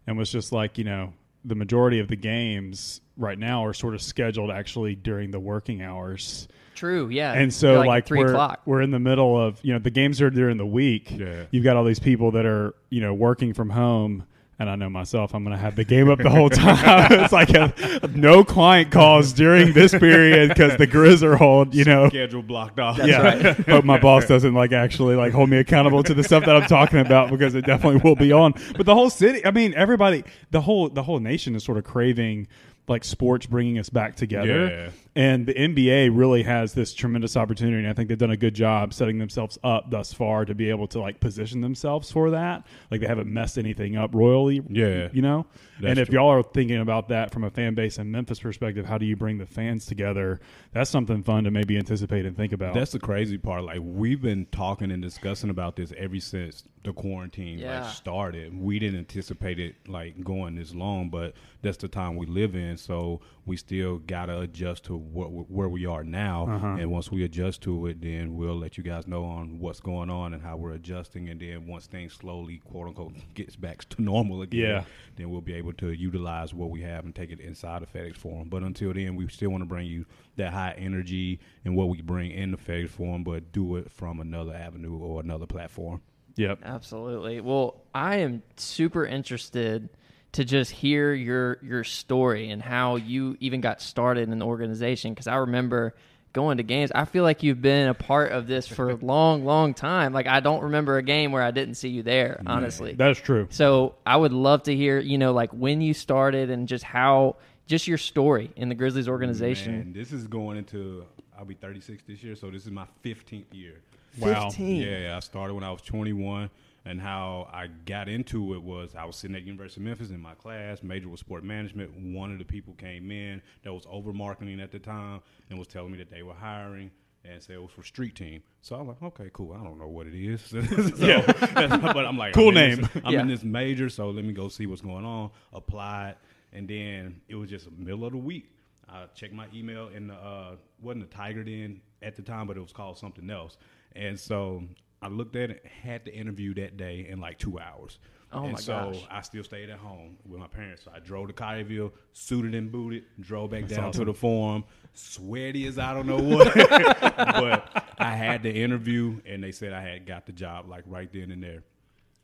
and 0.07 0.17
was 0.17 0.31
just 0.31 0.51
like 0.51 0.77
you 0.77 0.83
know 0.83 1.13
the 1.43 1.55
majority 1.55 1.99
of 1.99 2.07
the 2.07 2.15
games 2.15 3.01
right 3.17 3.37
now 3.37 3.65
are 3.65 3.73
sort 3.73 3.93
of 3.93 4.01
scheduled 4.01 4.51
actually 4.51 4.95
during 4.95 5.31
the 5.31 5.39
working 5.39 5.81
hours. 5.81 6.47
True, 6.81 7.09
yeah. 7.09 7.33
And 7.33 7.53
so 7.53 7.75
like, 7.75 7.87
like 7.87 8.09
we're 8.09 8.31
o'clock. 8.31 8.61
we're 8.65 8.81
in 8.81 8.89
the 8.89 8.97
middle 8.97 9.39
of 9.39 9.59
you 9.61 9.71
know 9.71 9.77
the 9.77 9.91
games 9.91 10.19
are 10.19 10.31
during 10.31 10.57
the 10.57 10.65
week. 10.65 11.11
Yeah. 11.11 11.43
You've 11.51 11.63
got 11.63 11.77
all 11.77 11.83
these 11.83 11.99
people 11.99 12.31
that 12.31 12.47
are 12.47 12.73
you 12.89 13.01
know 13.01 13.13
working 13.13 13.53
from 13.53 13.69
home. 13.69 14.25
And 14.57 14.69
I 14.69 14.75
know 14.75 14.89
myself, 14.91 15.33
I'm 15.33 15.43
going 15.43 15.55
to 15.55 15.61
have 15.61 15.75
the 15.75 15.83
game 15.83 16.07
up 16.07 16.19
the 16.19 16.29
whole 16.29 16.49
time. 16.51 17.11
it's 17.11 17.33
like 17.33 17.49
a, 17.49 17.73
no 18.13 18.43
client 18.43 18.91
calls 18.91 19.33
during 19.33 19.73
this 19.73 19.91
period 19.91 20.49
because 20.49 20.77
the 20.77 20.85
Grizz 20.85 21.23
are 21.23 21.35
hold, 21.35 21.73
you 21.73 21.83
know, 21.83 22.09
schedule 22.09 22.43
blocked 22.43 22.79
off. 22.79 22.97
That's 22.97 23.09
yeah, 23.09 23.21
right. 23.21 23.57
hope 23.67 23.85
my 23.85 23.99
boss 23.99 24.27
doesn't 24.27 24.53
like 24.53 24.71
actually 24.71 25.15
like 25.15 25.33
hold 25.33 25.49
me 25.49 25.57
accountable 25.57 26.03
to 26.03 26.13
the 26.13 26.23
stuff 26.23 26.45
that 26.45 26.55
I'm 26.55 26.67
talking 26.67 26.99
about 26.99 27.31
because 27.31 27.55
it 27.55 27.65
definitely 27.65 28.01
will 28.03 28.15
be 28.15 28.31
on. 28.31 28.53
But 28.75 28.85
the 28.85 28.93
whole 28.93 29.09
city, 29.09 29.43
I 29.43 29.49
mean, 29.49 29.73
everybody, 29.75 30.23
the 30.51 30.61
whole 30.61 30.89
the 30.89 31.01
whole 31.01 31.19
nation 31.19 31.55
is 31.55 31.63
sort 31.63 31.79
of 31.79 31.83
craving 31.83 32.47
like 32.87 33.03
sports 33.03 33.45
bringing 33.45 33.79
us 33.79 33.89
back 33.89 34.15
together. 34.15 34.67
Yeah. 34.67 34.89
And 35.13 35.45
the 35.45 35.53
NBA 35.53 36.11
really 36.17 36.43
has 36.43 36.73
this 36.73 36.93
tremendous 36.93 37.35
opportunity. 37.35 37.79
And 37.79 37.87
I 37.87 37.93
think 37.93 38.07
they've 38.07 38.17
done 38.17 38.31
a 38.31 38.37
good 38.37 38.53
job 38.53 38.93
setting 38.93 39.17
themselves 39.17 39.59
up 39.61 39.91
thus 39.91 40.13
far 40.13 40.45
to 40.45 40.55
be 40.55 40.69
able 40.69 40.87
to 40.87 41.01
like 41.01 41.19
position 41.19 41.59
themselves 41.59 42.09
for 42.09 42.29
that. 42.31 42.65
Like 42.89 43.01
they 43.01 43.07
haven't 43.07 43.27
messed 43.27 43.57
anything 43.57 43.97
up 43.97 44.15
royally. 44.15 44.61
Yeah. 44.69 45.09
You 45.11 45.21
know? 45.21 45.47
That's 45.81 45.89
and 45.91 45.99
if 45.99 46.07
true. 46.09 46.19
y'all 46.19 46.29
are 46.29 46.43
thinking 46.43 46.77
about 46.79 47.09
that 47.09 47.31
from 47.31 47.43
a 47.43 47.49
fan 47.49 47.73
base 47.75 47.97
and 47.97 48.09
Memphis 48.09 48.39
perspective, 48.39 48.85
how 48.85 48.97
do 48.97 49.05
you 49.05 49.17
bring 49.17 49.37
the 49.37 49.45
fans 49.45 49.85
together? 49.85 50.39
That's 50.71 50.89
something 50.89 51.23
fun 51.23 51.43
to 51.43 51.51
maybe 51.51 51.77
anticipate 51.77 52.25
and 52.25 52.37
think 52.37 52.53
about. 52.53 52.73
That's 52.73 52.91
the 52.91 52.99
crazy 52.99 53.37
part. 53.37 53.63
Like 53.63 53.79
we've 53.81 54.21
been 54.21 54.45
talking 54.45 54.91
and 54.91 55.01
discussing 55.01 55.49
about 55.49 55.75
this 55.75 55.91
ever 55.97 56.19
since 56.21 56.63
the 56.83 56.93
quarantine 56.93 57.59
Yeah. 57.59 57.81
like 57.81 57.91
started. 57.93 58.57
We 58.57 58.79
didn't 58.79 58.99
anticipate 58.99 59.59
it 59.59 59.75
like 59.87 60.23
going 60.23 60.55
this 60.55 60.73
long, 60.73 61.09
but 61.09 61.33
that's 61.61 61.77
the 61.77 61.87
time 61.87 62.15
we 62.15 62.27
live 62.27 62.55
in. 62.55 62.77
So 62.77 63.19
we 63.45 63.57
still 63.57 63.97
gotta 63.97 64.39
adjust 64.39 64.85
to 64.85 65.00
what 65.01 65.27
where 65.49 65.67
we 65.69 65.85
are 65.85 66.03
now. 66.03 66.47
Uh-huh. 66.49 66.67
And 66.79 66.91
once 66.91 67.11
we 67.11 67.23
adjust 67.23 67.61
to 67.63 67.87
it, 67.87 68.01
then 68.01 68.35
we'll 68.35 68.55
let 68.57 68.77
you 68.77 68.83
guys 68.83 69.07
know 69.07 69.23
on 69.25 69.59
what's 69.59 69.79
going 69.79 70.09
on 70.09 70.33
and 70.33 70.41
how 70.43 70.57
we're 70.57 70.73
adjusting. 70.73 71.29
And 71.29 71.39
then 71.41 71.67
once 71.67 71.87
things 71.87 72.13
slowly, 72.13 72.57
quote 72.63 72.87
unquote, 72.87 73.13
gets 73.33 73.55
back 73.55 73.87
to 73.89 74.01
normal 74.01 74.41
again, 74.41 74.61
Yeah. 74.61 74.83
then 75.15 75.29
we'll 75.29 75.41
be 75.41 75.53
able 75.53 75.73
to 75.73 75.91
utilize 75.91 76.53
what 76.53 76.69
we 76.69 76.81
have 76.81 77.05
and 77.05 77.13
take 77.15 77.31
it 77.31 77.39
inside 77.39 77.83
of 77.83 77.91
FedEx 77.91 78.15
Forum. 78.17 78.49
But 78.49 78.63
until 78.63 78.93
then, 78.93 79.15
we 79.15 79.27
still 79.29 79.49
want 79.49 79.61
to 79.61 79.67
bring 79.67 79.87
you 79.87 80.05
that 80.37 80.53
high 80.53 80.75
energy 80.77 81.39
and 81.65 81.75
what 81.75 81.89
we 81.89 82.01
bring 82.01 82.31
in 82.31 82.51
the 82.51 82.57
FedEx 82.57 82.89
Forum, 82.89 83.23
but 83.23 83.51
do 83.51 83.75
it 83.77 83.91
from 83.91 84.19
another 84.19 84.53
avenue 84.53 84.97
or 84.97 85.19
another 85.21 85.45
platform. 85.45 86.01
yep. 86.37 86.59
Absolutely. 86.63 87.41
Well, 87.41 87.81
I 87.93 88.17
am 88.17 88.41
super 88.55 89.05
interested 89.05 89.89
to 90.33 90.45
just 90.45 90.71
hear 90.71 91.13
your 91.13 91.57
your 91.61 91.83
story 91.83 92.49
and 92.49 92.61
how 92.61 92.95
you 92.95 93.37
even 93.39 93.61
got 93.61 93.81
started 93.81 94.29
in 94.29 94.39
the 94.39 94.45
organization 94.45 95.13
because 95.13 95.27
I 95.27 95.35
remember 95.35 95.93
going 96.33 96.57
to 96.57 96.63
games. 96.63 96.91
I 96.93 97.05
feel 97.05 97.23
like 97.23 97.43
you've 97.43 97.61
been 97.61 97.89
a 97.89 97.93
part 97.93 98.31
of 98.31 98.47
this 98.47 98.67
for 98.67 98.89
a 98.89 98.95
long, 98.95 99.43
long 99.43 99.73
time. 99.73 100.13
Like 100.13 100.27
I 100.27 100.39
don't 100.39 100.63
remember 100.63 100.97
a 100.97 101.03
game 101.03 101.31
where 101.31 101.43
I 101.43 101.51
didn't 101.51 101.75
see 101.75 101.89
you 101.89 102.03
there, 102.03 102.41
honestly. 102.45 102.93
That's 102.93 103.19
true. 103.19 103.47
So 103.49 103.95
I 104.05 104.15
would 104.15 104.31
love 104.31 104.63
to 104.63 104.75
hear, 104.75 104.99
you 104.99 105.17
know, 105.17 105.33
like 105.33 105.51
when 105.51 105.81
you 105.81 105.93
started 105.93 106.49
and 106.49 106.67
just 106.67 106.83
how 106.83 107.35
just 107.67 107.87
your 107.87 107.97
story 107.97 108.51
in 108.55 108.69
the 108.69 108.75
Grizzlies 108.75 109.07
organization. 109.07 109.77
Man, 109.77 109.93
this 109.93 110.11
is 110.11 110.27
going 110.27 110.57
into, 110.57 111.05
I'll 111.37 111.45
be 111.45 111.53
36 111.53 112.03
this 112.07 112.21
year, 112.21 112.35
so 112.35 112.49
this 112.49 112.65
is 112.65 112.71
my 112.71 112.85
15th 113.03 113.45
year. 113.51 113.75
Wow. 114.19 114.49
15. 114.49 114.81
Yeah, 114.81 115.15
I 115.15 115.19
started 115.21 115.53
when 115.53 115.63
I 115.63 115.71
was 115.71 115.81
21, 115.81 116.49
and 116.85 116.99
how 117.01 117.47
I 117.53 117.67
got 117.85 118.09
into 118.09 118.53
it 118.55 118.61
was 118.63 118.95
I 118.95 119.05
was 119.05 119.15
sitting 119.15 119.35
at 119.35 119.43
University 119.43 119.81
of 119.81 119.85
Memphis 119.85 120.09
in 120.09 120.19
my 120.19 120.33
class, 120.35 120.81
major 120.83 121.09
was 121.09 121.19
sport 121.19 121.43
management. 121.43 121.91
One 121.95 122.31
of 122.31 122.39
the 122.39 122.45
people 122.45 122.73
came 122.73 123.11
in 123.11 123.41
that 123.63 123.73
was 123.73 123.85
over 123.89 124.11
marketing 124.13 124.59
at 124.59 124.71
the 124.71 124.79
time 124.79 125.21
and 125.49 125.59
was 125.59 125.67
telling 125.67 125.91
me 125.91 125.97
that 125.99 126.09
they 126.09 126.23
were 126.23 126.33
hiring 126.33 126.89
and 127.23 127.41
said 127.43 127.53
it 127.57 127.61
was 127.61 127.69
for 127.71 127.83
street 127.83 128.15
team. 128.15 128.41
So 128.63 128.75
I'm 128.75 128.87
like, 128.87 129.01
okay, 129.03 129.29
cool. 129.31 129.53
I 129.53 129.63
don't 129.63 129.77
know 129.77 129.87
what 129.87 130.07
it 130.07 130.15
is. 130.15 130.41
So- 130.49 130.57
Yeah. 131.05 131.21
but 131.93 132.05
I'm 132.05 132.17
like, 132.17 132.33
Cool 132.33 132.49
I'm 132.49 132.57
in 132.57 132.69
name. 132.69 132.81
this- 132.81 133.01
I'm 133.05 133.13
Yeah. 133.13 133.21
in 133.21 133.27
this 133.27 133.43
major, 133.43 133.89
so 133.89 134.09
let 134.09 134.25
me 134.25 134.33
go 134.33 134.47
see 134.49 134.65
what's 134.65 134.81
going 134.81 135.05
on. 135.05 135.29
Applied, 135.53 136.15
and 136.51 136.67
then 136.67 137.21
it 137.27 137.35
was 137.35 137.49
just 137.49 137.71
middle 137.71 138.05
of 138.05 138.13
the 138.13 138.17
week. 138.17 138.49
I 138.89 139.05
checked 139.15 139.33
my 139.33 139.45
email, 139.53 139.87
and 139.95 140.09
the, 140.09 140.15
uh, 140.15 140.55
wasn't 140.81 141.09
the 141.09 141.15
Tiger 141.15 141.43
Den 141.43 141.79
at 142.01 142.15
the 142.15 142.23
time, 142.23 142.47
but 142.47 142.57
it 142.57 142.59
was 142.59 142.73
called 142.73 142.97
something 142.97 143.29
else. 143.29 143.57
And 143.95 144.19
so 144.19 144.63
I 145.01 145.07
looked 145.07 145.35
at 145.35 145.49
it, 145.49 145.65
had 145.65 146.05
the 146.05 146.13
interview 146.13 146.53
that 146.55 146.77
day 146.77 147.07
in 147.09 147.19
like 147.19 147.39
two 147.39 147.59
hours. 147.59 147.97
Oh 148.33 148.43
and 148.43 148.53
my 148.53 148.59
so 148.59 148.91
gosh. 148.93 149.03
I 149.09 149.21
still 149.21 149.43
stayed 149.43 149.69
at 149.69 149.77
home 149.77 150.17
with 150.25 150.39
my 150.39 150.47
parents. 150.47 150.83
So 150.85 150.91
I 150.93 150.99
drove 150.99 151.27
to 151.27 151.33
Collierville, 151.33 151.91
suited 152.13 152.55
and 152.55 152.71
booted, 152.71 153.03
drove 153.19 153.49
back 153.51 153.67
down 153.67 153.85
awesome. 153.85 153.99
to 153.99 154.05
the 154.05 154.13
forum, 154.13 154.63
sweaty 154.93 155.67
as 155.67 155.77
I 155.79 155.93
don't 155.93 156.05
know 156.05 156.19
what. 156.19 156.53
but 157.17 157.85
I 157.97 158.11
had 158.11 158.43
the 158.43 158.51
interview, 158.51 159.19
and 159.25 159.43
they 159.43 159.51
said 159.51 159.73
I 159.73 159.81
had 159.81 160.05
got 160.05 160.25
the 160.25 160.31
job 160.31 160.69
like 160.69 160.83
right 160.85 161.11
then 161.11 161.31
and 161.31 161.43
there. 161.43 161.63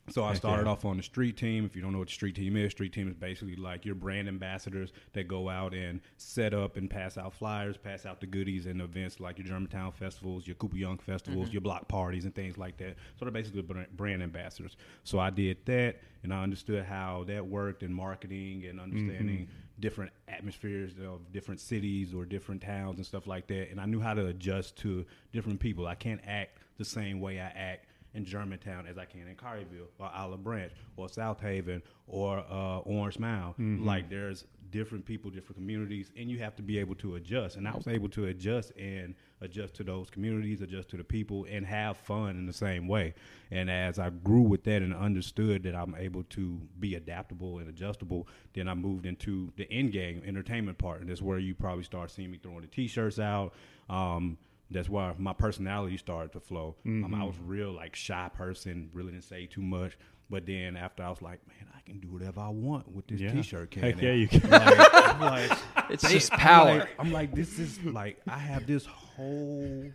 So 0.10 0.24
I 0.24 0.34
started 0.36 0.68
off 0.68 0.86
on 0.86 0.95
the 0.97 1.03
street 1.03 1.36
team. 1.36 1.66
If 1.66 1.76
you 1.76 1.82
don't 1.82 1.91
know 1.91 1.99
what 1.99 2.08
the 2.08 2.14
street 2.14 2.36
team 2.36 2.55
is, 2.55 2.72
street 2.72 2.93
team 2.93 3.10
is 3.10 3.16
basically 3.16 3.58
like 3.58 3.86
your 3.86 3.95
brand 3.95 4.30
ambassadors 4.30 4.93
that 5.14 5.28
go 5.28 5.49
out 5.49 5.74
and 5.74 5.99
set 6.16 6.53
up 6.53 6.78
and 6.78 6.89
pass 6.89 7.18
out 7.18 7.34
flyers, 7.34 7.76
pass 7.76 8.05
out 8.05 8.22
the 8.22 8.28
goodies 8.28 8.68
and 8.68 8.82
events 8.82 9.20
like 9.20 9.38
your 9.38 9.47
Germantown 9.47 9.91
festivals, 9.91 10.47
your 10.47 10.55
Cooper 10.55 10.78
Young 10.78 10.97
festivals, 10.97 11.47
mm-hmm. 11.47 11.53
your 11.53 11.62
block 11.62 11.89
parties 11.89 12.24
and 12.24 12.34
things 12.34 12.58
like 12.58 12.78
that. 12.78 12.95
So 13.18 13.26
they're 13.26 13.32
basically 13.32 13.62
brand 13.62 14.24
ambassadors. 14.24 14.78
So 15.03 15.20
I 15.20 15.30
did 15.30 15.58
that, 15.66 15.97
and 16.24 16.34
I 16.34 16.41
understood 16.41 16.86
how 16.86 17.26
that 17.28 17.45
worked 17.45 17.84
in 17.84 17.93
marketing 17.93 18.66
and 18.66 18.80
understanding 18.80 19.39
mm-hmm. 19.39 19.82
different 19.82 20.12
atmospheres 20.30 20.93
of 21.03 21.34
different 21.34 21.60
cities 21.60 22.14
or 22.14 22.24
different 22.24 22.62
towns 22.62 22.97
and 22.97 23.05
stuff 23.05 23.28
like 23.28 23.47
that. 23.47 23.72
And 23.72 23.82
I 23.82 23.86
knew 23.86 23.99
how 23.99 24.14
to 24.14 24.28
adjust 24.28 24.78
to 24.78 25.05
different 25.34 25.60
people. 25.60 25.86
I 25.86 25.95
can't 25.95 26.22
act 26.26 26.60
the 26.78 26.86
same 26.86 27.20
way 27.20 27.41
I 27.41 27.47
act 27.47 27.87
in 28.14 28.26
Germantown 28.26 28.88
as 28.88 28.97
I 28.97 29.05
can 29.05 29.28
in 29.28 29.36
Collierville 29.36 29.88
or 29.99 30.10
Olive 30.14 30.43
Branch 30.43 30.72
or 30.95 31.10
South 31.10 31.39
Haven 31.41 31.82
or 32.08 32.39
uh, 32.39 32.80
Orange 32.80 33.20
Mound. 33.20 33.55
Like 33.86 34.10
there's 34.10 34.45
different 34.72 35.05
people, 35.05 35.32
different 35.32 35.55
communities, 35.55 36.12
and 36.18 36.30
you 36.30 36.39
have 36.39 36.55
to 36.55 36.62
be 36.62 36.78
able 36.78 36.95
to 36.95 37.16
adjust. 37.16 37.55
And 37.55 37.68
I 37.68 37.76
was 37.76 37.88
able 37.88 38.10
to 38.10 38.26
adjust 38.26 38.72
and 38.78 39.16
adjust 39.41 39.76
to 39.76 39.84
those 39.84 40.10
communities, 40.10 40.62
adjust 40.62 40.89
to 40.89 40.97
the 40.97 41.03
people, 41.03 41.45
and 41.49 41.66
have 41.66 41.95
fun 41.97 42.32
in 42.32 42.45
the 42.45 42.53
same 42.53 42.88
way. 42.88 43.14
And 43.51 43.70
as 43.70 43.99
I 43.99 44.10
grew 44.10 44.41
with 44.41 44.64
that 44.66 44.82
and 44.82 44.93
understood 44.93 45.64
that 45.64 45.76
I'm 45.76 45.95
able 45.97 46.24
to 46.24 46.60
be 46.80 46.95
adaptable 46.95 47.60
and 47.60 47.70
adjustable, 47.70 48.28
then 48.53 48.68
I 48.68 48.74
moved 48.74 49.05
into 49.05 49.51
the 49.55 49.72
end 49.72 49.91
game 49.93 50.22
entertainment 50.26 50.78
part, 50.78 51.01
and 51.01 51.10
that's 51.10 51.22
where 51.22 51.39
you 51.39 51.55
probably 51.55 51.84
start 51.84 52.12
seeing 52.12 52.32
me 52.32 52.39
throwing 52.41 52.62
the 52.62 52.68
t-shirts 52.68 53.20
out. 53.20 53.53
Um, 53.89 54.38
that's 54.72 54.89
why 54.89 55.13
my 55.18 55.34
personality 55.34 55.97
started 55.97 56.34
to 56.34 56.39
flow. 56.39 56.76
Um, 56.86 57.13
I 57.15 57.24
was 57.24 57.36
real 57.45 57.72
like 57.72 57.95
shy 57.95 58.30
person, 58.34 58.89
really 58.93 59.11
didn't 59.11 59.24
say 59.26 59.45
too 59.45 59.61
much. 59.61 59.97
But 60.30 60.45
then 60.45 60.76
after 60.76 61.03
I 61.03 61.09
was 61.09 61.22
like, 61.22 61.39
man, 61.47 61.68
I 61.74 61.80
can 61.89 61.99
do 62.01 62.09
whatever 62.09 62.41
I 62.41 62.49
want 62.49 62.91
with 62.93 63.07
this 63.07 63.22
Yeah. 63.22 63.32
t-shirt 63.32 63.72
can. 63.72 63.82
Heck 63.84 64.01
yeah, 64.01 64.11
you 64.11 64.28
can. 64.28 64.49
Like, 64.49 64.89
I'm 64.93 65.22
like, 65.22 65.51
It's 65.89 66.03
they- 66.03 66.13
just 66.15 66.34
I'm 66.34 66.39
power. 66.39 66.80
like- 66.80 66.89
I'm 66.99 67.11
like, 67.13 67.34
this 67.34 67.57
is 67.59 67.82
like 67.86 68.20
I 68.28 68.38
have 68.38 68.68
this 68.68 68.86
whole 68.86 69.86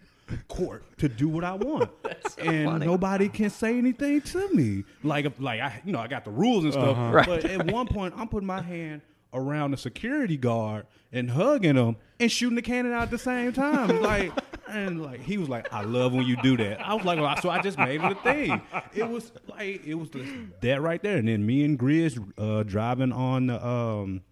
court 0.48 0.84
to 0.98 1.08
do 1.08 1.28
what 1.28 1.44
I 1.44 1.52
want, 1.52 1.90
and 2.38 2.64
funny. 2.66 2.86
nobody 2.86 3.28
can 3.28 3.50
say 3.50 3.76
anything 3.76 4.22
to 4.22 4.54
me. 4.54 4.84
Like, 5.02 5.38
like 5.38 5.60
I, 5.60 5.82
you 5.84 5.92
know, 5.92 5.98
I 5.98 6.06
got 6.08 6.24
the 6.24 6.30
rules 6.30 6.64
and 6.64 6.72
stuff. 6.72 6.96
Uh-huh. 6.96 7.12
Right. 7.12 7.26
But 7.26 7.44
at 7.44 7.70
one 7.70 7.86
point, 7.86 8.14
I'm 8.16 8.28
putting 8.28 8.46
my 8.46 8.62
hand 8.62 9.02
around 9.33 9.70
the 9.70 9.76
security 9.76 10.37
guard 10.37 10.87
and 11.12 11.30
hugging 11.30 11.76
him 11.76 11.97
and 12.20 12.30
shooting 12.30 12.57
the 12.57 12.62
cannon 12.62 12.93
out 12.93 13.03
at 13.03 13.11
the 13.11 13.18
same 13.18 13.53
time. 13.53 14.03
like, 14.03 14.33
and 14.68 15.03
like 15.03 15.20
he 15.20 15.39
was 15.39 15.49
like, 15.49 15.72
"I 15.72 15.83
love 15.83 16.12
when 16.12 16.26
you 16.26 16.37
do 16.43 16.57
that." 16.59 16.80
I 16.80 16.95
was 16.95 17.05
like, 17.05 17.18
well, 17.18 17.37
so 17.41 17.51
I 17.51 17.61
just 17.61 17.78
made 17.78 18.03
it 18.03 18.12
a 18.12 18.14
thing. 18.16 18.61
It 18.95 19.09
was 19.09 19.33
like 19.49 19.85
it 19.85 19.95
was 19.95 20.11
just 20.11 20.30
that 20.61 20.80
right 20.80 21.03
there. 21.03 21.16
And 21.16 21.28
then 21.28 21.45
me 21.45 21.64
and 21.64 21.78
Grizz 21.78 22.33
uh, 22.39 22.62
driving 22.62 23.12
on 23.12 23.49
the 23.49 23.66
um, 23.66 24.22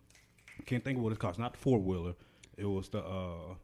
can't 0.67 0.85
think 0.85 0.99
of 0.99 1.05
what 1.05 1.13
it's 1.13 1.21
called. 1.21 1.33
It's 1.33 1.39
not 1.39 1.53
the 1.53 1.59
four 1.59 1.79
wheeler. 1.79 2.15
It 2.57 2.67
was 2.67 2.89
the 2.89 3.01
uh, 3.01 3.55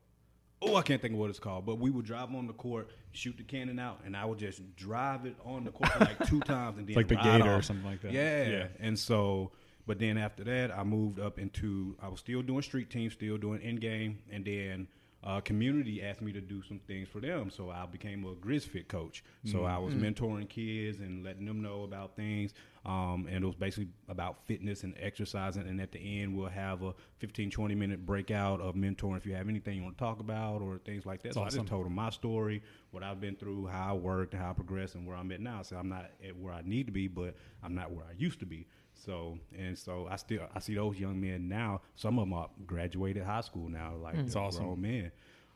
oh, 0.62 0.76
I 0.76 0.82
can't 0.82 1.00
think 1.00 1.14
of 1.14 1.20
what 1.20 1.30
it's 1.30 1.38
called. 1.38 1.66
But 1.66 1.78
we 1.78 1.90
would 1.90 2.04
drive 2.04 2.34
on 2.34 2.46
the 2.46 2.52
court, 2.52 2.90
shoot 3.12 3.36
the 3.36 3.44
cannon 3.44 3.78
out, 3.78 4.00
and 4.04 4.16
I 4.16 4.24
would 4.24 4.38
just 4.38 4.76
drive 4.76 5.26
it 5.26 5.36
on 5.44 5.64
the 5.64 5.70
court 5.70 6.00
like 6.00 6.26
two 6.26 6.40
times, 6.40 6.78
and 6.78 6.86
then 6.88 6.96
Like 6.96 7.08
the 7.08 7.16
Gator 7.16 7.54
or 7.54 7.62
something 7.62 7.86
like 7.86 8.02
that. 8.02 8.12
Yeah. 8.12 8.48
Yeah. 8.48 8.66
And 8.80 8.98
so, 8.98 9.52
but 9.86 9.98
then 9.98 10.18
after 10.18 10.44
that, 10.44 10.76
I 10.76 10.82
moved 10.84 11.18
up 11.20 11.38
into 11.38 11.96
I 12.02 12.08
was 12.08 12.20
still 12.20 12.42
doing 12.42 12.62
street 12.62 12.90
teams, 12.90 13.12
still 13.14 13.36
doing 13.38 13.60
in 13.62 13.76
game, 13.76 14.18
and 14.30 14.44
then. 14.44 14.88
Uh, 15.24 15.40
community 15.40 16.04
asked 16.04 16.22
me 16.22 16.30
to 16.30 16.40
do 16.40 16.62
some 16.62 16.78
things 16.86 17.08
for 17.08 17.18
them, 17.20 17.50
so 17.50 17.68
I 17.68 17.84
became 17.86 18.24
a 18.24 18.34
GrizFit 18.34 18.86
coach. 18.86 19.24
So 19.44 19.64
I 19.64 19.76
was 19.76 19.92
mentoring 19.94 20.48
kids 20.48 21.00
and 21.00 21.24
letting 21.24 21.46
them 21.46 21.62
know 21.62 21.82
about 21.82 22.14
things, 22.14 22.54
um, 22.84 23.26
and 23.28 23.42
it 23.42 23.46
was 23.46 23.56
basically 23.56 23.88
about 24.08 24.46
fitness 24.46 24.84
and 24.84 24.94
exercising. 25.00 25.66
And 25.66 25.80
at 25.80 25.90
the 25.90 25.98
end, 26.22 26.36
we'll 26.36 26.46
have 26.50 26.82
a 26.82 26.94
15, 27.18 27.50
20 27.50 27.74
minute 27.74 28.06
breakout 28.06 28.60
of 28.60 28.76
mentoring 28.76 29.16
if 29.16 29.26
you 29.26 29.34
have 29.34 29.48
anything 29.48 29.76
you 29.78 29.82
want 29.82 29.98
to 29.98 30.04
talk 30.04 30.20
about 30.20 30.62
or 30.62 30.78
things 30.78 31.04
like 31.04 31.22
that. 31.22 31.34
so 31.34 31.40
I 31.40 31.46
just 31.46 31.66
told 31.66 31.86
them 31.86 31.94
my 31.94 32.10
story, 32.10 32.62
what 32.92 33.02
I've 33.02 33.20
been 33.20 33.34
through, 33.34 33.66
how 33.66 33.90
I 33.90 33.92
worked, 33.94 34.32
how 34.32 34.50
I 34.50 34.52
progressed, 34.52 34.94
and 34.94 35.08
where 35.08 35.16
I'm 35.16 35.32
at 35.32 35.40
now. 35.40 35.62
So 35.62 35.76
I'm 35.76 35.88
not 35.88 36.08
at 36.24 36.36
where 36.36 36.52
I 36.52 36.62
need 36.64 36.86
to 36.86 36.92
be, 36.92 37.08
but 37.08 37.34
I'm 37.64 37.74
not 37.74 37.90
where 37.90 38.04
I 38.04 38.12
used 38.16 38.38
to 38.40 38.46
be. 38.46 38.68
So 39.04 39.38
and 39.56 39.78
so 39.78 40.08
I 40.10 40.16
still 40.16 40.42
I 40.54 40.58
see 40.60 40.74
those 40.74 40.98
young 40.98 41.20
men 41.20 41.48
now. 41.48 41.82
Some 41.94 42.18
of 42.18 42.26
them 42.26 42.32
are 42.32 42.48
graduated 42.66 43.24
high 43.24 43.42
school 43.42 43.68
now, 43.68 43.94
like 44.02 44.16
That's 44.16 44.34
they're 44.34 44.42
awesome. 44.42 44.64
grown 44.64 44.80
men. 44.80 45.12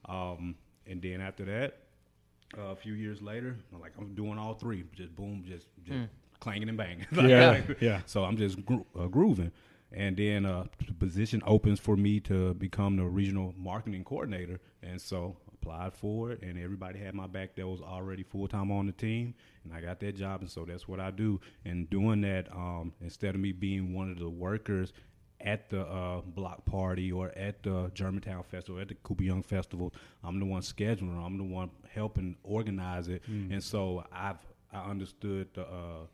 Um, 0.09 0.55
and 0.87 1.01
then 1.03 1.21
after 1.21 1.45
that, 1.47 1.79
uh, 2.59 2.73
a 2.73 2.77
few 2.77 2.95
years 2.95 3.23
later, 3.23 3.57
I'm 3.73 3.81
like 3.81 3.93
I'm 3.99 4.15
doing 4.15 4.39
all 4.39 4.55
three, 4.55 4.85
just 4.95 5.15
boom, 5.15 5.45
just 5.47 5.69
just 5.85 6.09
clanging 6.41 6.69
and 6.69 6.79
banging. 6.79 7.07
Yeah, 7.13 7.63
yeah. 7.81 8.01
So 8.07 8.25
I'm 8.25 8.37
just 8.37 8.65
gro- 8.65 8.87
uh, 8.99 9.07
grooving, 9.07 9.53
and 9.93 10.17
then 10.17 10.47
uh, 10.47 10.65
the 10.87 10.95
position 10.95 11.43
opens 11.47 11.79
for 11.81 11.97
me 11.97 12.21
to 12.21 12.55
become 12.55 12.97
the 12.97 13.05
regional 13.05 13.55
marketing 13.57 14.05
coordinator, 14.05 14.61
and 14.83 15.01
so 15.01 15.37
applied 15.61 15.95
for 15.95 16.33
it, 16.33 16.43
and 16.43 16.59
everybody 16.59 16.99
had 16.99 17.15
my 17.15 17.27
back 17.27 17.55
that 17.57 17.67
was 17.67 17.81
already 17.81 18.23
full 18.23 18.49
time 18.49 18.71
on 18.71 18.87
the 18.87 18.93
team, 18.93 19.35
and 19.65 19.73
I 19.73 19.81
got 19.81 20.01
that 20.01 20.17
job, 20.17 20.41
and 20.41 20.51
so 20.51 20.65
that's 20.65 20.89
what 20.89 21.01
I 21.01 21.11
do. 21.11 21.41
And 21.65 21.89
doing 21.91 22.21
that, 22.23 22.51
um, 22.53 22.93
instead 23.01 23.35
of 23.35 23.41
me 23.41 23.53
being 23.53 23.95
one 23.95 24.11
of 24.11 24.19
the 24.19 24.29
workers 24.29 24.93
at 25.41 25.71
the 25.71 25.87
uh, 25.87 26.21
block 26.21 26.65
party 26.67 27.11
or 27.11 27.31
at 27.37 27.63
the 27.63 27.91
Germantown 27.95 28.43
Festival, 28.43 28.81
at 28.81 28.89
the 28.89 28.95
Cooper 28.95 29.23
Young 29.23 29.43
Festival, 29.43 29.93
I'm 30.23 30.39
the 30.39 30.47
one 30.47 30.63
scheduling. 30.63 31.25
I'm 31.25 31.39
the 31.39 31.45
one 31.45 31.71
helping 31.93 32.37
organize 32.43 33.09
it, 33.09 33.23
and 33.53 33.63
so 33.63 34.05
I've 34.13 34.39
I 34.73 34.89
understood 34.91 35.49
the. 35.55 35.63
Uh, 35.63 36.07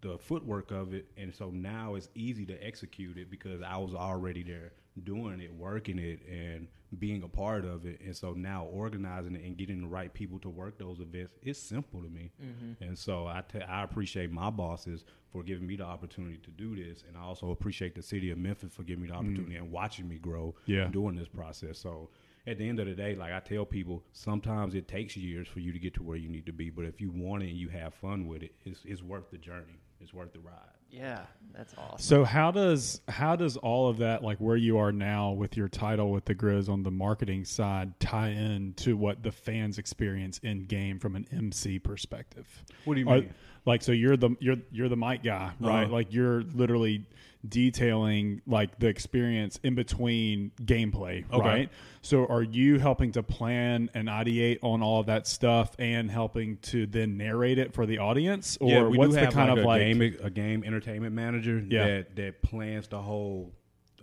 the 0.00 0.16
footwork 0.16 0.70
of 0.70 0.94
it, 0.94 1.06
and 1.16 1.34
so 1.34 1.50
now 1.50 1.96
it's 1.96 2.08
easy 2.14 2.46
to 2.46 2.54
execute 2.64 3.18
it 3.18 3.28
because 3.32 3.60
I 3.62 3.76
was 3.78 3.94
already 3.94 4.44
there 4.44 4.70
doing 5.00 5.40
it, 5.40 5.52
working 5.52 5.98
it, 5.98 6.20
and 6.28 6.68
being 6.98 7.22
a 7.22 7.28
part 7.28 7.64
of 7.64 7.84
it. 7.84 8.00
And 8.00 8.16
so 8.16 8.32
now 8.32 8.64
organizing 8.64 9.34
it 9.36 9.44
and 9.44 9.56
getting 9.56 9.82
the 9.82 9.88
right 9.88 10.12
people 10.12 10.38
to 10.40 10.48
work 10.48 10.78
those 10.78 11.00
events, 11.00 11.34
it's 11.42 11.58
simple 11.58 12.02
to 12.02 12.08
me. 12.08 12.32
Mm-hmm. 12.42 12.82
And 12.82 12.98
so 12.98 13.26
I 13.26 13.42
I 13.68 13.82
appreciate 13.82 14.30
my 14.30 14.50
bosses 14.50 15.04
for 15.32 15.42
giving 15.42 15.66
me 15.66 15.76
the 15.76 15.84
opportunity 15.84 16.38
to 16.38 16.50
do 16.50 16.74
this, 16.74 17.04
and 17.06 17.16
I 17.16 17.20
also 17.20 17.50
appreciate 17.50 17.94
the 17.94 18.02
city 18.02 18.30
of 18.30 18.38
Memphis 18.38 18.72
for 18.72 18.82
giving 18.82 19.02
me 19.02 19.08
the 19.08 19.14
mm. 19.14 19.18
opportunity 19.18 19.56
and 19.56 19.70
watching 19.70 20.08
me 20.08 20.16
grow 20.16 20.54
Yeah. 20.64 20.88
during 20.88 21.16
this 21.16 21.28
process. 21.28 21.78
So 21.78 22.08
at 22.46 22.56
the 22.56 22.66
end 22.66 22.80
of 22.80 22.86
the 22.86 22.94
day, 22.94 23.14
like 23.14 23.32
I 23.32 23.40
tell 23.40 23.66
people, 23.66 24.02
sometimes 24.12 24.74
it 24.74 24.88
takes 24.88 25.16
years 25.18 25.46
for 25.46 25.60
you 25.60 25.70
to 25.70 25.78
get 25.78 25.92
to 25.94 26.02
where 26.02 26.16
you 26.16 26.30
need 26.30 26.46
to 26.46 26.52
be. 26.52 26.70
But 26.70 26.86
if 26.86 26.98
you 26.98 27.10
want 27.10 27.42
it 27.42 27.50
and 27.50 27.58
you 27.58 27.68
have 27.68 27.92
fun 27.92 28.26
with 28.26 28.42
it, 28.42 28.54
it's, 28.64 28.80
it's 28.86 29.02
worth 29.02 29.30
the 29.30 29.36
journey. 29.36 29.80
It's 30.00 30.14
worth 30.14 30.32
the 30.32 30.38
ride. 30.38 30.77
Yeah, 30.90 31.20
that's 31.54 31.74
awesome. 31.76 31.98
So 31.98 32.24
how 32.24 32.50
does 32.50 33.00
how 33.08 33.36
does 33.36 33.56
all 33.56 33.88
of 33.88 33.98
that 33.98 34.22
like 34.22 34.38
where 34.38 34.56
you 34.56 34.78
are 34.78 34.90
now 34.92 35.32
with 35.32 35.56
your 35.56 35.68
title 35.68 36.10
with 36.10 36.24
the 36.24 36.34
Grizz 36.34 36.68
on 36.68 36.82
the 36.82 36.90
marketing 36.90 37.44
side 37.44 37.98
tie 38.00 38.30
in 38.30 38.72
to 38.78 38.96
what 38.96 39.22
the 39.22 39.30
fans 39.32 39.78
experience 39.78 40.38
in 40.42 40.64
game 40.64 40.98
from 40.98 41.14
an 41.14 41.26
MC 41.30 41.78
perspective? 41.78 42.46
What 42.84 42.94
do 42.94 43.00
you 43.00 43.08
Are- 43.08 43.20
mean? 43.20 43.34
like 43.66 43.82
so 43.82 43.92
you're 43.92 44.16
the 44.16 44.30
you're 44.40 44.56
you're 44.72 44.88
the 44.88 44.96
mic 44.96 45.22
guy, 45.22 45.52
right? 45.60 45.84
Uh-huh. 45.84 45.92
Like 45.92 46.12
you're 46.12 46.42
literally 46.42 47.04
detailing 47.46 48.40
like 48.46 48.78
the 48.78 48.86
experience 48.88 49.58
in 49.62 49.74
between 49.74 50.50
gameplay, 50.62 51.24
Okay. 51.32 51.46
right? 51.46 51.70
So 52.00 52.26
are 52.26 52.42
you 52.42 52.78
helping 52.78 53.12
to 53.12 53.22
plan 53.22 53.90
and 53.94 54.08
ideate 54.08 54.58
on 54.62 54.82
all 54.82 55.00
of 55.00 55.06
that 55.06 55.26
stuff 55.26 55.74
and 55.78 56.10
helping 56.10 56.56
to 56.58 56.86
then 56.86 57.16
narrate 57.16 57.58
it 57.58 57.74
for 57.74 57.86
the 57.86 57.98
audience 57.98 58.56
or 58.60 58.70
yeah, 58.70 58.82
we 58.86 58.98
what's 58.98 59.10
do 59.10 59.14
the 59.20 59.24
have 59.26 59.34
kind 59.34 59.50
like 59.50 59.58
of 59.58 59.64
a 59.64 59.66
like 59.68 59.80
game 59.80 60.16
a 60.22 60.30
game 60.30 60.64
entertainment 60.64 61.14
manager 61.14 61.62
Yeah. 61.68 61.86
that 61.86 62.16
that 62.16 62.42
plans 62.42 62.88
the 62.88 63.00
whole 63.02 63.52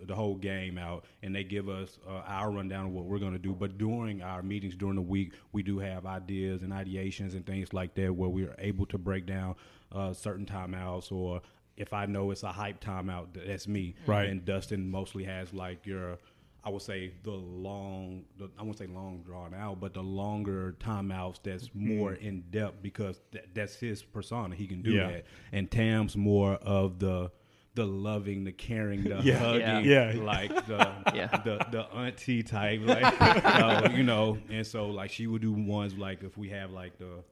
the 0.06 0.14
whole 0.14 0.34
game 0.34 0.76
out 0.76 1.06
and 1.22 1.34
they 1.34 1.42
give 1.42 1.70
us 1.70 1.98
uh, 2.06 2.20
our 2.26 2.50
rundown 2.50 2.84
of 2.86 2.92
what 2.92 3.06
we're 3.06 3.18
going 3.18 3.32
to 3.32 3.38
do 3.38 3.54
but 3.54 3.78
during 3.78 4.20
our 4.22 4.42
meetings 4.42 4.76
during 4.76 4.94
the 4.94 5.00
week 5.00 5.32
we 5.52 5.62
do 5.62 5.78
have 5.78 6.04
ideas 6.04 6.62
and 6.62 6.70
ideations 6.70 7.32
and 7.34 7.46
things 7.46 7.72
like 7.72 7.94
that 7.94 8.14
where 8.14 8.28
we're 8.28 8.54
able 8.58 8.84
to 8.84 8.98
break 8.98 9.24
down 9.24 9.54
uh, 9.92 10.12
certain 10.12 10.44
timeouts 10.44 11.10
or 11.10 11.40
if 11.76 11.92
I 11.92 12.06
know 12.06 12.30
it's 12.30 12.42
a 12.42 12.52
hype 12.52 12.82
timeout 12.82 13.26
that's 13.46 13.68
me 13.68 13.94
Right. 14.06 14.28
and 14.28 14.44
Dustin 14.44 14.90
mostly 14.90 15.24
has 15.24 15.52
like 15.52 15.86
your 15.86 16.18
I 16.64 16.70
would 16.70 16.82
say 16.82 17.12
the 17.22 17.30
long, 17.30 18.24
the, 18.38 18.50
I 18.58 18.64
won't 18.64 18.76
say 18.76 18.88
long 18.88 19.22
drawn 19.24 19.54
out, 19.54 19.78
but 19.78 19.94
the 19.94 20.02
longer 20.02 20.74
timeouts 20.80 21.36
that's 21.40 21.70
more 21.74 22.14
in 22.14 22.40
depth 22.50 22.82
because 22.82 23.20
th- 23.30 23.44
that's 23.54 23.76
his 23.76 24.02
persona. 24.02 24.52
He 24.56 24.66
can 24.66 24.82
do 24.82 24.90
Yeah. 24.90 25.06
that. 25.12 25.26
And 25.52 25.70
Tam's 25.70 26.16
more 26.16 26.54
of 26.54 26.98
the 26.98 27.30
the 27.76 27.86
loving, 27.86 28.42
the 28.42 28.50
caring, 28.52 29.04
the 29.04 29.20
Yeah. 29.22 29.38
hugging, 29.38 29.84
Yeah. 29.88 30.14
like 30.16 30.66
the, 30.66 30.92
Yeah. 31.14 31.28
the 31.44 31.64
the 31.70 31.82
auntie 31.94 32.42
type, 32.42 32.80
like 32.82 33.14
uh, 33.20 33.90
you 33.94 34.02
know. 34.02 34.38
And 34.50 34.66
so 34.66 34.88
like 34.88 35.12
she 35.12 35.28
would 35.28 35.42
do 35.42 35.52
ones 35.52 35.94
like 35.94 36.24
if 36.24 36.36
we 36.36 36.48
have 36.48 36.72
like 36.72 36.98
the 36.98 37.22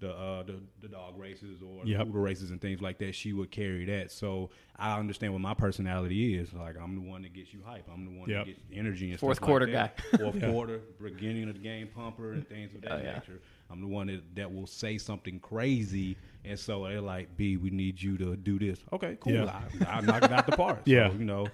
the 0.00 0.10
uh, 0.12 0.42
the, 0.44 0.60
the 0.80 0.88
dog 0.88 1.18
races 1.18 1.60
or 1.62 1.84
Yep. 1.84 1.98
the 1.98 2.04
poodle 2.06 2.20
races 2.20 2.50
and 2.50 2.60
things 2.60 2.80
like 2.80 2.98
that, 2.98 3.14
she 3.14 3.32
would 3.32 3.50
carry 3.50 3.84
that. 3.86 4.12
So 4.12 4.50
I 4.76 4.98
understand 4.98 5.32
what 5.32 5.42
my 5.42 5.54
personality 5.54 6.38
is. 6.38 6.52
Like 6.52 6.76
I'm 6.80 6.94
the 6.94 7.00
one 7.10 7.22
that 7.22 7.32
gets 7.32 7.52
you 7.52 7.60
hype. 7.64 7.86
I'm 7.92 8.04
the 8.04 8.18
one 8.18 8.28
Yep. 8.28 8.46
that 8.46 8.50
gets 8.52 8.60
energy 8.72 9.10
and 9.10 9.18
Fourth 9.18 9.38
stuff 9.38 9.46
quarter 9.46 9.66
like 9.66 9.96
that. 9.96 10.12
guy. 10.12 10.18
Fourth 10.30 10.40
quarter, 10.40 10.80
beginning 11.02 11.48
of 11.48 11.54
the 11.54 11.60
game 11.60 11.88
pumper 11.94 12.32
and 12.32 12.48
things 12.48 12.74
of 12.74 12.82
that 12.82 12.92
Oh, 12.92 12.96
yeah. 12.98 13.14
nature. 13.14 13.40
I'm 13.70 13.80
the 13.80 13.86
one 13.86 14.06
that, 14.06 14.22
that 14.36 14.52
will 14.54 14.66
say 14.66 14.96
something 14.98 15.40
crazy, 15.40 16.16
and 16.44 16.58
so 16.58 16.84
they're 16.84 17.02
like, 17.02 17.36
"B, 17.36 17.58
we 17.58 17.68
need 17.68 18.00
you 18.00 18.16
to 18.16 18.34
do 18.34 18.58
this." 18.58 18.78
Okay, 18.94 19.18
cool. 19.20 19.34
Yeah. 19.34 19.60
I, 19.84 19.98
I 19.98 20.00
knock 20.00 20.22
it 20.22 20.32
out 20.32 20.46
the 20.46 20.56
park. 20.56 20.78
So, 20.86 20.90
Yeah. 20.92 21.12
you 21.12 21.24
know. 21.24 21.48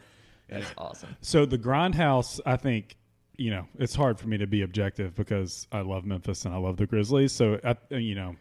That's 0.49 0.71
awesome. 0.79 1.17
So 1.23 1.45
the 1.47 1.59
Grindhouse, 1.59 2.39
I 2.47 2.57
think, 2.57 2.97
you 3.37 3.51
know, 3.51 3.67
it's 3.79 3.95
hard 3.95 4.19
for 4.19 4.29
me 4.29 4.39
to 4.39 4.47
be 4.47 4.63
objective 4.63 5.15
because 5.15 5.67
I 5.73 5.81
love 5.81 6.05
Memphis 6.05 6.45
and 6.45 6.55
I 6.55 6.59
love 6.59 6.77
the 6.77 6.87
Grizzlies. 6.87 7.33
So, 7.33 7.59
I, 7.65 7.77
you 7.91 8.15
know, 8.15 8.37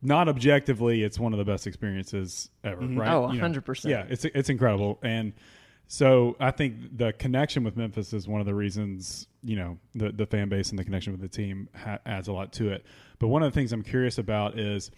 not 0.00 0.28
objectively, 0.28 1.02
it's 1.02 1.18
one 1.18 1.32
of 1.32 1.38
the 1.38 1.44
best 1.44 1.66
experiences 1.66 2.50
ever, 2.62 2.82
right? 2.82 3.10
Oh, 3.10 3.32
You 3.32 3.40
know, 3.40 3.48
100%. 3.48 3.88
Yeah, 3.90 4.04
it's 4.08 4.24
it's 4.24 4.48
incredible, 4.48 4.98
and 5.02 5.32
so 5.88 6.36
I 6.38 6.50
think 6.52 6.96
the 6.96 7.12
connection 7.12 7.64
with 7.64 7.76
Memphis 7.76 8.12
is 8.12 8.28
one 8.28 8.40
of 8.40 8.46
the 8.46 8.54
reasons 8.54 9.26
you 9.42 9.56
know 9.56 9.78
the 9.94 10.12
the 10.12 10.26
fan 10.26 10.48
base 10.48 10.70
and 10.70 10.78
the 10.78 10.84
connection 10.84 11.12
with 11.12 11.20
the 11.20 11.28
team 11.28 11.68
ha- 11.74 11.98
adds 12.06 12.28
a 12.28 12.32
lot 12.32 12.52
to 12.54 12.70
it. 12.70 12.84
But 13.18 13.28
one 13.28 13.42
of 13.42 13.52
the 13.52 13.54
things 13.58 13.72
I'm 13.72 13.82
curious 13.82 14.18
about 14.18 14.58
is, 14.58 14.90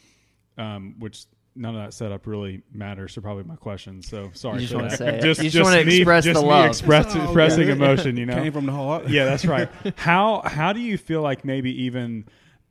um, 0.59 0.97
which 0.99 1.25
none 1.57 1.75
of 1.77 1.83
that 1.83 1.93
setup 1.93 2.27
really 2.27 2.63
matters. 2.73 3.13
So 3.15 3.21
probably 3.21 3.45
my 3.45 3.57
question. 3.57 4.03
So 4.03 4.31
sorry, 4.35 4.57
You 4.63 4.69
just 4.69 4.75
wanna 4.75 4.97
say. 4.97 5.21
Just, 5.23 5.41
You 5.43 5.51
just 5.51 5.57
just 5.57 5.65
wanna 5.71 5.85
me, 5.85 5.97
express 5.99 6.25
just 6.25 6.41
the 6.41 6.47
me 6.47 6.49
love. 6.53 6.67
express, 6.67 7.07
Oh, 7.17 7.23
expressing 7.25 7.67
yeah. 7.69 7.73
emotion. 7.75 8.17
You 8.17 8.27
know, 8.27 8.35
Came 8.35 8.53
from 8.53 8.67
the 8.67 8.73
heart. 8.73 9.09
yeah, 9.09 9.25
that's 9.25 9.45
right. 9.45 9.69
How 9.97 10.43
how 10.45 10.73
do 10.73 10.81
you 10.81 10.97
feel 10.99 11.23
like 11.23 11.45
maybe 11.45 11.85
even 11.85 12.27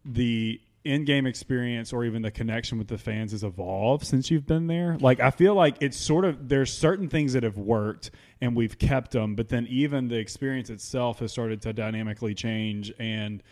the 0.05 0.59
in-game 0.85 1.25
experience 1.27 1.91
or 1.91 2.05
even 2.05 2.21
the 2.21 2.31
connection 2.31 2.77
with 2.77 2.87
the 2.87 2.97
fans 2.97 3.33
has 3.33 3.43
evolved 3.43 4.05
since 4.05 4.31
you've 4.31 4.47
been 4.47 4.67
there? 4.67 4.97
Like 4.99 5.19
I 5.19 5.29
feel 5.31 5.53
like 5.55 5.75
it's 5.81 5.97
sort 5.97 6.23
of 6.25 6.47
there's 6.47 6.71
certain 6.71 7.09
things 7.09 7.33
that 7.33 7.43
have 7.43 7.57
worked 7.57 8.11
and 8.41 8.55
we've 8.55 8.79
kept 8.79 9.11
them, 9.11 9.35
but 9.35 9.49
then 9.49 9.67
even 9.67 10.07
the 10.07 10.15
experience 10.17 10.69
itself 10.69 11.19
has 11.19 11.31
started 11.33 11.61
to 11.63 11.73
dynamically 11.73 12.33
change 12.33 12.93
and 12.97 13.43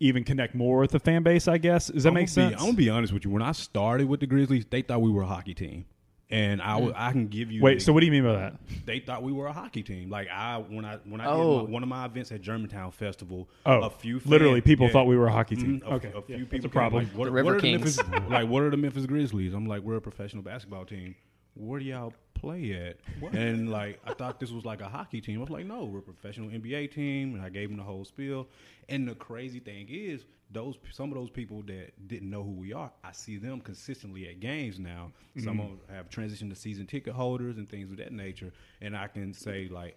even 0.00 0.24
connect 0.24 0.54
more 0.54 0.78
with 0.78 0.90
the 0.92 0.98
fan 0.98 1.22
base, 1.22 1.46
I 1.46 1.58
guess. 1.58 1.88
Does 1.88 2.02
that 2.04 2.08
I'm 2.08 2.14
make 2.14 2.34
gonna 2.34 2.48
be- 2.48 2.50
sense? 2.52 2.60
I'm 2.62 2.68
gonna 2.68 2.76
be 2.78 2.90
honest 2.90 3.12
with 3.12 3.24
you. 3.24 3.30
When 3.30 3.42
I 3.42 3.52
started 3.52 4.08
with 4.08 4.20
the 4.20 4.26
Grizzlies, 4.26 4.64
they 4.68 4.82
thought 4.82 5.02
we 5.02 5.10
were 5.10 5.22
a 5.22 5.26
hockey 5.26 5.52
team, 5.54 5.84
and 6.30 6.62
I 6.62 6.74
w- 6.74 6.92
I 6.96 7.12
can 7.12 7.28
give 7.28 7.52
you. 7.52 7.60
Wait, 7.62 7.82
so 7.82 7.92
what 7.92 8.00
do 8.00 8.06
you 8.06 8.12
mean 8.12 8.24
by 8.24 8.32
that? 8.32 8.54
they 8.86 8.98
thought 9.00 9.22
we 9.22 9.32
were 9.32 9.46
a 9.46 9.52
hockey 9.52 9.82
team. 9.82 10.08
Like 10.10 10.28
I 10.28 10.56
when 10.58 10.84
I 10.84 10.96
when 11.04 11.20
I 11.20 11.26
Oh. 11.26 11.60
did 11.60 11.66
my, 11.68 11.72
one 11.74 11.82
of 11.82 11.88
my 11.88 12.06
events 12.06 12.32
at 12.32 12.40
Germantown 12.40 12.90
Festival, 12.92 13.48
Oh, 13.66 13.82
a 13.82 13.90
few 13.90 14.18
fans- 14.20 14.30
literally 14.30 14.60
people 14.62 14.86
yeah. 14.86 14.92
thought 14.92 15.06
we 15.06 15.16
were 15.16 15.26
a 15.26 15.32
hockey 15.32 15.56
team. 15.56 15.80
Mhm, 15.80 15.84
a, 15.86 15.94
okay, 15.94 16.08
a 16.08 16.22
yeah, 16.28 16.36
few 16.38 16.46
that's 16.50 16.64
a 16.64 16.68
problem. 16.68 17.04
Like, 17.04 17.12
what, 17.14 17.24
The 17.26 17.30
what 17.32 17.36
River 17.44 17.56
are 17.56 17.60
Kings. 17.60 17.96
The 17.96 18.04
Memphis, 18.04 18.30
like 18.30 18.48
what 18.48 18.62
are 18.62 18.70
the 18.70 18.76
Memphis 18.78 19.06
Grizzlies? 19.06 19.52
I'm 19.52 19.66
like, 19.66 19.82
we're 19.82 19.96
a 19.96 20.00
professional 20.00 20.42
basketball 20.42 20.84
team. 20.86 21.14
Where 21.54 21.78
do 21.78 21.84
y'all 21.84 22.14
play 22.40 22.72
at? 22.72 22.96
And 23.32 23.70
like, 23.70 24.00
I 24.04 24.14
thought 24.14 24.40
this 24.40 24.50
was 24.50 24.64
like 24.64 24.80
a 24.80 24.88
hockey 24.88 25.20
team. 25.20 25.38
I 25.38 25.40
was 25.40 25.50
like, 25.50 25.66
no, 25.66 25.84
we're 25.84 25.98
a 25.98 26.02
professional 26.02 26.48
NBA 26.48 26.92
team. 26.92 27.34
And 27.34 27.42
I 27.42 27.48
gave 27.48 27.70
him 27.70 27.76
the 27.76 27.82
whole 27.82 28.04
spiel. 28.04 28.48
And 28.88 29.06
the 29.06 29.14
crazy 29.14 29.60
thing 29.60 29.86
is, 29.88 30.24
those 30.52 30.74
some 30.90 31.10
of 31.10 31.14
those 31.14 31.30
people 31.30 31.62
that 31.62 32.08
didn't 32.08 32.28
know 32.28 32.42
who 32.42 32.50
we 32.50 32.72
are, 32.72 32.90
I 33.04 33.12
see 33.12 33.36
them 33.36 33.60
consistently 33.60 34.28
at 34.28 34.40
games 34.40 34.78
now. 34.78 35.12
Some 35.38 35.58
mm-hmm. 35.58 35.60
of 35.60 35.68
them 35.68 35.80
have 35.94 36.10
transitioned 36.10 36.50
to 36.50 36.56
season 36.56 36.86
ticket 36.86 37.14
holders 37.14 37.56
and 37.56 37.68
things 37.68 37.90
of 37.90 37.98
that 37.98 38.12
nature. 38.12 38.52
And 38.80 38.96
I 38.96 39.06
can 39.06 39.32
say 39.32 39.68
like, 39.70 39.96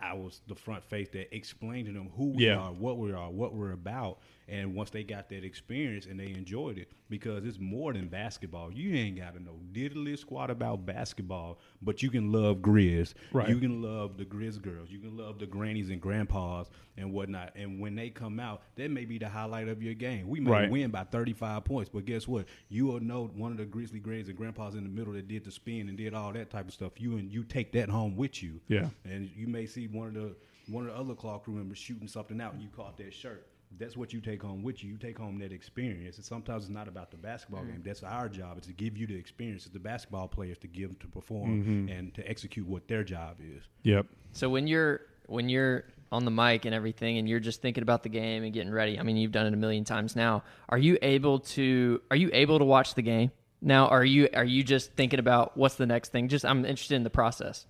I 0.00 0.14
was 0.14 0.40
the 0.46 0.54
front 0.54 0.84
face 0.84 1.08
that 1.10 1.34
explained 1.34 1.86
to 1.86 1.92
them 1.92 2.10
who 2.16 2.30
we 2.32 2.46
Yeah. 2.46 2.58
are, 2.58 2.72
what 2.72 2.98
we 2.98 3.12
are, 3.12 3.30
what 3.30 3.54
we're 3.54 3.72
about. 3.72 4.20
And 4.46 4.74
once 4.74 4.90
they 4.90 5.04
got 5.04 5.28
that 5.28 5.44
experience 5.44 6.06
and 6.06 6.18
they 6.18 6.28
enjoyed 6.28 6.78
it, 6.78 6.90
because 7.10 7.44
it's 7.44 7.58
more 7.58 7.92
than 7.92 8.08
basketball. 8.08 8.70
You 8.72 8.94
ain't 8.94 9.16
got 9.16 9.34
to 9.34 9.42
know 9.42 9.58
diddly 9.72 10.18
squat 10.18 10.50
about 10.50 10.84
basketball, 10.86 11.58
but 11.80 12.02
you 12.02 12.10
can 12.10 12.32
love 12.32 12.58
Grizz. 12.58 13.14
Right. 13.32 13.48
You 13.48 13.56
can 13.58 13.80
love 13.82 14.16
the 14.18 14.24
Grizz 14.26 14.60
girls. 14.60 14.90
You 14.90 14.98
can 14.98 15.16
love 15.16 15.38
the 15.38 15.46
grannies 15.46 15.88
and 15.90 16.00
grandpas 16.00 16.68
and 16.98 17.12
whatnot. 17.12 17.52
And 17.56 17.80
when 17.80 17.94
they 17.94 18.10
come 18.10 18.38
out, 18.38 18.62
that 18.76 18.90
may 18.90 19.04
be 19.06 19.18
the 19.18 19.28
highlight 19.28 19.68
of 19.68 19.82
your 19.82 19.94
game. 19.94 20.28
We 20.28 20.40
may 20.40 20.50
Right. 20.50 20.70
win 20.70 20.90
by 20.90 21.04
35 21.04 21.64
points, 21.64 21.88
but 21.92 22.04
guess 22.04 22.28
what? 22.28 22.46
You 22.68 22.86
will 22.86 23.00
know 23.00 23.26
one 23.34 23.52
of 23.52 23.58
the 23.58 23.64
Grizzly 23.66 24.00
grannies 24.00 24.28
and 24.28 24.36
grandpas 24.36 24.74
in 24.74 24.82
the 24.84 24.90
middle 24.90 25.14
that 25.14 25.28
did 25.28 25.44
the 25.44 25.50
spin 25.50 25.88
and 25.88 25.96
did 25.96 26.12
all 26.14 26.32
that 26.34 26.50
type 26.50 26.68
of 26.68 26.74
stuff. 26.74 27.00
You 27.00 27.16
and 27.16 27.32
you 27.32 27.42
take 27.44 27.72
that 27.72 27.88
home 27.88 28.16
with 28.16 28.42
you. 28.42 28.60
Yeah. 28.68 28.90
And 29.04 29.30
you 29.36 29.46
may 29.46 29.64
see 29.66 29.86
one 29.92 30.08
of 30.08 30.14
the 30.14 30.34
one 30.68 30.86
of 30.86 30.92
the 30.92 30.98
other 30.98 31.14
Clark 31.14 31.44
crew 31.44 31.54
members 31.54 31.78
shooting 31.78 32.08
something 32.08 32.40
out 32.40 32.52
and 32.52 32.62
you 32.62 32.68
caught 32.68 32.96
that 32.98 33.12
shirt. 33.12 33.46
That's 33.78 33.96
what 33.96 34.12
you 34.12 34.20
take 34.20 34.42
home 34.42 34.62
with 34.62 34.82
you. 34.82 34.92
You 34.92 34.96
take 34.96 35.18
home 35.18 35.38
that 35.40 35.52
experience. 35.52 36.16
And 36.16 36.24
sometimes 36.24 36.64
it's 36.64 36.72
not 36.72 36.88
about 36.88 37.10
the 37.10 37.16
basketball 37.16 37.60
mm-hmm. 37.60 37.72
game. 37.72 37.82
That's 37.84 38.02
our 38.02 38.28
job. 38.28 38.56
It's 38.56 38.66
to 38.66 38.72
give 38.72 38.96
you 38.96 39.06
the 39.06 39.16
experience. 39.16 39.64
It's 39.64 39.72
the 39.72 39.78
basketball 39.78 40.28
players 40.28 40.58
to 40.58 40.66
give 40.68 40.98
to 41.00 41.06
perform 41.06 41.62
mm-hmm. 41.62 41.88
and 41.88 42.14
to 42.14 42.28
execute 42.28 42.66
what 42.66 42.88
their 42.88 43.04
job 43.04 43.36
is. 43.40 43.64
Yep. 43.82 44.06
So 44.32 44.48
when 44.48 44.66
you're 44.66 45.02
when 45.26 45.48
you're 45.48 45.84
on 46.10 46.24
the 46.24 46.30
mic 46.30 46.64
and 46.64 46.74
everything 46.74 47.18
and 47.18 47.28
you're 47.28 47.40
just 47.40 47.60
thinking 47.60 47.82
about 47.82 48.02
the 48.02 48.08
game 48.08 48.42
and 48.42 48.52
getting 48.54 48.72
ready, 48.72 48.98
I 48.98 49.02
mean 49.02 49.16
you've 49.16 49.32
done 49.32 49.46
it 49.46 49.52
a 49.52 49.58
million 49.58 49.84
times 49.84 50.16
now. 50.16 50.44
Are 50.70 50.78
you 50.78 50.96
able 51.02 51.40
to 51.40 52.00
are 52.10 52.16
you 52.16 52.30
able 52.32 52.58
to 52.58 52.64
watch 52.64 52.94
the 52.94 53.02
game? 53.02 53.30
Now 53.60 53.88
are 53.88 54.04
you 54.04 54.28
are 54.32 54.44
you 54.44 54.64
just 54.64 54.92
thinking 54.92 55.18
about 55.18 55.56
what's 55.56 55.74
the 55.74 55.86
next 55.86 56.10
thing? 56.10 56.28
Just 56.28 56.46
I'm 56.46 56.64
interested 56.64 56.94
in 56.94 57.02
the 57.02 57.10
process. 57.10 57.66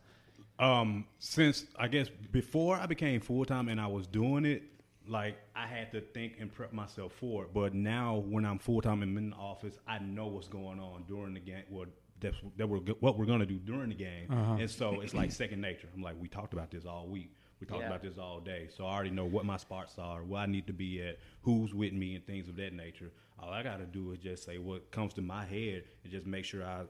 Um, 0.59 1.06
since 1.18 1.66
I 1.78 1.88
guess 1.88 2.09
before 2.32 2.76
I 2.76 2.86
became 2.86 3.20
full 3.20 3.44
time 3.44 3.68
and 3.68 3.80
I 3.80 3.86
was 3.86 4.06
doing 4.06 4.44
it, 4.44 4.62
like 5.06 5.38
I 5.54 5.66
had 5.66 5.92
to 5.92 6.00
think 6.00 6.34
and 6.40 6.52
prep 6.52 6.72
myself 6.72 7.12
for 7.12 7.44
it. 7.44 7.54
But 7.54 7.74
now 7.74 8.16
when 8.28 8.44
I'm 8.44 8.59
full 8.59 8.80
time 8.80 9.02
and 9.02 9.16
in 9.16 9.30
the 9.30 9.36
office, 9.36 9.78
I 9.86 9.98
know 10.00 10.26
what's 10.26 10.48
going 10.48 10.80
on 10.80 11.04
during 11.06 11.34
the 11.34 11.40
game. 11.40 11.62
Well, 11.70 11.86
that's 12.20 12.36
that 12.56 12.68
we're 12.68 12.78
what 13.00 13.16
we're 13.16 13.24
gonna 13.26 13.46
do 13.46 13.59
during 13.59 13.90
the 13.90 13.94
game, 13.94 14.30
and 14.32 14.68
so 14.68 15.00
it's 15.00 15.14
like 15.14 15.30
second 15.30 15.61
nature. 15.61 15.86
I'm 15.94 16.02
like, 16.02 16.16
we 16.20 16.26
talked 16.26 16.52
about 16.52 16.70
this 16.72 16.84
all 16.84 17.06
week. 17.06 17.30
We 17.61 17.66
talked 17.66 17.80
Yeah. 17.82 17.86
about 17.88 18.02
this 18.02 18.18
all 18.18 18.40
day, 18.40 18.68
so 18.76 18.86
I 18.86 18.94
already 18.94 19.11
know 19.11 19.24
what 19.24 19.44
my 19.44 19.56
spots 19.56 19.98
are, 19.98 20.24
where 20.24 20.40
I 20.42 20.46
need 20.46 20.66
to 20.66 20.72
be 20.72 21.00
at, 21.02 21.18
who's 21.42 21.74
with 21.74 21.92
me, 21.92 22.16
and 22.16 22.26
things 22.26 22.48
of 22.48 22.56
that 22.56 22.72
nature. 22.72 23.11
All 23.38 23.50
I 23.50 23.62
got 23.62 23.78
to 23.78 23.86
do 23.86 24.11
is 24.12 24.18
just 24.18 24.44
say 24.44 24.59
what 24.59 24.90
comes 24.90 25.14
to 25.14 25.22
my 25.22 25.44
head 25.44 25.84
and 26.02 26.12
just 26.12 26.26
make 26.26 26.44
sure 26.44 26.64
I 26.64 26.82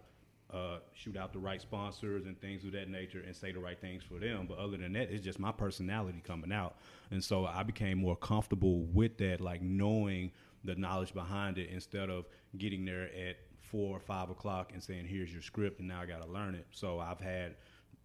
uh, 0.53 0.79
shoot 0.95 1.17
out 1.17 1.33
the 1.33 1.39
right 1.39 1.61
sponsors 1.61 2.27
and 2.27 2.41
things 2.41 2.65
of 2.65 2.73
that 2.73 2.89
nature 2.89 3.23
and 3.27 3.37
say 3.37 3.53
the 3.53 3.61
right 3.61 3.81
things 3.81 4.03
for 4.03 4.19
them. 4.19 4.47
But 4.49 4.59
other 4.59 4.77
than 4.77 4.93
that, 4.95 5.11
it's 5.11 5.25
just 5.25 5.39
my 5.39 5.53
personality 5.53 6.23
coming 6.25 6.53
out. 6.53 6.77
And 7.11 7.23
so 7.23 7.47
I 7.47 7.63
became 7.63 7.99
more 7.99 8.17
comfortable 8.17 8.85
with 8.85 9.19
that, 9.19 9.41
like 9.41 9.61
knowing 9.63 10.33
the 10.65 10.75
knowledge 10.75 11.13
behind 11.15 11.59
it 11.59 11.71
instead 11.71 12.11
of 12.11 12.27
getting 12.57 12.85
there 12.85 13.05
at 13.05 13.37
four 13.61 13.97
or 13.97 14.01
five 14.01 14.31
o'clock 14.31 14.73
and 14.73 14.83
saying, 14.83 15.07
here's 15.07 15.33
your 15.33 15.43
script, 15.43 15.79
and 15.79 15.89
now 15.89 16.01
I 16.01 16.07
got 16.07 16.25
to 16.25 16.31
learn 16.31 16.55
it. 16.55 16.67
So 16.71 16.99
I've 16.99 17.21
had, 17.21 17.57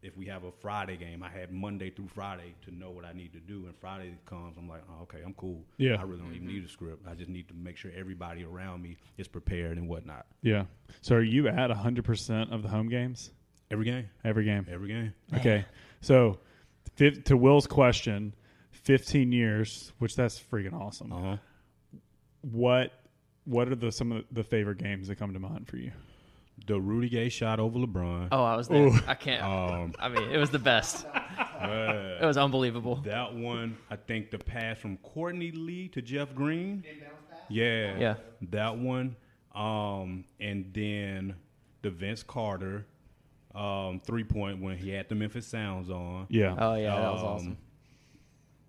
if 0.03 0.17
we 0.17 0.25
have 0.25 0.43
a 0.43 0.51
Friday 0.51 0.97
game, 0.97 1.23
I 1.23 1.29
had 1.29 1.51
Monday 1.51 1.89
through 1.89 2.09
Friday 2.09 2.53
to 2.65 2.75
know 2.75 2.91
what 2.91 3.05
I 3.05 3.13
need 3.13 3.31
to 3.33 3.39
do. 3.39 3.65
And 3.65 3.73
Friday 3.79 4.13
comes, 4.25 4.57
I'm 4.57 4.67
like, 4.67 4.81
oh, 4.89 5.03
okay, 5.03 5.19
I'm 5.25 5.33
cool. 5.35 5.63
Yeah. 5.77 5.95
I 5.95 6.03
really 6.03 6.19
don't 6.21 6.35
even 6.35 6.47
need 6.47 6.65
a 6.65 6.69
script. 6.69 7.07
I 7.07 7.15
just 7.15 7.29
need 7.29 7.47
to 7.47 7.53
make 7.53 7.77
sure 7.77 7.89
everybody 7.95 8.43
around 8.43 8.83
me 8.83 8.97
is 9.17 9.29
prepared 9.29 9.77
and 9.77 9.87
whatnot. 9.87 10.25
Yeah. 10.41 10.65
So 11.01 11.15
are 11.15 11.23
you 11.23 11.47
at 11.47 11.69
100% 11.69 12.53
of 12.53 12.63
the 12.63 12.67
home 12.67 12.89
games? 12.89 13.31
Every 13.71 13.85
game. 13.85 14.09
Every 14.25 14.43
game. 14.43 14.67
Every 14.69 14.89
game. 14.89 15.13
Okay. 15.35 15.65
So 16.01 16.37
to 16.97 17.37
Will's 17.37 17.65
question, 17.65 18.35
15 18.71 19.31
years, 19.31 19.93
which 19.99 20.15
that's 20.15 20.39
freaking 20.39 20.73
awesome. 20.73 21.13
Uh 21.13 21.21
huh. 21.21 21.37
What 22.41 22.91
what 23.45 23.69
are 23.69 23.75
the 23.75 23.91
some 23.91 24.11
of 24.11 24.25
the 24.31 24.43
favorite 24.43 24.77
games 24.77 25.07
that 25.07 25.15
come 25.15 25.33
to 25.33 25.39
mind 25.39 25.67
for 25.67 25.77
you? 25.77 25.91
The 26.67 26.79
Rudy 26.79 27.09
Gay 27.09 27.29
shot 27.29 27.59
over 27.59 27.77
LeBron. 27.79 28.29
Oh, 28.31 28.43
I 28.43 28.55
was 28.55 28.67
there. 28.69 28.87
Ooh. 28.87 28.99
I 29.07 29.15
can't. 29.15 29.43
Um, 29.43 29.93
I 29.99 30.07
mean, 30.07 30.29
it 30.31 30.37
was 30.37 30.49
the 30.49 30.59
best. 30.59 31.05
uh, 31.05 32.17
It 32.21 32.25
was 32.25 32.37
unbelievable. 32.37 32.97
that 33.05 33.33
one, 33.33 33.77
I 33.89 33.95
think 33.97 34.31
the 34.31 34.37
pass 34.39 34.77
from 34.77 34.97
Courtney 34.97 35.51
Lee 35.51 35.89
to 35.89 36.01
Jeff 36.01 36.33
Green. 36.33 36.83
Yeah. 37.49 37.97
Yeah. 37.97 38.15
That 38.51 38.77
one. 38.77 39.15
Um, 39.53 40.25
and 40.39 40.71
then 40.73 41.35
the 41.81 41.89
Vince 41.89 42.23
Carter 42.23 42.85
um, 43.53 43.99
three 44.05 44.23
point 44.23 44.61
when 44.61 44.77
he 44.77 44.89
had 44.89 45.09
the 45.09 45.15
Memphis 45.15 45.45
Sounds 45.45 45.89
on. 45.89 46.27
Yeah. 46.29 46.55
Oh 46.57 46.75
yeah, 46.75 46.95
that 46.99 47.11
was 47.13 47.21
Um, 47.21 47.27
awesome. 47.27 47.57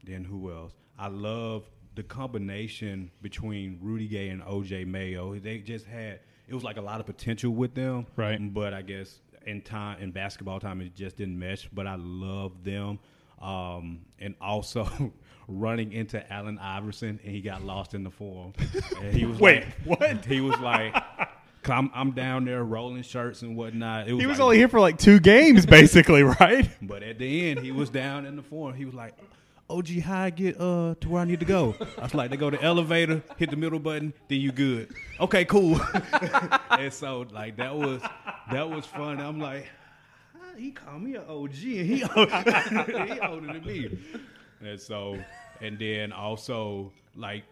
Then 0.05 0.25
who 0.25 0.53
else? 0.53 0.73
I 0.99 1.09
love 1.09 1.65
the 1.95 2.03
combination 2.03 3.11
between 3.23 3.79
Rudy 3.81 4.09
Gay 4.09 4.29
and 4.29 4.43
OJ 4.43 4.87
Mayo. 4.87 5.39
They 5.39 5.59
just 5.59 5.87
had 5.87 6.21
it 6.49 6.55
was 6.55 6.65
like 6.65 6.77
a 6.77 6.83
lot 6.83 7.01
of 7.01 7.07
potential 7.07 7.51
with 7.53 7.75
them. 7.75 8.07
Right. 8.17 8.39
But 8.53 8.75
I 8.75 8.83
guess 8.83 9.21
in 9.47 9.61
time 9.63 10.01
in 10.01 10.11
basketball 10.11 10.61
time 10.61 10.81
it 10.81 10.95
just 10.95 11.17
didn't 11.17 11.39
mesh. 11.39 11.69
But 11.73 11.87
I 11.87 11.97
love 11.99 12.53
them. 12.65 12.99
Um, 13.41 14.01
and 14.19 14.35
also 14.41 15.13
running 15.49 15.93
into 15.93 16.33
Allen 16.33 16.59
Iverson 16.59 17.21
and 17.23 17.35
he 17.35 17.41
got 17.43 17.63
lost 17.63 17.93
in 17.95 18.03
the 18.05 18.11
form. 18.11 18.53
And 19.01 19.15
he 19.15 19.27
was 19.27 19.39
Wait, 19.41 19.65
like, 19.87 20.01
what? 20.01 20.25
He 20.25 20.41
was 20.41 20.59
like 20.61 20.95
I'm, 21.67 21.91
I'm 21.95 22.11
down 22.13 22.45
there 22.45 22.63
rolling 22.63 23.03
shirts 23.03 23.41
and 23.43 23.57
whatnot. 23.57 24.07
It 24.09 24.13
was 24.13 24.21
He 24.23 24.27
was 24.27 24.39
like- 24.39 24.45
only 24.45 24.57
here 24.59 24.69
for 24.69 24.81
like 24.81 24.99
two 24.99 25.19
games, 25.19 25.65
basically, 25.67 26.23
right? 26.41 26.69
but 26.83 27.03
at 27.03 27.19
the 27.19 27.51
end, 27.51 27.61
he 27.61 27.73
was 27.73 27.89
down 27.91 28.27
in 28.27 28.37
the 28.37 28.43
form. 28.43 28.75
He 28.75 28.85
was 28.85 28.95
like, 28.95 29.15
"OG, 29.71 29.89
how 30.01 30.23
I 30.23 30.31
get 30.31 30.61
uh 30.61 30.95
to 31.01 31.09
where 31.09 31.23
I 31.23 31.25
need 31.25 31.41
to 31.41 31.47
go?" 31.47 31.75
I 31.99 32.03
was 32.03 32.15
like, 32.15 32.31
"They 32.31 32.37
go 32.37 32.51
to 32.51 32.57
the 32.57 32.63
elevator, 32.63 33.23
hit 33.37 33.51
the 33.51 33.57
middle 33.57 33.79
button, 33.79 34.13
then 34.29 34.41
you 34.41 34.53
good." 34.53 34.93
Okay, 35.21 35.45
cool. 35.45 35.81
and 36.71 36.93
so 36.93 37.27
like 37.33 37.57
that 37.57 37.75
was 37.75 38.03
that 38.51 38.69
was 38.69 38.85
fun. 38.87 39.21
I'm 39.21 39.39
like, 39.41 39.67
"Ah, 40.37 40.57
he 40.57 40.71
called 40.71 41.03
me 41.03 41.15
an 41.17 41.25
OG, 41.29 41.55
and 41.55 41.87
he 41.87 41.97
he 43.15 43.21
older 43.21 43.47
than 43.53 43.65
me. 43.65 43.99
And 44.61 44.81
so, 44.81 45.19
and 45.61 45.79
then 45.79 46.13
also 46.13 46.93
like 47.17 47.45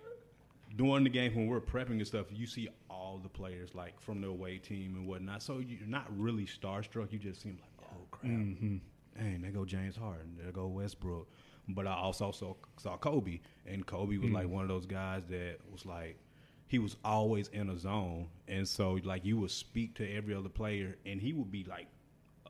during 0.77 1.05
the 1.05 1.11
game 1.11 1.35
when 1.35 1.47
we're 1.49 1.61
prepping 1.61 1.93
and 1.99 2.07
stuff, 2.07 2.27
you 2.31 2.47
see 2.47 2.69
all 2.89 3.21
the 3.23 3.29
players 3.29 3.75
like 3.75 4.01
from 4.01 4.21
the 4.23 4.29
away 4.29 4.57
team 4.59 4.95
and 4.97 5.07
whatnot. 5.07 5.43
So 5.43 5.59
you're 5.59 5.87
not 5.87 6.07
really 6.19 6.47
starstruck. 6.47 7.13
You 7.13 7.19
just 7.19 7.43
seem 7.43 7.59
like, 7.61 7.89
oh 7.93 8.07
crap, 8.11 8.31
Mm-hmm. 8.33 8.77
dang, 9.19 9.43
there 9.43 9.51
go 9.51 9.65
James 9.67 9.97
Harden, 9.97 10.37
there 10.41 10.51
go 10.53 10.67
Westbrook. 10.69 11.27
But 11.75 11.87
I 11.87 11.95
also 11.95 12.31
saw, 12.33 12.55
saw 12.79 12.97
Kobe, 12.97 13.41
and 13.67 13.85
Kobe 13.87 14.17
was 14.19 14.31
Mm. 14.31 14.35
like 14.35 14.49
one 14.49 14.63
of 14.63 14.69
those 14.69 14.87
guys 14.87 15.25
that 15.27 15.59
was 15.71 15.85
like, 15.87 16.19
he 16.69 16.79
was 16.79 16.97
always 17.05 17.49
in 17.49 17.69
a 17.69 17.77
zone, 17.79 18.29
and 18.49 18.67
so 18.67 18.99
like 19.05 19.25
you 19.25 19.37
would 19.39 19.51
speak 19.51 19.95
to 19.97 20.11
every 20.17 20.35
other 20.35 20.49
player, 20.49 20.97
and 21.05 21.21
he 21.21 21.33
would 21.33 21.51
be 21.51 21.65
like 21.65 21.87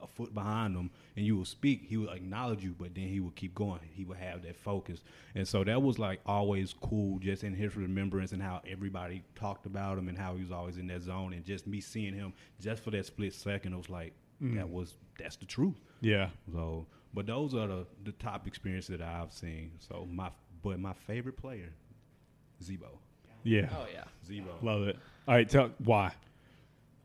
a 0.01 0.07
foot 0.07 0.35
behind 0.35 0.75
him 0.75 0.91
and 1.16 1.25
you 1.25 1.37
would 1.39 1.47
speak, 1.47 1.85
he 1.85 1.97
would 1.97 2.09
acknowledge 2.09 2.64
you, 2.64 2.75
but 2.77 2.93
then 2.93 3.07
he 3.07 3.20
would 3.20 3.37
keep 3.37 3.55
going. 3.55 3.79
He 3.95 4.05
would 4.05 4.16
have 4.18 4.43
that 4.43 4.57
focus. 4.57 5.01
And 5.37 5.47
so 5.47 5.62
that 5.62 5.81
was 5.81 5.97
like 5.97 6.18
always 6.27 6.73
cool 6.73 7.20
just 7.20 7.45
in 7.45 7.55
his 7.55 7.77
remembrance 7.77 8.33
and 8.33 8.43
how 8.43 8.62
everybody 8.66 9.23
talked 9.37 9.64
about 9.64 9.99
him 9.99 10.09
and 10.09 10.18
how 10.18 10.35
he 10.35 10.43
was 10.43 10.51
always 10.51 10.77
in 10.77 10.89
that 10.89 11.03
zone 11.03 11.33
and 11.35 11.45
just 11.45 11.68
me 11.68 11.81
seeing 11.81 12.14
him 12.14 12.33
just 12.61 12.83
for 12.83 12.91
that 12.91 13.07
split 13.07 13.33
second, 13.33 13.75
it 13.75 13.77
was 13.77 13.91
like 13.91 14.12
that 14.41 14.68
was 14.68 14.97
that's 15.20 15.37
the 15.37 15.47
truth. 15.47 15.77
Yeah. 16.01 16.31
So 16.53 16.85
but 17.15 17.27
those 17.27 17.55
are 17.55 17.67
the, 17.67 17.87
the 18.05 18.13
top 18.13 18.47
experiences 18.47 18.99
that 18.99 19.03
I've 19.03 19.33
seen. 19.33 19.73
So 19.79 20.07
my 20.11 20.31
but 20.63 20.79
my 20.79 20.93
favorite 20.93 21.37
player, 21.37 21.73
Z-Bo. 22.63 22.99
Yeah. 23.45 23.69
Oh 23.73 23.87
yeah. 23.93 24.05
Z-Bo. 24.27 24.67
Love 24.67 24.83
it. 24.89 24.97
All 25.27 25.35
right, 25.35 25.49
tell 25.49 25.71
why. 25.79 26.13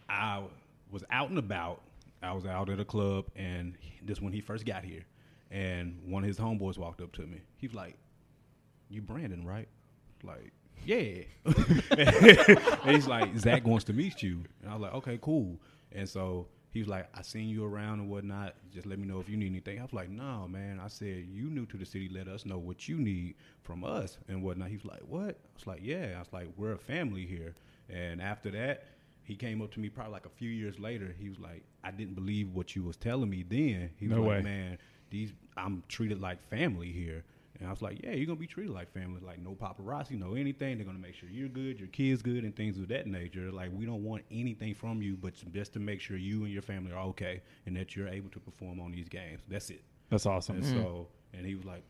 I 0.10 0.44
was 0.92 1.04
out 1.12 1.30
and 1.30 1.40
about. 1.40 1.82
I 2.22 2.34
was 2.34 2.46
out 2.46 2.70
at 2.70 2.80
a 2.80 2.86
club, 2.86 3.26
and 3.36 3.76
this 4.04 4.22
when 4.22 4.34
he 4.34 4.42
first 4.42 4.66
got 4.66 4.84
here, 4.84 5.06
and 5.52 6.00
one 6.06 6.24
of 6.24 6.28
his 6.28 6.38
homeboys 6.38 6.78
walked 6.78 7.02
up 7.02 7.12
to 7.14 7.22
me. 7.22 7.42
He's 7.58 7.74
like, 7.74 7.96
"You 8.90 9.02
Brandon, 9.02 9.46
right?" 9.46 9.68
Like, 10.24 10.52
yeah. 10.86 11.22
and 11.92 12.96
he's 12.96 13.08
like, 13.08 13.38
"Zach 13.38 13.68
wants 13.68 13.86
to 13.86 13.94
meet 13.94 14.24
you," 14.24 14.44
and 14.62 14.72
I 14.72 14.74
was 14.74 14.82
like, 14.82 14.94
"Okay, 14.96 15.20
cool." 15.22 15.60
And 15.92 16.10
so 16.10 16.48
he 16.72 16.80
was 16.80 16.88
like, 16.88 17.10
"I 17.18 17.22
seen 17.22 17.50
you 17.50 17.66
around 17.66 18.00
and 18.00 18.10
whatnot. 18.10 18.56
Just 18.72 18.86
let 18.86 19.00
me 19.00 19.08
know 19.08 19.20
if 19.20 19.30
you 19.30 19.38
need 19.38 19.48
anything." 19.48 19.80
I 19.80 19.84
was 19.84 19.94
like, 19.94 20.10
"No, 20.10 20.48
man." 20.48 20.80
I 20.80 20.88
said, 20.88 21.26
"You 21.32 21.50
new 21.50 21.66
to 21.68 21.78
the 21.78 21.86
city. 21.86 22.10
Let 22.10 22.28
us 22.28 22.46
know 22.46 22.58
what 22.58 22.88
you 22.88 22.98
need 22.98 23.36
from 23.64 23.84
us 23.84 24.18
and 24.28 24.44
whatnot." 24.44 24.70
He 24.70 24.76
was 24.76 24.86
like, 24.86 25.02
"What?" 25.02 25.30
I 25.30 25.56
was 25.56 25.68
like, 25.68 25.80
"Yeah." 25.84 26.14
I 26.16 26.20
was 26.20 26.32
like, 26.32 26.50
"We're 26.58 26.74
a 26.74 26.78
family 26.78 27.26
here." 27.26 27.56
And 27.90 28.22
after 28.22 28.52
that, 28.52 28.86
he 29.24 29.36
came 29.36 29.62
up 29.62 29.72
to 29.72 29.80
me 29.80 29.90
probably 29.90 30.14
like 30.14 30.26
a 30.26 30.30
few 30.30 30.50
years 30.50 30.80
later. 30.80 31.16
He 31.18 31.30
was 31.30 31.40
like, 31.40 31.64
"I 31.84 31.92
didn't 31.92 32.16
believe 32.16 32.54
what 32.54 32.76
you 32.76 32.84
was 32.84 32.98
telling 32.98 33.30
me 33.30 33.44
then." 33.44 33.92
He 33.98 34.08
was 34.08 34.18
No 34.18 34.24
like, 34.24 34.30
way. 34.30 34.42
"Man, 34.42 34.78
these 35.10 35.34
I'm 35.56 35.84
treated 35.88 36.22
like 36.22 36.42
family 36.50 36.92
here." 36.92 37.24
And 37.60 37.68
I 37.68 37.72
was 37.72 37.82
like, 37.82 38.04
"Yeah, 38.04 38.12
you're 38.12 38.26
gonna 38.26 38.40
be 38.40 38.48
treated 38.48 38.74
like 38.74 38.92
family. 38.92 39.22
Like 39.26 39.40
no 39.40 39.56
paparazzi, 39.56 40.18
no 40.18 40.36
anything. 40.36 40.78
They're 40.78 40.86
gonna 40.86 41.00
make 41.00 41.16
sure 41.16 41.30
you're 41.30 41.50
good, 41.50 41.80
your 41.80 41.90
kids 41.90 42.22
good, 42.22 42.44
and 42.44 42.56
things 42.56 42.78
of 42.78 42.88
that 42.90 43.08
nature. 43.08 43.52
Like 43.52 43.72
we 43.74 43.86
don't 43.86 44.04
want 44.04 44.24
anything 44.32 44.76
from 44.76 45.02
you, 45.02 45.18
but 45.18 45.34
just 45.52 45.74
to 45.74 45.80
make 45.80 46.02
sure 46.02 46.18
you 46.18 46.44
and 46.44 46.54
your 46.54 46.62
family 46.62 46.92
are 46.92 47.04
okay 47.10 47.42
and 47.66 47.76
that 47.78 47.96
you're 47.96 48.08
able 48.08 48.30
to 48.30 48.40
perform 48.40 48.80
on 48.80 48.92
these 48.92 49.10
games. 49.10 49.42
That's 49.48 49.70
it." 49.70 49.84
That's 50.10 50.26
awesome. 50.26 50.58
And 50.58 50.66
mm. 50.66 50.74
so, 50.74 51.08
and 51.34 51.46
he 51.46 51.56
was 51.56 51.66
like, 51.66 51.84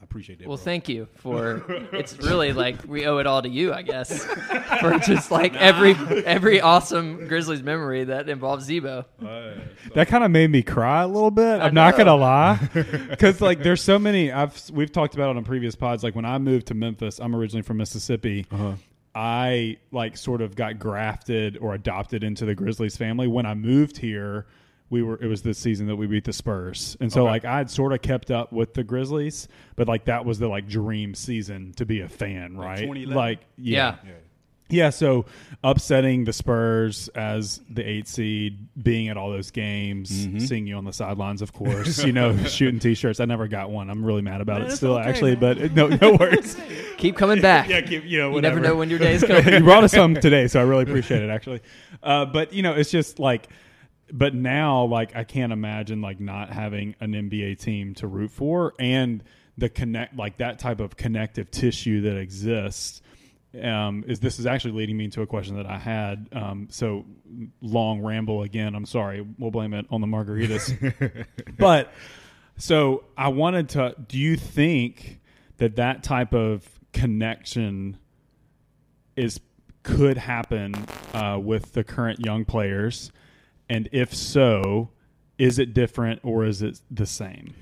"I 0.00 0.04
appreciate 0.04 0.38
that." 0.38 0.48
Well, 0.48 0.56
bro." 0.56 0.64
thank 0.64 0.88
you 0.88 1.08
for. 1.16 1.62
It's 1.92 2.16
really 2.18 2.52
like 2.52 2.76
we 2.86 3.06
owe 3.06 3.18
it 3.18 3.26
all 3.26 3.42
to 3.42 3.48
you, 3.48 3.72
I 3.72 3.82
guess, 3.82 4.24
for 4.80 4.98
just 4.98 5.30
like 5.30 5.54
every 5.56 5.94
every 6.24 6.60
awesome 6.60 7.26
Grizzlies 7.28 7.62
memory 7.62 8.04
that 8.04 8.28
involves 8.28 8.64
Z-Bo. 8.66 8.98
Uh, 8.98 9.04
so- 9.24 9.60
That 9.94 10.08
kind 10.08 10.22
of 10.24 10.30
made 10.30 10.50
me 10.50 10.62
cry 10.62 11.02
a 11.02 11.08
little 11.08 11.30
bit. 11.30 11.60
I 11.60 11.66
I'm 11.66 11.74
not 11.74 11.96
gonna 11.96 12.14
lie, 12.16 12.56
because 13.10 13.40
like 13.40 13.62
there's 13.62 13.82
so 13.82 13.98
many. 13.98 14.30
I've 14.32 14.70
we've 14.70 14.92
talked 14.92 15.14
about 15.14 15.30
it 15.30 15.36
on 15.36 15.44
previous 15.44 15.74
pods. 15.74 16.02
Like 16.04 16.14
when 16.14 16.24
I 16.24 16.38
moved 16.38 16.66
to 16.68 16.74
Memphis, 16.74 17.18
I'm 17.18 17.34
originally 17.34 17.62
from 17.62 17.78
Mississippi. 17.78 18.46
Uh-huh. 18.50 18.72
I 19.14 19.78
like 19.90 20.16
sort 20.16 20.42
of 20.42 20.54
got 20.54 20.78
grafted 20.78 21.56
or 21.58 21.74
adopted 21.74 22.22
into 22.22 22.44
the 22.44 22.54
Grizzlies 22.54 22.96
family. 22.96 23.26
When 23.26 23.46
I 23.46 23.54
moved 23.54 23.96
here, 23.96 24.46
we 24.90 25.02
were 25.02 25.18
it 25.22 25.26
was 25.26 25.42
this 25.42 25.58
season 25.58 25.86
that 25.88 25.96
we 25.96 26.06
beat 26.06 26.24
the 26.24 26.32
Spurs, 26.32 26.96
and 27.00 27.12
so 27.12 27.22
Okay. 27.22 27.30
like 27.30 27.44
I 27.44 27.58
had 27.58 27.70
sort 27.70 27.92
of 27.92 28.00
kept 28.02 28.30
up 28.30 28.52
with 28.52 28.74
the 28.74 28.82
Grizzlies, 28.84 29.48
but 29.76 29.86
like 29.88 30.06
that 30.06 30.24
was 30.24 30.38
the 30.38 30.48
like 30.48 30.66
dream 30.68 31.14
season 31.14 31.72
to 31.76 31.84
be 31.86 32.00
a 32.00 32.08
fan, 32.08 32.56
right? 32.56 32.78
2011? 32.80 33.14
Like 33.16 33.40
Yeah. 33.56 33.96
yeah. 34.04 34.12
yeah, 34.70 34.90
so 34.90 35.24
upsetting 35.64 36.24
the 36.24 36.32
Spurs 36.32 37.08
as 37.14 37.60
the 37.70 37.82
eight 37.88 38.06
seed, 38.08 38.68
being 38.82 39.08
at 39.08 39.16
all 39.16 39.30
those 39.30 39.50
games, 39.50 40.26
Mhm. 40.26 40.40
seeing 40.42 40.66
you 40.66 40.76
on 40.76 40.84
the 40.84 40.92
sidelines, 40.92 41.42
of 41.42 41.52
course, 41.52 42.02
you 42.04 42.12
know, 42.12 42.36
shooting 42.44 42.78
t-shirts. 42.78 43.18
I 43.20 43.24
never 43.24 43.48
got 43.48 43.70
one. 43.70 43.90
I'm 43.90 44.04
really 44.04 44.22
mad 44.22 44.40
about 44.40 44.60
Man, 44.62 44.70
it 44.70 44.76
still, 44.76 44.94
okay, 44.98 45.08
actually, 45.08 45.36
man. 45.36 45.40
but 45.40 45.72
no, 45.74 45.88
no 45.88 46.16
worries. 46.20 46.56
Keep 46.98 47.16
coming 47.16 47.40
back. 47.40 47.68
yeah, 47.68 47.80
keep, 47.80 48.04
you 48.04 48.18
know, 48.18 48.34
you 48.34 48.40
never 48.42 48.60
know 48.60 48.76
when 48.76 48.90
your 48.90 48.98
day 48.98 49.14
is 49.14 49.22
coming. 49.26 49.52
you 49.52 49.60
brought 49.60 49.84
us 49.84 49.92
some 49.92 50.14
today, 50.14 50.48
so 50.48 50.60
I 50.60 50.64
really 50.64 50.82
appreciate 50.84 51.22
it, 51.22 51.30
actually. 51.30 51.60
Uh, 52.02 52.24
but 52.26 52.52
you 52.52 52.62
know, 52.62 52.72
it's 52.74 52.90
just 52.90 53.18
like, 53.18 53.48
but 54.12 54.34
now, 54.34 54.84
like, 54.84 55.14
I 55.14 55.24
can't 55.24 55.52
imagine 55.52 56.00
like 56.00 56.20
not 56.20 56.50
having 56.50 56.94
an 57.00 57.12
NBA 57.12 57.60
team 57.60 57.94
to 57.94 58.06
root 58.06 58.30
for, 58.30 58.74
and 58.78 59.22
the 59.56 59.68
connect, 59.68 60.16
like 60.16 60.38
that 60.38 60.58
type 60.58 60.80
of 60.80 60.96
connective 60.96 61.50
tissue 61.50 62.02
that 62.02 62.16
exists. 62.16 63.02
Um, 63.60 64.04
is 64.06 64.20
this 64.20 64.38
is 64.38 64.46
actually 64.46 64.72
leading 64.72 64.96
me 64.96 65.04
into 65.04 65.22
a 65.22 65.26
question 65.26 65.56
that 65.56 65.66
I 65.66 65.78
had. 65.78 66.28
Um, 66.32 66.68
so 66.70 67.06
long 67.60 68.02
ramble 68.02 68.42
again. 68.42 68.74
I'm 68.74 68.86
sorry. 68.86 69.26
We'll 69.38 69.50
blame 69.50 69.74
it 69.74 69.86
on 69.90 70.00
the 70.00 70.06
margaritas. 70.06 71.26
but 71.58 71.92
so 72.56 73.04
I 73.16 73.28
wanted 73.28 73.70
to. 73.70 73.94
Do 74.06 74.18
you 74.18 74.36
think 74.36 75.20
that 75.56 75.76
that 75.76 76.02
type 76.02 76.34
of 76.34 76.68
connection 76.92 77.98
is 79.16 79.40
could 79.82 80.18
happen 80.18 80.74
uh, 81.14 81.38
with 81.42 81.72
the 81.72 81.82
current 81.82 82.24
young 82.24 82.44
players? 82.44 83.10
And 83.68 83.88
if 83.92 84.14
so, 84.14 84.90
is 85.36 85.58
it 85.58 85.74
different 85.74 86.20
or 86.22 86.44
is 86.44 86.62
it 86.62 86.80
the 86.90 87.06
same? 87.06 87.54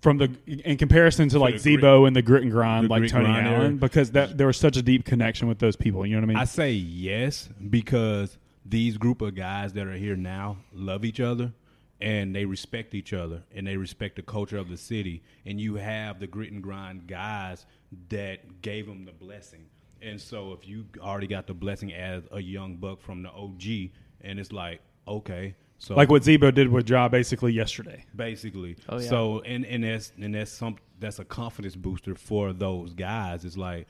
From 0.00 0.18
the 0.18 0.34
in 0.46 0.76
comparison 0.78 1.28
to 1.28 1.38
like 1.38 1.54
grit- 1.54 1.62
Z-Bo 1.62 2.06
and 2.06 2.16
the 2.16 2.22
grit 2.22 2.42
and 2.42 2.50
grind, 2.50 2.90
like 2.90 3.08
Tony 3.08 3.26
grind 3.26 3.46
era? 3.46 3.58
Allen, 3.58 3.78
because 3.78 4.10
that 4.12 4.36
there 4.36 4.48
was 4.48 4.56
such 4.56 4.76
a 4.76 4.82
deep 4.82 5.04
connection 5.04 5.46
with 5.46 5.60
those 5.60 5.76
people. 5.76 6.04
You 6.04 6.16
know 6.16 6.22
what 6.22 6.30
I 6.30 6.34
mean? 6.34 6.36
I 6.38 6.44
say 6.44 6.72
yes 6.72 7.48
because 7.70 8.36
these 8.64 8.96
group 8.96 9.22
of 9.22 9.34
guys 9.34 9.72
that 9.74 9.86
are 9.86 9.96
here 9.96 10.16
now 10.16 10.56
love 10.72 11.04
each 11.04 11.20
other 11.20 11.52
and 12.00 12.34
they 12.34 12.44
respect 12.44 12.94
each 12.94 13.12
other 13.12 13.44
and 13.54 13.64
they 13.64 13.76
respect 13.76 14.16
the 14.16 14.22
culture 14.22 14.58
of 14.58 14.68
the 14.68 14.76
city. 14.76 15.22
And 15.46 15.60
you 15.60 15.76
have 15.76 16.18
the 16.18 16.26
grit 16.26 16.50
and 16.50 16.62
grind 16.62 17.06
guys 17.06 17.64
that 18.08 18.60
gave 18.60 18.86
them 18.86 19.04
the 19.04 19.12
blessing. 19.12 19.66
And 20.00 20.20
so 20.20 20.52
if 20.52 20.66
you 20.66 20.86
already 21.00 21.28
got 21.28 21.46
the 21.46 21.54
blessing 21.54 21.92
as 21.92 22.24
a 22.32 22.40
young 22.40 22.74
buck 22.76 23.00
from 23.00 23.22
the 23.22 23.30
OG, 23.30 23.90
and 24.20 24.40
it's 24.40 24.50
like 24.50 24.80
okay, 25.06 25.54
so 25.78 25.94
like 25.94 26.10
what 26.10 26.22
Z-Bo 26.22 26.52
did 26.52 26.68
with 26.68 26.88
Ja 26.88 27.08
basically 27.08 27.52
yesterday. 27.52 28.04
basically. 28.14 28.76
Oh, 28.88 29.00
yeah. 29.00 29.08
So 29.08 29.40
and 29.40 29.66
and 29.66 29.82
that's 29.82 30.12
and 30.16 30.34
that's 30.34 30.52
some 30.52 30.76
that's 31.00 31.18
a 31.18 31.24
confidence 31.24 31.74
booster 31.74 32.14
for 32.14 32.52
those 32.52 32.94
guys. 32.94 33.44
It's 33.44 33.56
like 33.56 33.88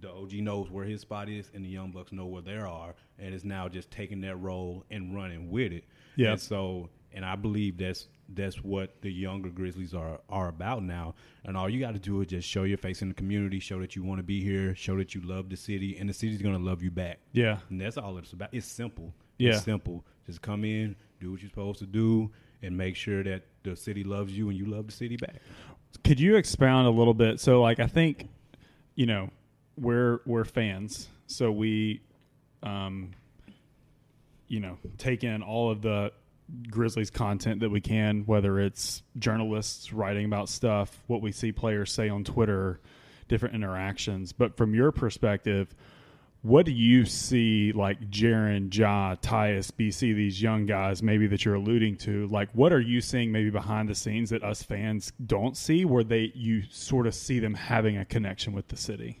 the 0.00 0.10
OG 0.10 0.34
knows 0.34 0.70
where 0.70 0.84
his 0.84 1.00
spot 1.00 1.28
is, 1.28 1.50
and 1.52 1.64
the 1.64 1.68
young 1.68 1.90
bucks 1.90 2.12
know 2.12 2.26
where 2.26 2.42
they 2.42 2.56
are, 2.56 2.94
and 3.18 3.34
it's 3.34 3.44
now 3.44 3.68
just 3.68 3.90
taking 3.90 4.20
that 4.20 4.36
role 4.36 4.84
and 4.90 5.14
running 5.14 5.50
with 5.50 5.72
it. 5.72 5.84
Yeah. 6.16 6.32
And 6.32 6.40
so 6.40 6.90
and 7.12 7.24
I 7.24 7.36
believe 7.36 7.76
that's 7.76 8.08
that's 8.28 8.62
what 8.62 9.02
the 9.02 9.10
younger 9.12 9.50
Grizzlies 9.50 9.94
are 9.94 10.20
are 10.28 10.48
about 10.48 10.82
now. 10.82 11.14
And 11.44 11.56
all 11.56 11.68
you 11.68 11.80
got 11.80 11.94
to 11.94 11.98
do 11.98 12.20
is 12.20 12.28
just 12.28 12.48
show 12.48 12.62
your 12.62 12.78
face 12.78 13.02
in 13.02 13.08
the 13.08 13.14
community, 13.14 13.58
show 13.58 13.80
that 13.80 13.96
you 13.96 14.02
want 14.02 14.18
to 14.18 14.22
be 14.22 14.42
here, 14.42 14.74
show 14.74 14.96
that 14.96 15.14
you 15.14 15.20
love 15.22 15.50
the 15.50 15.56
city, 15.56 15.96
and 15.98 16.08
the 16.08 16.14
city's 16.14 16.40
gonna 16.40 16.58
love 16.58 16.82
you 16.82 16.90
back. 16.90 17.18
Yeah. 17.32 17.58
And 17.68 17.80
that's 17.80 17.98
all 17.98 18.16
it's 18.18 18.32
about. 18.32 18.50
It's 18.52 18.66
simple. 18.66 19.12
Yeah. 19.38 19.54
It's 19.54 19.64
simple. 19.64 20.04
Just 20.26 20.42
come 20.42 20.64
in, 20.64 20.96
do 21.20 21.32
what 21.32 21.40
you're 21.40 21.50
supposed 21.50 21.78
to 21.80 21.86
do, 21.86 22.30
and 22.62 22.76
make 22.76 22.96
sure 22.96 23.22
that 23.22 23.42
the 23.62 23.76
city 23.76 24.04
loves 24.04 24.36
you 24.36 24.48
and 24.48 24.58
you 24.58 24.66
love 24.66 24.86
the 24.86 24.92
city 24.92 25.16
back. 25.16 25.36
Could 26.04 26.20
you 26.20 26.36
expound 26.36 26.86
a 26.86 26.90
little 26.90 27.14
bit? 27.14 27.40
So, 27.40 27.60
like, 27.60 27.80
I 27.80 27.86
think, 27.86 28.28
you 28.94 29.06
know, 29.06 29.30
we're 29.76 30.20
we're 30.26 30.44
fans, 30.44 31.08
so 31.26 31.50
we, 31.50 32.02
um, 32.62 33.12
you 34.48 34.60
know, 34.60 34.78
take 34.98 35.24
in 35.24 35.42
all 35.42 35.70
of 35.70 35.82
the 35.82 36.12
Grizzlies 36.70 37.10
content 37.10 37.60
that 37.60 37.70
we 37.70 37.80
can, 37.80 38.24
whether 38.26 38.60
it's 38.60 39.02
journalists 39.18 39.92
writing 39.92 40.26
about 40.26 40.48
stuff, 40.48 41.02
what 41.06 41.22
we 41.22 41.32
see 41.32 41.52
players 41.52 41.90
say 41.90 42.08
on 42.08 42.24
Twitter, 42.24 42.80
different 43.28 43.54
interactions. 43.54 44.32
But 44.32 44.56
from 44.56 44.74
your 44.74 44.92
perspective, 44.92 45.74
what 46.42 46.66
do 46.66 46.72
you 46.72 47.04
see 47.04 47.70
like 47.72 48.10
Jaren, 48.10 48.74
Ja, 48.76 49.14
Tyus, 49.14 49.70
BC, 49.70 50.14
these 50.14 50.42
young 50.42 50.66
guys 50.66 51.02
maybe 51.02 51.28
that 51.28 51.44
you're 51.44 51.54
alluding 51.54 51.96
to? 51.98 52.26
Like 52.26 52.50
what 52.52 52.72
are 52.72 52.80
you 52.80 53.00
seeing 53.00 53.30
maybe 53.30 53.50
behind 53.50 53.88
the 53.88 53.94
scenes 53.94 54.30
that 54.30 54.42
us 54.42 54.62
fans 54.62 55.12
don't 55.24 55.56
see 55.56 55.84
where 55.84 56.04
they 56.04 56.32
you 56.34 56.62
sort 56.70 57.06
of 57.06 57.14
see 57.14 57.38
them 57.38 57.54
having 57.54 57.96
a 57.96 58.04
connection 58.04 58.52
with 58.52 58.68
the 58.68 58.76
city? 58.76 59.20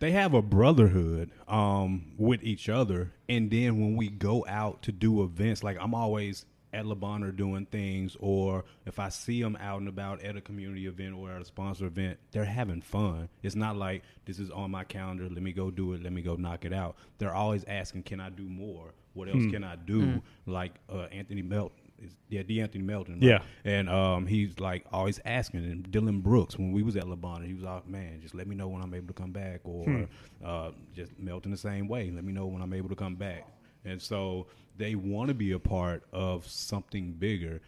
They 0.00 0.12
have 0.12 0.34
a 0.34 0.42
brotherhood 0.42 1.30
um, 1.48 2.12
with 2.16 2.44
each 2.44 2.68
other, 2.68 3.12
and 3.28 3.50
then 3.50 3.80
when 3.80 3.96
we 3.96 4.08
go 4.08 4.44
out 4.48 4.82
to 4.82 4.92
do 4.92 5.24
events, 5.24 5.64
like 5.64 5.76
I'm 5.80 5.92
always 5.92 6.46
at 6.72 6.86
Le 6.86 6.96
are 7.02 7.32
doing 7.32 7.66
things, 7.66 8.16
or 8.20 8.64
if 8.86 8.98
I 8.98 9.08
see 9.08 9.42
them 9.42 9.56
out 9.60 9.80
and 9.80 9.88
about 9.88 10.22
at 10.22 10.36
a 10.36 10.40
community 10.40 10.86
event 10.86 11.14
or 11.14 11.30
at 11.30 11.40
a 11.40 11.44
sponsor 11.44 11.86
event, 11.86 12.18
they're 12.30 12.44
having 12.44 12.82
fun. 12.82 13.28
It's 13.42 13.56
not 13.56 13.76
like 13.76 14.02
this 14.26 14.38
is 14.38 14.50
on 14.50 14.70
my 14.70 14.84
calendar. 14.84 15.28
Let 15.28 15.42
me 15.42 15.52
go 15.52 15.70
do 15.70 15.94
it. 15.94 16.02
Let 16.02 16.12
me 16.12 16.22
go 16.22 16.36
knock 16.36 16.64
it 16.64 16.72
out. 16.72 16.96
They're 17.18 17.34
always 17.34 17.64
asking, 17.64 18.02
"Can 18.02 18.20
I 18.20 18.28
do 18.30 18.44
more? 18.44 18.92
What 19.14 19.28
else 19.28 19.46
can 19.50 19.64
I 19.64 19.76
do?" 19.76 20.22
Like 20.46 20.74
uh, 20.92 21.06
Anthony 21.12 21.42
Melton. 21.42 21.76
Is, 22.00 22.14
yeah, 22.28 22.42
De'Anthony 22.42 22.84
Melton. 22.84 23.14
right? 23.14 23.22
Yeah. 23.22 23.42
And 23.64 23.88
um, 23.90 24.26
he's 24.26 24.60
like 24.60 24.84
always 24.92 25.18
asking. 25.24 25.64
And 25.64 25.90
Dillon 25.90 26.20
Brooks, 26.20 26.56
when 26.56 26.70
we 26.70 26.84
was 26.84 26.96
at 26.96 27.08
Le 27.08 27.16
Bonheur, 27.16 27.44
he 27.46 27.54
was 27.54 27.64
like, 27.64 27.88
"Man, 27.88 28.20
just 28.20 28.34
let 28.36 28.46
me 28.46 28.54
know 28.54 28.68
when 28.68 28.82
I'm 28.82 28.94
able 28.94 29.08
to 29.08 29.14
come 29.14 29.32
back." 29.32 29.62
Or 29.64 30.06
uh, 30.44 30.70
just 30.94 31.18
Melton 31.18 31.50
the 31.50 31.56
same 31.56 31.88
way. 31.88 32.10
Let 32.10 32.24
me 32.24 32.32
know 32.32 32.46
when 32.46 32.62
I'm 32.62 32.72
able 32.72 32.90
to 32.90 32.94
come 32.94 33.16
back. 33.16 33.46
And 33.88 34.00
so 34.02 34.46
they 34.76 34.94
want 34.94 35.28
to 35.28 35.34
be 35.34 35.52
a 35.52 35.58
part 35.58 36.04
of 36.12 36.46
something 36.46 37.12
bigger, 37.12 37.60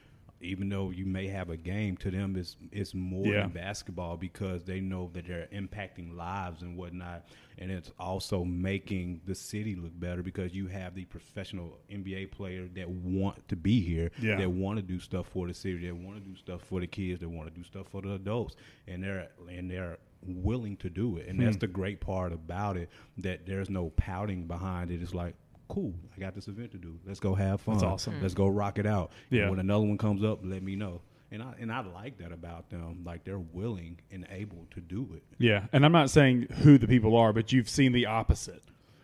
even 0.42 0.68
though 0.68 0.90
you 0.90 1.04
may 1.06 1.26
have 1.28 1.50
a 1.50 1.56
game. 1.56 1.96
To 1.98 2.10
them, 2.10 2.36
it's 2.36 2.56
it's 2.72 2.94
more 2.94 3.26
Yeah. 3.26 3.42
than 3.42 3.50
basketball 3.50 4.16
because 4.16 4.64
they 4.64 4.80
know 4.80 5.10
that 5.14 5.26
they're 5.26 5.48
impacting 5.52 6.14
lives 6.16 6.62
and 6.62 6.76
whatnot. 6.76 7.26
And 7.58 7.70
it's 7.70 7.90
also 7.98 8.44
making 8.44 9.20
the 9.26 9.34
city 9.34 9.74
look 9.74 9.98
better 10.00 10.22
because 10.22 10.54
you 10.54 10.66
have 10.68 10.94
the 10.94 11.04
professional 11.04 11.78
NBA 11.90 12.30
player 12.30 12.68
that 12.74 12.88
want 12.88 13.46
to 13.48 13.56
be 13.56 13.80
here, 13.80 14.10
Yeah. 14.22 14.36
that 14.36 14.50
want 14.50 14.78
to 14.78 14.82
do 14.82 14.98
stuff 14.98 15.26
for 15.28 15.46
the 15.46 15.52
city, 15.54 15.86
that 15.88 15.94
want 15.96 16.22
to 16.22 16.24
do 16.30 16.36
stuff 16.36 16.62
for 16.62 16.80
the 16.80 16.86
kids, 16.86 17.20
that 17.20 17.28
want 17.28 17.52
to 17.52 17.54
do 17.54 17.64
stuff 17.64 17.88
for 17.88 18.00
the 18.02 18.12
adults, 18.14 18.56
and 18.86 19.02
they're 19.02 19.28
and 19.48 19.70
they're 19.70 19.98
willing 20.22 20.76
to 20.76 20.88
do 20.90 21.16
it. 21.16 21.26
And 21.28 21.40
that's 21.40 21.56
Hmm. 21.56 21.60
the 21.60 21.66
great 21.66 22.00
part 22.00 22.32
about 22.32 22.76
it 22.76 22.88
that 23.18 23.46
there's 23.46 23.68
no 23.70 23.90
pouting 23.90 24.46
behind 24.46 24.90
it. 24.90 25.02
It's 25.02 25.14
like. 25.14 25.34
Cool, 25.70 25.94
I 26.16 26.20
got 26.20 26.34
this 26.34 26.48
event 26.48 26.72
to 26.72 26.78
do. 26.78 26.98
Let's 27.06 27.20
go 27.20 27.34
have 27.34 27.60
fun. 27.60 27.74
That's 27.74 27.84
awesome. 27.84 28.20
Let's 28.20 28.34
go 28.34 28.48
rock 28.48 28.78
it 28.78 28.86
out. 28.86 29.12
And 29.30 29.38
Yeah. 29.38 29.50
when 29.50 29.58
another 29.60 29.84
one 29.86 29.98
comes 29.98 30.24
up, 30.24 30.40
let 30.42 30.62
me 30.62 30.74
know. 30.76 31.00
And 31.30 31.42
I 31.44 31.54
and 31.60 31.70
I 31.72 31.80
like 31.86 32.18
that 32.18 32.32
about 32.32 32.70
them. 32.70 33.02
Like 33.04 33.22
they're 33.22 33.38
willing 33.38 33.98
and 34.10 34.26
able 34.30 34.66
to 34.72 34.80
do 34.80 35.08
it. 35.14 35.22
Yeah, 35.38 35.66
and 35.72 35.84
I'm 35.84 35.92
not 35.92 36.10
saying 36.10 36.48
who 36.62 36.76
the 36.76 36.88
people 36.88 37.16
are, 37.16 37.32
but 37.32 37.52
you've 37.52 37.68
seen 37.68 37.92
the 37.92 38.06
opposite. 38.06 38.62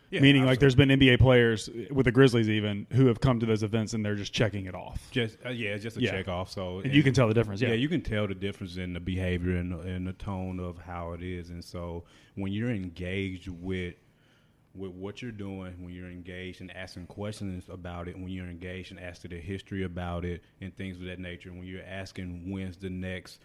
Yeah, 0.08 0.20
Meaning, 0.20 0.44
like, 0.46 0.60
there's 0.60 0.76
been 0.76 0.88
NBA 0.88 1.18
players 1.18 1.68
with 1.90 2.04
the 2.04 2.12
Grizzlies 2.12 2.48
even 2.48 2.86
who 2.92 3.06
have 3.06 3.20
come 3.20 3.40
to 3.40 3.46
those 3.46 3.64
events 3.64 3.92
and 3.92 4.04
they're 4.04 4.14
just 4.14 4.32
checking 4.32 4.66
it 4.66 4.74
off. 4.74 5.08
Just 5.10 5.36
uh, 5.44 5.48
yeah, 5.50 5.70
it's 5.70 5.82
just 5.82 5.96
a 5.96 6.00
Yeah. 6.00 6.12
check 6.12 6.28
off. 6.28 6.48
So 6.50 6.78
And 6.78 6.94
you 6.94 7.02
can 7.02 7.12
tell 7.12 7.26
the 7.26 7.34
difference. 7.34 7.60
Yeah, 7.60 7.70
yeah. 7.70 7.74
you 7.74 7.88
can 7.88 8.02
tell 8.02 8.28
the 8.28 8.34
difference 8.34 8.76
in 8.76 8.92
the 8.92 9.00
behavior 9.00 9.56
and, 9.56 9.72
and 9.84 10.06
the 10.06 10.12
tone 10.12 10.60
of 10.60 10.78
how 10.78 11.12
it 11.12 11.22
is. 11.22 11.50
And 11.50 11.62
so 11.62 12.04
when 12.36 12.52
you're 12.52 12.70
engaged 12.70 13.48
with 13.48 13.94
with 14.76 14.92
what 14.92 15.22
you're 15.22 15.32
doing 15.32 15.74
when 15.82 15.94
you're 15.94 16.10
engaged 16.10 16.60
and 16.60 16.70
asking 16.76 17.06
questions 17.06 17.64
about 17.68 18.08
it, 18.08 18.14
when 18.16 18.28
you're 18.28 18.48
engaged 18.48 18.90
and 18.90 19.00
asking 19.00 19.30
the 19.30 19.40
history 19.40 19.84
about 19.84 20.24
it 20.24 20.42
and 20.60 20.76
things 20.76 20.98
of 20.98 21.04
that 21.06 21.18
nature, 21.18 21.50
when 21.50 21.64
you're 21.64 21.82
asking 21.84 22.50
when's 22.50 22.76
the 22.76 22.90
next 22.90 23.40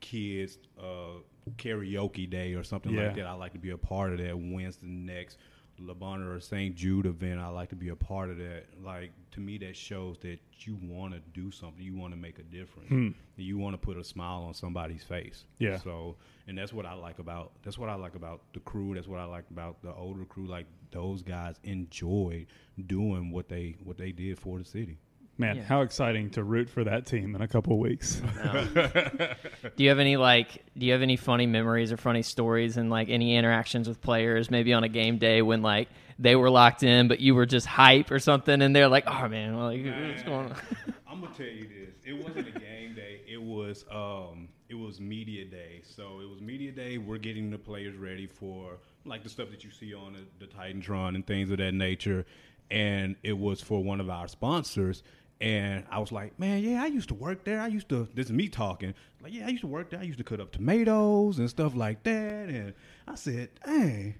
kids 0.00 0.58
uh, 0.80 1.20
karaoke 1.56 2.28
day 2.28 2.54
or 2.54 2.62
something 2.64 2.92
Yeah. 2.92 3.06
like 3.06 3.16
that, 3.16 3.26
I 3.26 3.32
like 3.32 3.52
to 3.52 3.58
be 3.58 3.70
a 3.70 3.78
part 3.78 4.12
of 4.12 4.18
that. 4.18 4.36
When's 4.36 4.76
the 4.76 4.86
next 4.86 5.38
Le 5.86 5.94
Bonheur 5.94 6.36
or 6.36 6.40
St. 6.40 6.74
Jude 6.74 7.06
event? 7.06 7.40
I 7.40 7.48
like 7.48 7.68
to 7.70 7.76
be 7.76 7.88
a 7.88 7.96
part 7.96 8.30
of 8.30 8.38
that. 8.38 8.64
Like 8.82 9.12
to 9.32 9.40
me, 9.40 9.58
that 9.58 9.76
shows 9.76 10.18
that 10.22 10.38
you 10.58 10.78
want 10.82 11.14
to 11.14 11.20
do 11.32 11.50
something. 11.50 11.82
You 11.82 11.96
want 11.96 12.12
to 12.12 12.18
make 12.18 12.38
a 12.38 12.42
difference. 12.42 12.88
Hmm. 12.88 13.08
You 13.36 13.58
want 13.58 13.74
to 13.74 13.78
put 13.78 13.96
a 13.96 14.04
smile 14.04 14.42
on 14.42 14.54
somebody's 14.54 15.02
face. 15.02 15.44
Yeah. 15.58 15.78
So, 15.78 16.16
and 16.46 16.56
that's 16.56 16.72
what 16.72 16.86
I 16.86 16.94
like 16.94 17.18
about 17.18 17.52
that's 17.62 17.78
what 17.78 17.88
I 17.88 17.94
like 17.94 18.14
about 18.14 18.42
the 18.54 18.60
crew. 18.60 18.94
That's 18.94 19.08
what 19.08 19.20
I 19.20 19.24
like 19.24 19.44
about 19.50 19.82
the 19.82 19.92
older 19.94 20.24
crew. 20.24 20.46
Like 20.46 20.66
those 20.90 21.22
guys 21.22 21.56
enjoyed 21.64 22.46
doing 22.86 23.30
what 23.30 23.48
they 23.48 23.76
what 23.82 23.98
they 23.98 24.12
did 24.12 24.38
for 24.38 24.58
the 24.58 24.64
city. 24.64 24.98
Man, 25.42 25.56
Yeah. 25.56 25.62
how 25.64 25.82
exciting 25.82 26.30
to 26.30 26.42
root 26.44 26.68
for 26.70 26.84
that 26.84 27.06
team 27.06 27.34
in 27.36 27.42
a 27.42 27.48
couple 27.48 27.72
of 27.74 27.78
weeks. 27.78 28.20
Um, 28.42 28.68
do 29.76 29.84
you 29.84 29.88
have 29.90 29.98
any 29.98 30.16
like 30.16 30.64
do 30.76 30.86
you 30.86 30.92
have 30.92 31.02
any 31.02 31.16
funny 31.16 31.46
memories 31.46 31.92
or 31.92 31.96
funny 31.96 32.22
stories 32.22 32.76
and 32.76 32.90
like 32.90 33.08
any 33.08 33.36
interactions 33.36 33.88
with 33.88 34.00
players 34.00 34.50
maybe 34.50 34.72
on 34.72 34.84
a 34.84 34.88
game 34.88 35.18
day 35.18 35.42
when 35.42 35.62
like 35.62 35.88
they 36.18 36.36
were 36.36 36.50
locked 36.50 36.82
in 36.82 37.08
but 37.08 37.20
you 37.20 37.34
were 37.34 37.46
just 37.46 37.66
hype 37.66 38.10
or 38.10 38.18
something 38.18 38.62
and 38.62 38.74
they're 38.74 38.88
like 38.88 39.04
oh 39.06 39.28
man 39.28 39.56
well, 39.56 39.66
like 39.66 39.84
what's 39.84 40.22
going 40.22 40.46
on 40.46 40.56
I'm 41.08 41.20
gonna 41.20 41.34
tell 41.34 41.46
you 41.46 41.68
this. 41.68 41.94
It 42.04 42.14
wasn't 42.14 42.48
a 42.48 42.58
game 42.58 42.94
day. 42.94 43.20
It 43.30 43.40
was 43.42 43.84
um 43.90 44.48
it 44.70 44.74
was 44.74 44.98
media 45.00 45.44
day. 45.44 45.82
So 45.84 46.20
it 46.20 46.28
was 46.28 46.40
media 46.40 46.72
day. 46.72 46.96
We're 46.98 47.18
getting 47.18 47.50
the 47.50 47.58
players 47.58 47.96
ready 47.96 48.26
for 48.26 48.78
like 49.04 49.22
the 49.22 49.28
stuff 49.28 49.50
that 49.50 49.62
you 49.64 49.70
see 49.70 49.92
on 49.94 50.14
the, 50.14 50.46
the 50.46 50.50
Titantron 50.52 51.14
and 51.14 51.26
things 51.26 51.50
of 51.50 51.58
that 51.58 51.74
nature. 51.74 52.24
And 52.70 53.16
it 53.22 53.36
was 53.36 53.60
for 53.60 53.84
one 53.84 54.00
of 54.00 54.08
our 54.08 54.26
sponsors. 54.28 55.02
And 55.42 55.84
I 55.90 55.98
was 55.98 56.12
like, 56.12 56.38
man, 56.38 56.62
yeah, 56.62 56.84
I 56.84 56.86
used 56.86 57.08
to 57.08 57.14
work 57.14 57.42
there. 57.42 57.60
I 57.60 57.66
used 57.66 57.88
to. 57.88 58.06
This 58.14 58.26
is 58.26 58.32
me 58.32 58.48
talking. 58.48 58.94
Like, 59.20 59.34
yeah, 59.34 59.46
I 59.46 59.48
used 59.48 59.62
to 59.62 59.66
work 59.66 59.90
there. 59.90 59.98
I 59.98 60.04
used 60.04 60.18
to 60.18 60.24
cut 60.24 60.38
up 60.38 60.52
tomatoes 60.52 61.40
and 61.40 61.50
stuff 61.50 61.74
like 61.74 62.04
that. 62.04 62.48
And 62.48 62.72
I 63.08 63.16
said, 63.16 63.48
dang, 63.66 64.14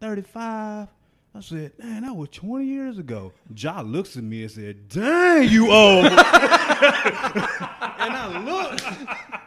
35. 0.00 0.88
I 1.36 1.40
said, 1.40 1.70
man, 1.78 2.02
that 2.02 2.16
was 2.16 2.30
20 2.30 2.66
years 2.66 2.98
ago. 2.98 3.32
Ja 3.54 3.80
looks 3.80 4.16
at 4.16 4.24
me 4.24 4.42
and 4.42 4.50
said, 4.50 4.88
dang, 4.88 5.48
you 5.48 5.70
old. 5.70 6.06
and 6.06 6.16
I 6.16 8.42
looked. 8.44 8.82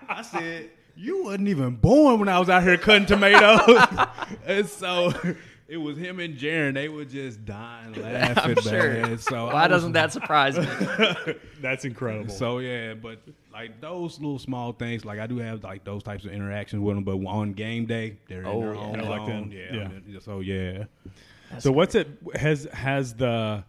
I 0.07 0.21
said, 0.21 0.69
you 0.95 1.25
wasn't 1.25 1.49
even 1.49 1.75
born 1.75 2.19
when 2.19 2.29
I 2.29 2.39
was 2.39 2.49
out 2.49 2.63
here 2.63 2.77
cutting 2.77 3.07
tomatoes. 3.07 3.77
and 4.45 4.69
so 4.69 5.11
it 5.69 5.77
was 5.77 5.97
him 5.97 6.19
and 6.19 6.35
Jaren. 6.37 6.73
They 6.73 6.89
were 6.89 7.05
just 7.05 7.45
dying 7.45 7.93
laughing, 8.01 8.57
I'm 8.57 8.63
sure. 8.63 8.93
man. 8.93 9.17
So 9.19 9.45
why 9.45 9.53
was- 9.63 9.69
doesn't 9.69 9.91
that 9.93 10.11
surprise 10.11 10.57
me 10.57 10.65
That's 11.61 11.85
incredible. 11.85 12.33
so 12.33 12.59
yeah, 12.59 12.93
but 12.95 13.19
like 13.53 13.79
those 13.81 14.19
little 14.19 14.39
small 14.39 14.73
things, 14.73 15.05
like 15.05 15.19
I 15.19 15.27
do 15.27 15.37
have 15.37 15.63
like 15.63 15.83
those 15.83 16.03
types 16.03 16.25
of 16.25 16.31
interactions 16.31 16.81
with 16.81 16.95
them. 16.95 17.03
But 17.03 17.17
on 17.27 17.53
game 17.53 17.85
day, 17.85 18.17
they're 18.27 18.45
Oh, 18.47 18.61
in 18.61 18.61
their 18.61 18.73
yeah. 18.73 18.79
own 18.81 18.91
They're 18.93 19.03
zone. 19.03 19.29
in. 19.29 19.51
Yeah, 19.51 19.89
Yeah. 20.07 20.19
So 20.21 20.39
yeah, 20.39 20.85
So 21.59 21.71
what's 21.71 21.95
it 21.95 22.07
has 22.35 22.65
has 22.73 23.13
the 23.15 23.63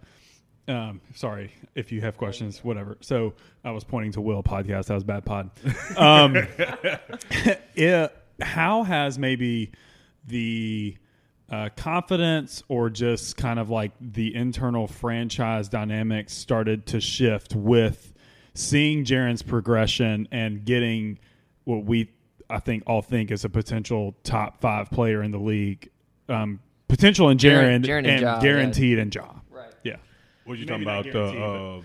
um 0.68 1.00
sorry 1.14 1.52
if 1.74 1.90
you 1.90 2.00
have 2.02 2.16
questions 2.16 2.62
whatever 2.62 2.96
so 3.00 3.32
i 3.64 3.70
was 3.72 3.82
pointing 3.82 4.12
to 4.12 4.20
will 4.20 4.42
podcast 4.42 4.84
that 4.86 4.94
was 4.94 5.02
bad 5.02 5.24
pod 5.24 5.50
um 5.96 6.36
yeah, 7.74 8.08
how 8.40 8.82
has 8.84 9.18
maybe 9.18 9.72
the 10.26 10.96
uh, 11.50 11.68
confidence 11.76 12.62
or 12.68 12.88
just 12.90 13.36
kind 13.36 13.58
of 13.58 13.70
like 13.70 13.92
the 14.00 14.34
internal 14.34 14.86
franchise 14.86 15.68
dynamics 15.68 16.32
started 16.32 16.86
to 16.86 17.00
shift 17.00 17.54
with 17.56 18.12
seeing 18.54 19.04
Jaren's 19.04 19.42
progression 19.42 20.28
and 20.30 20.64
getting 20.64 21.18
what 21.64 21.84
we 21.84 22.10
I 22.48 22.58
think 22.58 22.82
all 22.86 23.02
think 23.02 23.30
is 23.30 23.44
a 23.44 23.48
potential 23.48 24.14
top 24.24 24.60
five 24.60 24.90
player 24.90 25.22
in 25.22 25.30
the 25.30 25.38
league. 25.38 25.88
Um, 26.28 26.60
potential 26.88 27.28
in 27.30 27.38
Jaren- 27.38 27.84
Jaron, 27.84 27.84
Jaren 27.84 27.98
and 27.98 28.06
and 28.06 28.20
Ja, 28.22 28.34
yeah. 28.36 28.40
guaranteed 28.42 28.98
in 28.98 29.10
Ja. 29.12 29.26
right 29.50 29.72
Yeah. 29.84 29.96
what 30.44 30.54
are 30.54 30.56
you 30.60 30.66
Maybe 30.66 30.84
talking 30.84 31.10
about? 31.12 31.32
The 31.32 31.44
uh, 31.44 31.80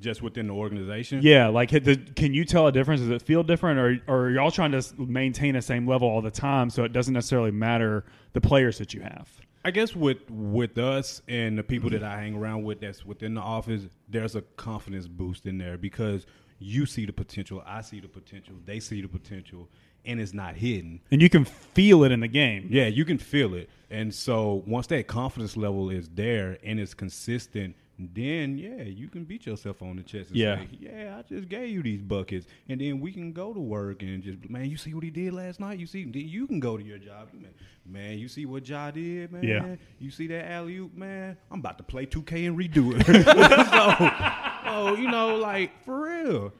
just 0.00 0.22
within 0.22 0.46
the 0.48 0.54
organization? 0.54 1.20
Yeah, 1.22 1.48
like 1.48 1.70
the, 1.70 1.96
can 2.16 2.34
you 2.34 2.44
tell 2.44 2.66
a 2.66 2.72
difference? 2.72 3.00
Does 3.00 3.10
it 3.10 3.22
feel 3.22 3.42
different, 3.42 3.78
or, 3.78 4.12
or 4.12 4.26
are 4.26 4.30
y'all 4.30 4.50
trying 4.50 4.72
to 4.72 4.82
maintain 4.98 5.54
the 5.54 5.62
same 5.62 5.86
level 5.86 6.08
all 6.08 6.22
the 6.22 6.30
time, 6.30 6.70
so 6.70 6.84
it 6.84 6.92
doesn't 6.92 7.14
necessarily 7.14 7.50
matter 7.50 8.04
the 8.32 8.40
players 8.40 8.78
that 8.78 8.94
you 8.94 9.00
have? 9.00 9.28
I 9.66 9.70
guess 9.70 9.96
with 9.96 10.30
with 10.30 10.76
us 10.76 11.22
and 11.26 11.58
the 11.58 11.62
people 11.62 11.88
mm-hmm. 11.88 12.00
that 12.00 12.10
I 12.10 12.20
hang 12.20 12.34
around 12.34 12.64
with 12.64 12.80
that's 12.80 13.04
within 13.06 13.34
the 13.34 13.40
office, 13.40 13.82
there's 14.08 14.36
a 14.36 14.42
confidence 14.42 15.06
boost 15.08 15.46
in 15.46 15.56
there 15.56 15.78
because 15.78 16.26
you 16.58 16.86
see 16.86 17.06
the 17.06 17.12
potential, 17.12 17.62
I 17.66 17.80
see 17.80 18.00
the 18.00 18.08
potential, 18.08 18.54
they 18.64 18.78
see 18.80 19.00
the 19.00 19.08
potential, 19.08 19.68
and 20.04 20.20
it's 20.20 20.34
not 20.34 20.54
hidden. 20.54 21.00
And 21.10 21.22
you 21.22 21.30
can 21.30 21.44
feel 21.44 22.04
it 22.04 22.12
in 22.12 22.20
the 22.20 22.28
game. 22.28 22.68
Yeah, 22.70 22.86
you 22.86 23.04
can 23.04 23.18
feel 23.18 23.54
it. 23.54 23.70
And 23.90 24.14
so 24.14 24.62
once 24.66 24.86
that 24.88 25.06
confidence 25.06 25.56
level 25.56 25.90
is 25.90 26.08
there 26.10 26.58
and 26.62 26.78
it's 26.78 26.94
consistent, 26.94 27.74
then 27.98 28.58
yeah, 28.58 28.82
you 28.82 29.08
can 29.08 29.24
beat 29.24 29.46
yourself 29.46 29.80
on 29.82 29.96
the 29.96 30.02
chest 30.02 30.30
and 30.30 30.38
Yeah. 30.38 30.58
say, 30.58 30.68
Yeah, 30.80 31.16
I 31.18 31.22
just 31.22 31.48
gave 31.48 31.68
you 31.70 31.82
these 31.82 32.02
buckets. 32.02 32.46
And 32.68 32.80
then 32.80 33.00
we 33.00 33.12
can 33.12 33.32
go 33.32 33.54
to 33.54 33.60
work 33.60 34.02
and 34.02 34.22
just 34.22 34.48
man, 34.50 34.68
you 34.68 34.76
see 34.76 34.94
what 34.94 35.04
he 35.04 35.10
did 35.10 35.32
last 35.32 35.60
night? 35.60 35.78
You 35.78 35.86
see 35.86 36.04
then 36.04 36.26
you 36.28 36.46
can 36.46 36.58
go 36.60 36.76
to 36.76 36.82
your 36.82 36.98
job. 36.98 37.28
Man, 37.32 37.54
man 37.86 38.18
you 38.18 38.28
see 38.28 38.46
what 38.46 38.68
Ja 38.68 38.90
did, 38.90 39.30
man? 39.32 39.44
Yeah. 39.44 39.76
You 40.00 40.10
see 40.10 40.26
that 40.28 40.50
alley 40.50 40.76
oop, 40.78 40.94
man? 40.96 41.36
I'm 41.50 41.60
about 41.60 41.78
to 41.78 41.84
play 41.84 42.06
2K 42.06 42.48
and 42.48 42.58
redo 42.58 42.94
it. 42.98 43.04
so, 43.24 44.70
oh, 44.70 44.96
you 44.96 45.08
know, 45.10 45.36
like 45.36 45.84
for 45.84 46.02
real. 46.02 46.52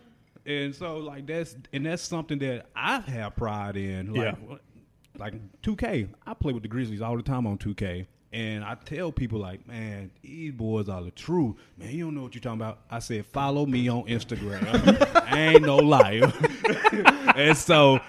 And 0.46 0.74
so 0.74 0.98
like 0.98 1.26
that's 1.26 1.56
and 1.72 1.86
that's 1.86 2.02
something 2.02 2.38
that 2.40 2.66
I 2.76 3.00
have 3.00 3.34
pride 3.34 3.76
in. 3.76 4.12
Like 4.14 4.36
Yeah. 4.48 4.56
like 5.18 5.34
2K. 5.62 6.08
I 6.26 6.34
play 6.34 6.52
with 6.52 6.62
the 6.62 6.68
Grizzlies 6.68 7.00
all 7.02 7.16
the 7.16 7.22
time 7.22 7.46
on 7.46 7.58
2K. 7.58 8.06
And 8.34 8.64
I 8.64 8.74
tell 8.74 9.12
people 9.12 9.38
like, 9.38 9.64
man, 9.68 10.10
these 10.20 10.50
boys 10.52 10.88
are 10.88 11.00
the 11.02 11.12
truth. 11.12 11.54
Man, 11.78 11.90
you 11.92 12.04
don't 12.04 12.16
know 12.16 12.22
what 12.24 12.34
you're 12.34 12.42
talking 12.42 12.60
about. 12.60 12.80
I 12.90 12.98
said, 12.98 13.26
follow 13.26 13.64
me 13.64 13.86
on 13.88 14.06
Instagram. 14.08 14.66
I 15.32 15.38
ain't 15.52 15.62
no 15.62 15.76
liar. 15.76 16.32
and 17.36 17.56
so, 17.56 18.00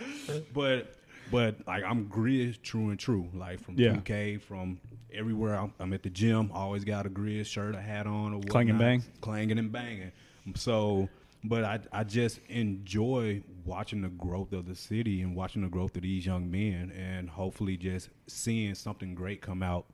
but 0.51 0.95
but 1.31 1.55
like 1.67 1.83
I'm 1.83 2.07
Grizz 2.07 2.59
true 2.63 2.89
and 2.89 2.97
true. 2.99 3.29
Like 3.35 3.59
from 3.59 3.75
Yeah. 3.77 3.93
2K, 3.97 4.41
from 4.41 4.79
everywhere. 5.13 5.55
I'm, 5.59 5.73
I'm 5.79 5.93
at 5.93 6.01
the 6.01 6.09
gym. 6.09 6.49
Always 6.51 6.83
got 6.83 7.05
a 7.05 7.09
Grizz 7.09 7.45
shirt, 7.45 7.75
a 7.75 7.81
hat 7.81 8.07
on, 8.07 8.33
or 8.33 8.41
Clang 8.41 8.69
and 8.71 8.79
whatnot. 8.79 8.79
bang? 8.79 9.03
clanging 9.21 9.59
and 9.59 9.71
banging. 9.71 10.11
So, 10.55 11.07
but 11.43 11.63
I 11.63 11.79
I 11.91 12.03
just 12.03 12.39
enjoy 12.49 13.43
watching 13.63 14.01
the 14.01 14.09
growth 14.09 14.53
of 14.53 14.65
the 14.67 14.75
city 14.75 15.21
and 15.21 15.35
watching 15.35 15.61
the 15.61 15.67
growth 15.69 15.95
of 15.95 16.01
these 16.01 16.25
young 16.25 16.49
men, 16.49 16.91
and 16.91 17.29
hopefully 17.29 17.77
just 17.77 18.09
seeing 18.25 18.73
something 18.73 19.13
great 19.13 19.41
come 19.43 19.61
out 19.61 19.85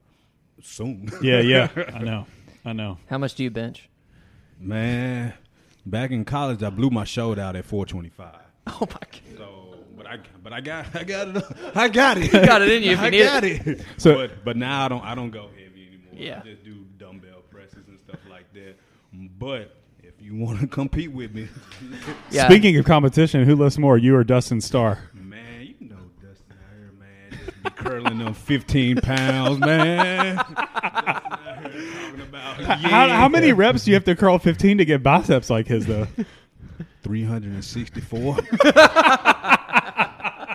soon. 0.63 1.09
Yeah, 1.21 1.39
yeah. 1.41 1.69
I 1.93 1.99
know. 1.99 2.27
I 2.65 2.73
know. 2.73 2.97
how 3.09 3.17
much 3.17 3.35
do 3.35 3.43
you 3.43 3.49
bench 3.51 3.89
man. 4.59 5.33
Back 5.85 6.11
in 6.11 6.25
college, 6.25 6.61
I 6.61 6.69
blew 6.69 6.91
my 6.91 7.03
shoulder 7.05 7.41
out 7.41 7.55
at 7.55 7.65
425. 7.65 8.35
oh 8.67 8.77
my 8.81 8.85
god 8.85 9.19
So, 9.37 9.75
but 9.97 10.05
I 10.05 10.19
but 10.43 10.53
I 10.53 10.61
got 10.61 10.95
I 10.95 11.03
got 11.03 11.35
it 11.35 11.43
I 11.75 11.87
got 11.87 12.17
it. 12.19 12.25
You 12.31 12.45
got 12.45 12.61
it 12.61 12.69
in 12.71 12.83
you 12.83 12.91
if 12.91 12.99
you 12.99 13.05
I 13.05 13.09
need 13.09 13.23
got 13.23 13.43
it. 13.43 13.81
So- 13.97 14.13
but 14.15 14.45
but 14.45 14.57
now 14.57 14.85
I 14.85 14.87
don't 14.87 15.03
I 15.03 15.15
don't 15.15 15.31
go 15.31 15.47
heavy 15.49 15.87
anymore. 15.87 16.13
Yeah. 16.13 16.41
I 16.43 16.49
just 16.49 16.63
do 16.63 16.85
dumbbell 16.99 17.41
presses 17.49 17.87
and 17.87 17.99
stuff 17.99 18.19
like 18.29 18.53
that. 18.53 18.75
But 19.39 19.75
if 20.03 20.13
you 20.21 20.35
want 20.35 20.59
to 20.59 20.67
compete 20.67 21.11
with 21.11 21.33
me, 21.33 21.47
yeah 22.29 22.47
Speaking 22.47 22.77
of 22.77 22.85
competition, 22.85 23.43
who 23.45 23.55
lifts 23.55 23.79
more, 23.79 23.97
you 23.97 24.15
or 24.15 24.23
Dustin 24.23 24.61
Starr? 24.61 24.99
man, 25.15 25.61
you 25.79 25.87
know 25.89 25.97
Dustin 26.21 26.51
out 26.51 26.77
here, 26.77 26.91
man, 26.99 27.31
just 27.31 27.45
be 27.47 27.50
curling 27.69 28.17
them 28.19 28.33
15 28.33 28.97
pounds, 28.97 29.59
man. 29.59 30.35
Dustin 30.37 30.55
out 30.57 31.71
here 31.71 31.81
talking 31.93 32.21
about, 32.21 32.57
How, 32.79 33.07
how 33.09 33.27
many 33.29 33.53
reps 33.53 33.85
do 33.85 33.91
you 33.91 33.95
have 33.95 34.03
to 34.05 34.15
curl 34.15 34.37
15 34.39 34.79
to 34.79 34.85
get 34.85 35.03
biceps 35.03 35.49
like 35.49 35.67
his, 35.67 35.85
though? 35.85 36.07
364. 37.03 38.37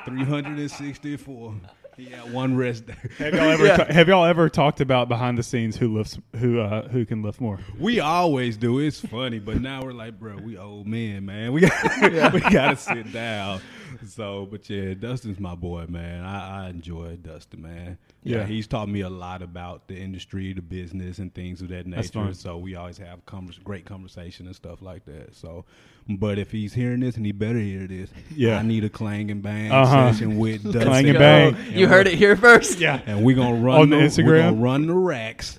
364. 0.04 1.54
He 1.96 2.04
had 2.06 2.30
one 2.30 2.54
rest 2.56 2.86
day. 2.86 2.94
Have 3.18 3.34
y'all 3.34 3.48
ever 3.50 3.66
Yeah. 3.66 3.76
ta- 3.78 3.90
have 3.92 4.06
y'all 4.08 4.26
ever 4.26 4.50
talked 4.50 4.82
about 4.82 5.08
behind 5.08 5.38
the 5.38 5.42
scenes 5.42 5.76
who 5.78 5.96
lifts 5.96 6.18
who 6.38 6.60
uh, 6.60 6.86
who 6.88 7.06
can 7.06 7.22
lift 7.22 7.40
more? 7.40 7.58
We 7.78 8.00
always 8.00 8.58
do. 8.58 8.80
It's 8.80 9.00
funny, 9.00 9.38
but 9.38 9.62
now 9.62 9.82
we're 9.82 9.94
like, 9.94 10.18
bro, 10.20 10.36
we 10.36 10.58
old 10.58 10.86
men, 10.86 11.24
man. 11.24 11.52
We 11.54 11.60
got 11.62 12.34
we 12.34 12.40
got 12.40 12.70
to 12.70 12.76
sit 12.76 13.12
down. 13.14 13.62
So, 14.08 14.46
but 14.50 14.68
yeah, 14.70 14.94
Dustin's 14.94 15.38
my 15.40 15.54
boy, 15.54 15.86
man. 15.88 16.24
I, 16.24 16.66
I 16.66 16.68
enjoy 16.70 17.16
Dustin, 17.16 17.62
man. 17.62 17.98
Yeah, 18.22 18.38
Yeah. 18.38 18.46
he's 18.46 18.66
taught 18.66 18.88
me 18.88 19.00
a 19.00 19.08
lot 19.08 19.42
about 19.42 19.88
the 19.88 19.96
industry, 19.96 20.52
the 20.52 20.62
business, 20.62 21.18
and 21.18 21.32
things 21.34 21.60
of 21.62 21.68
that 21.68 21.88
That's 21.90 22.14
nature. 22.14 22.34
So 22.34 22.56
we 22.58 22.74
always 22.74 22.98
have 22.98 23.24
convers- 23.26 23.58
great 23.58 23.84
conversation 23.84 24.46
and 24.46 24.54
stuff 24.56 24.82
like 24.82 25.04
that. 25.06 25.34
So, 25.34 25.64
but 26.08 26.38
if 26.38 26.50
he's 26.50 26.72
hearing 26.74 27.00
this, 27.00 27.16
and 27.16 27.26
he 27.26 27.32
better 27.32 27.58
hear 27.58 27.86
this, 27.86 28.10
Yeah. 28.34 28.58
I 28.58 28.62
need 28.62 28.84
a 28.84 28.88
clang 28.90 29.30
and 29.30 29.42
bang 29.42 29.70
Uh-huh. 29.72 30.12
session 30.12 30.38
with 30.38 30.62
Dustin. 30.72 30.82
Clang 30.82 31.08
and 31.08 31.18
bang. 31.18 31.56
you 31.72 31.80
You 31.80 31.88
heard 31.88 32.06
it 32.06 32.14
here 32.14 32.36
first. 32.36 32.78
Yeah. 32.78 33.00
and 33.06 33.24
we're 33.24 33.36
gonna 33.36 33.56
run 33.60 33.80
On 33.80 33.90
the 33.90 33.96
We're 33.96 34.02
Instagram? 34.06 34.42
gonna 34.50 34.62
run 34.62 34.86
the 34.86 34.94
racks 34.94 35.58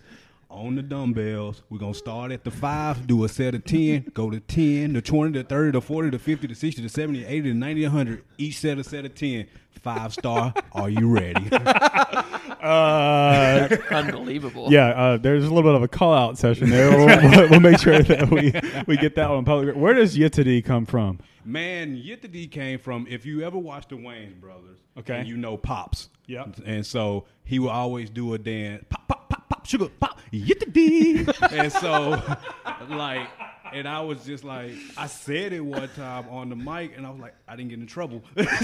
on 0.57 0.75
the 0.75 0.81
dumbbells. 0.81 1.63
We're 1.69 1.77
gonna 1.79 1.93
start 1.93 2.31
at 2.31 2.43
the 2.43 2.51
five, 2.51 3.05
do 3.07 3.23
a 3.23 3.29
set 3.29 3.55
of 3.55 3.63
ten, 3.65 4.11
go 4.13 4.29
to 4.29 4.39
ten, 4.39 4.93
to 4.95 5.01
twenty, 5.01 5.33
to 5.33 5.43
thirty, 5.43 5.71
to 5.73 5.81
forty, 5.81 6.09
to 6.11 6.19
fifty, 6.19 6.47
to 6.47 6.55
sixty, 6.55 6.81
to 6.81 6.89
seventy, 6.89 7.21
to 7.21 7.25
eighty, 7.27 7.49
to 7.51 7.53
ninety, 7.57 7.81
to 7.81 7.89
hundred. 7.89 8.23
Each 8.37 8.57
set 8.59 8.77
a 8.77 8.83
set 8.83 9.05
of 9.05 9.15
ten. 9.15 9.47
Five 9.81 10.11
star. 10.13 10.53
Are 10.73 10.89
you 10.89 11.09
ready? 11.09 11.49
Uh, 12.59 13.69
Unbelievable. 13.91 14.67
yeah, 14.71 14.87
uh, 14.87 15.17
there's 15.17 15.43
a 15.45 15.47
little 15.47 15.61
bit 15.63 15.75
of 15.75 15.83
a 15.83 15.87
call 15.87 16.13
out 16.13 16.37
session 16.37 16.69
there. 16.69 16.89
We'll, 16.89 17.05
we'll, 17.31 17.49
we'll 17.51 17.59
make 17.59 17.79
sure 17.79 18.01
that 18.01 18.29
we, 18.29 18.51
we 18.87 18.97
get 18.97 19.15
that 19.15 19.29
one 19.29 19.45
public. 19.45 19.75
Where 19.75 19.93
does 19.93 20.17
Yittity 20.17 20.65
come 20.65 20.85
from? 20.85 21.19
Man, 21.45 21.95
Yet 21.95 22.23
the 22.23 22.27
D 22.27 22.47
came 22.47 22.79
from 22.79 23.05
if 23.09 23.25
you 23.25 23.43
ever 23.43 23.57
watched 23.57 23.89
the 23.89 23.95
Wayans 23.95 24.41
brothers, 24.41 24.79
Okay. 24.97 25.19
and 25.19 25.27
you 25.27 25.37
know 25.37 25.55
Pops. 25.55 26.09
Yep. 26.25 26.57
And 26.65 26.85
so 26.85 27.25
he 27.45 27.59
would 27.59 27.69
always 27.69 28.09
do 28.09 28.33
a 28.33 28.37
dance, 28.37 28.83
pop, 28.89 29.07
pop, 29.07 29.29
pop, 29.29 29.36
pop, 29.49 29.65
sugar, 29.65 29.87
pop, 29.99 30.19
Yet 30.31 30.59
the 30.59 30.65
D. 30.67 31.25
and 31.51 31.71
so, 31.71 32.21
like, 32.89 33.27
and 33.73 33.87
I 33.87 34.01
was 34.01 34.25
just 34.25 34.43
like, 34.43 34.71
I 34.97 35.07
said 35.07 35.53
it 35.53 35.61
one 35.61 35.89
time 35.95 36.27
on 36.29 36.49
the 36.49 36.55
mic, 36.55 36.95
and 36.97 37.05
I 37.05 37.09
was 37.11 37.19
like, 37.19 37.33
I 37.47 37.55
didn't 37.55 37.69
get 37.69 37.79
in 37.79 37.87
trouble. 37.87 38.21
That's 38.35 38.57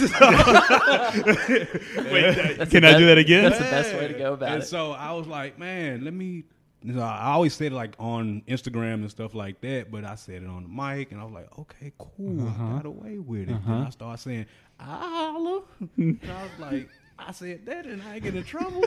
Can 2.70 2.82
the 2.82 2.90
I 2.96 2.98
do 2.98 3.06
that 3.08 3.18
again? 3.18 3.44
That's 3.44 3.58
the 3.58 3.64
best 3.64 3.94
way 3.94 4.08
to 4.08 4.14
go 4.14 4.34
about 4.34 4.52
and 4.54 4.64
it. 4.64 4.66
so 4.68 4.92
I 4.92 5.12
was 5.14 5.28
like, 5.28 5.58
man, 5.60 6.04
let 6.04 6.14
me. 6.14 6.44
you 6.84 6.94
know, 6.94 7.02
I 7.02 7.32
always 7.32 7.54
said 7.54 7.72
it 7.72 7.76
like 7.76 7.96
on 8.00 8.42
Instagram 8.48 8.96
and 8.96 9.10
stuff 9.12 9.34
like 9.36 9.62
that, 9.62 9.92
but 9.92 10.04
I 10.06 10.16
said 10.16 10.44
it 10.44 10.48
on 10.50 10.64
the 10.64 10.70
mic, 10.70 11.12
and 11.12 11.20
I 11.22 11.24
was 11.24 11.34
like, 11.34 11.48
okay, 11.60 11.92
cool, 11.98 12.48
Uh-huh. 12.48 12.64
I 12.64 12.76
got 12.78 12.86
away 12.86 13.18
with 13.20 13.50
it. 13.50 13.56
And 13.68 13.86
I 13.86 13.90
started 13.90 14.22
saying, 14.22 14.46
I 14.80 14.84
holla, 14.86 15.62
and 15.98 16.20
I 16.30 16.44
was 16.44 16.52
like, 16.60 16.90
I 17.26 17.32
said 17.32 17.66
that, 17.66 17.86
and 17.86 18.02
I 18.04 18.16
ain't 18.16 18.24
get 18.24 18.36
in 18.36 18.44
trouble. 18.44 18.84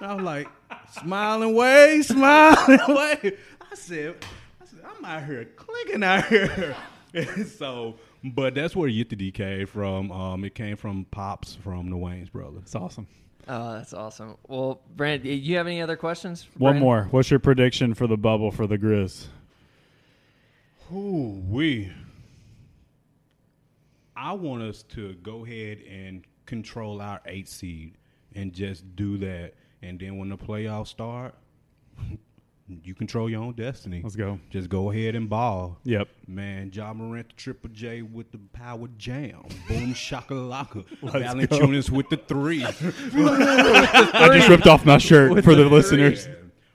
and 0.00 0.10
I 0.10 0.14
was 0.14 0.24
like, 0.24 0.48
smiling 1.02 1.54
way, 1.54 2.00
smiling 2.04 2.78
way. 2.88 3.32
I 3.70 3.74
said, 3.74 4.16
I 4.60 4.64
said, 4.66 4.78
I'm 4.84 5.04
out 5.04 5.24
here 5.26 5.44
clicking 5.56 6.02
out 6.02 6.26
here. 6.26 6.74
and 7.12 7.46
so, 7.58 7.96
but 8.22 8.54
that's 8.54 8.74
where 8.74 8.88
Yit 8.88 9.10
the 9.10 9.16
D 9.16 9.30
came 9.30 9.66
from. 9.66 10.10
Um, 10.10 10.44
it 10.44 10.54
came 10.54 10.76
from 10.76 11.04
Pops 11.10 11.56
from 11.56 11.90
the 11.90 11.96
Wayans 11.96 12.32
brother. 12.32 12.58
It's 12.62 12.74
awesome. 12.74 13.06
Oh, 13.46 13.74
that's 13.74 13.92
awesome. 13.92 14.38
Well, 14.48 14.80
Brand, 14.96 15.22
do 15.22 15.28
you 15.28 15.56
have 15.58 15.66
any 15.66 15.82
other 15.82 15.96
questions? 15.96 16.46
One 16.56 16.72
Brandon? 16.72 16.82
more. 16.82 17.08
What's 17.10 17.30
your 17.30 17.40
prediction 17.40 17.92
for 17.92 18.06
the 18.06 18.16
bubble 18.16 18.50
for 18.50 18.66
the 18.66 18.78
Grizz? 18.78 19.26
Ooh, 20.92 21.42
we. 21.48 21.92
I 24.16 24.32
want 24.32 24.62
us 24.62 24.82
to 24.94 25.14
go 25.14 25.44
ahead 25.44 25.80
and 25.90 26.24
control 26.46 27.00
our 27.00 27.20
eight 27.26 27.48
seed 27.48 27.96
and 28.34 28.52
just 28.52 28.96
do 28.96 29.16
that. 29.18 29.54
And 29.82 29.98
then 29.98 30.18
when 30.18 30.28
the 30.28 30.38
playoffs 30.38 30.88
start, 30.88 31.34
you 32.82 32.94
control 32.94 33.28
your 33.28 33.42
own 33.42 33.52
destiny. 33.52 34.00
Let's 34.02 34.16
go. 34.16 34.38
Just 34.50 34.68
go 34.68 34.90
ahead 34.90 35.14
and 35.14 35.28
ball. 35.28 35.78
Yep. 35.84 36.08
Man, 36.26 36.70
Ja 36.72 36.92
Morant, 36.92 37.28
the 37.28 37.34
Triple 37.34 37.70
J 37.70 38.02
with 38.02 38.32
the 38.32 38.38
power 38.52 38.88
jam. 38.96 39.42
Boom 39.68 39.94
shakalaka. 39.94 40.84
Let's 41.02 41.16
Valanciunas 41.16 41.90
with 41.90 42.08
the 42.08 42.16
three. 42.16 42.64
I 42.64 44.30
just 44.32 44.48
ripped 44.48 44.66
off 44.66 44.84
my 44.84 44.98
shirt 44.98 45.44
for 45.44 45.54
the 45.54 45.66
listeners. 45.66 46.28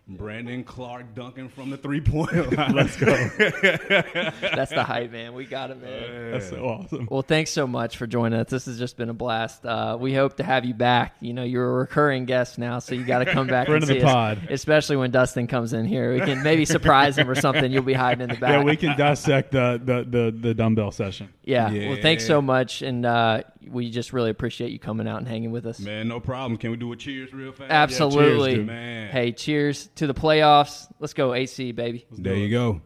Brandon 0.10 0.64
Clarke 0.64 1.14
dunking 1.14 1.49
from 1.49 1.70
the 1.70 1.78
three 1.78 2.01
point 2.01 2.34
line. 2.57 2.74
Let's 2.74 2.97
go. 2.97 3.05
That's 3.38 4.72
the 4.72 4.84
hype, 4.84 5.12
man. 5.12 5.34
We 5.34 5.45
got 5.45 5.70
it, 5.70 5.80
man. 5.82 6.32
That's 6.32 6.49
so 6.49 6.66
awesome. 6.66 7.07
Well, 7.12 7.22
thanks 7.22 7.51
so 7.51 7.68
much 7.68 7.97
for 7.97 8.07
joining 8.07 8.39
us. 8.39 8.49
This 8.49 8.66
has 8.66 8.80
just 8.80 8.97
been 8.97 9.10
a 9.10 9.14
blast. 9.14 9.64
Uh, 9.66 9.97
we 9.99 10.16
hope 10.16 10.38
to 10.38 10.43
have 10.43 10.66
you 10.66 10.74
back. 10.74 11.16
You 11.20 11.34
know, 11.34 11.43
you're 11.43 11.70
a 11.70 11.74
recurring 11.74 12.26
guest 12.26 12.57
now, 12.57 12.80
so 12.80 12.95
you 12.95 13.05
got 13.05 13.20
to 13.20 13.26
come 13.32 13.45
back 13.47 13.68
Friend 13.68 13.84
and 13.84 13.91
of 13.91 13.97
the 13.97 14.03
us, 14.03 14.12
pod. 14.12 14.47
especially 14.49 14.97
when 14.97 15.12
Dustin 15.12 15.45
comes 15.45 15.74
in 15.74 15.86
here. 15.86 16.14
We 16.14 16.22
can 16.22 16.41
maybe 16.41 16.66
surprise 16.66 17.18
him 17.18 17.30
or 17.30 17.36
something. 17.36 17.72
You'll 17.72 17.84
be 17.84 17.93
hiding 17.93 18.24
in 18.24 18.30
the 18.30 18.39
back. 18.39 18.51
Yeah, 18.51 18.64
we 18.64 18.76
can 18.78 18.97
dissect 18.97 19.51
the, 19.51 19.80
the, 19.84 20.03
the, 20.10 20.32
the 20.32 20.53
dumbbell 20.55 20.91
session. 20.91 21.30
Yeah. 21.43 21.72
Well, 21.72 21.97
thanks 22.01 22.26
so 22.26 22.41
much, 22.41 22.82
and 22.82 23.05
uh, 23.05 23.43
we 23.72 23.90
just 23.90 24.14
really 24.14 24.30
appreciate 24.30 24.72
you 24.72 24.80
coming 24.80 25.08
out 25.08 25.18
and 25.18 25.28
hanging 25.28 25.52
with 25.52 25.66
us. 25.66 25.80
Man, 25.80 26.08
no 26.08 26.20
problem. 26.20 26.58
Can 26.58 26.72
we 26.72 26.78
do 26.78 26.92
a 26.92 26.96
cheers 26.96 27.34
real 27.34 27.52
fast? 27.52 27.72
Absolutely. 27.72 28.56
dude. 28.56 28.68
Man. 28.68 29.12
Hey, 29.12 29.32
cheers 29.32 29.90
to 29.96 30.08
the 30.08 30.14
playoffs. 30.14 30.88
Let's 31.00 31.14
go 31.14 31.34
AC, 31.34 31.72
baby. 31.72 32.06
There 32.12 32.36
you 32.36 32.50
go. 32.50 32.82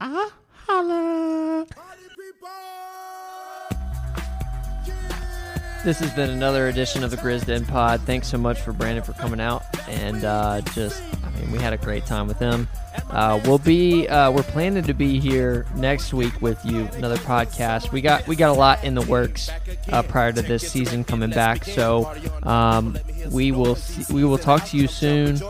Ah. 0.00 0.32
holla. 0.66 1.66
This 5.84 6.00
has 6.00 6.12
been 6.14 6.30
another 6.30 6.66
edition 6.66 7.04
of 7.04 7.12
the 7.12 7.16
Grizz 7.16 7.46
Den 7.46 7.64
Pod. 7.64 8.00
Thanks 8.00 8.26
so 8.26 8.36
much 8.36 8.60
for 8.60 8.72
Brandon 8.72 9.04
for 9.04 9.12
coming 9.12 9.38
out 9.40 9.62
and 9.88 10.24
uh, 10.24 10.60
just, 10.72 11.00
and 11.38 11.52
we 11.52 11.58
had 11.58 11.72
a 11.72 11.76
great 11.76 12.06
time 12.06 12.26
with 12.26 12.38
them. 12.38 12.68
Uh, 13.10 13.40
we'll 13.44 13.58
be 13.58 14.08
uh, 14.08 14.30
we're 14.30 14.42
planning 14.42 14.82
to 14.82 14.94
be 14.94 15.20
here 15.20 15.66
next 15.76 16.12
week 16.12 16.40
with 16.40 16.62
you, 16.64 16.88
another 16.94 17.16
podcast. 17.18 17.92
We 17.92 18.00
got 18.00 18.26
we 18.26 18.36
got 18.36 18.50
a 18.50 18.58
lot 18.58 18.82
in 18.84 18.94
the 18.94 19.02
works 19.02 19.50
uh, 19.90 20.02
prior 20.02 20.32
to 20.32 20.42
this 20.42 20.70
season 20.70 21.04
coming 21.04 21.30
back, 21.30 21.64
so 21.64 22.12
um, 22.42 22.98
we 23.30 23.52
will 23.52 23.76
see, 23.76 24.12
we 24.12 24.24
will 24.24 24.38
talk 24.38 24.64
to 24.66 24.76
you 24.76 24.88
soon. 24.88 25.40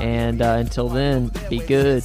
And 0.00 0.42
uh, 0.42 0.56
until 0.58 0.88
then, 0.88 1.30
be 1.48 1.58
good. 1.58 2.02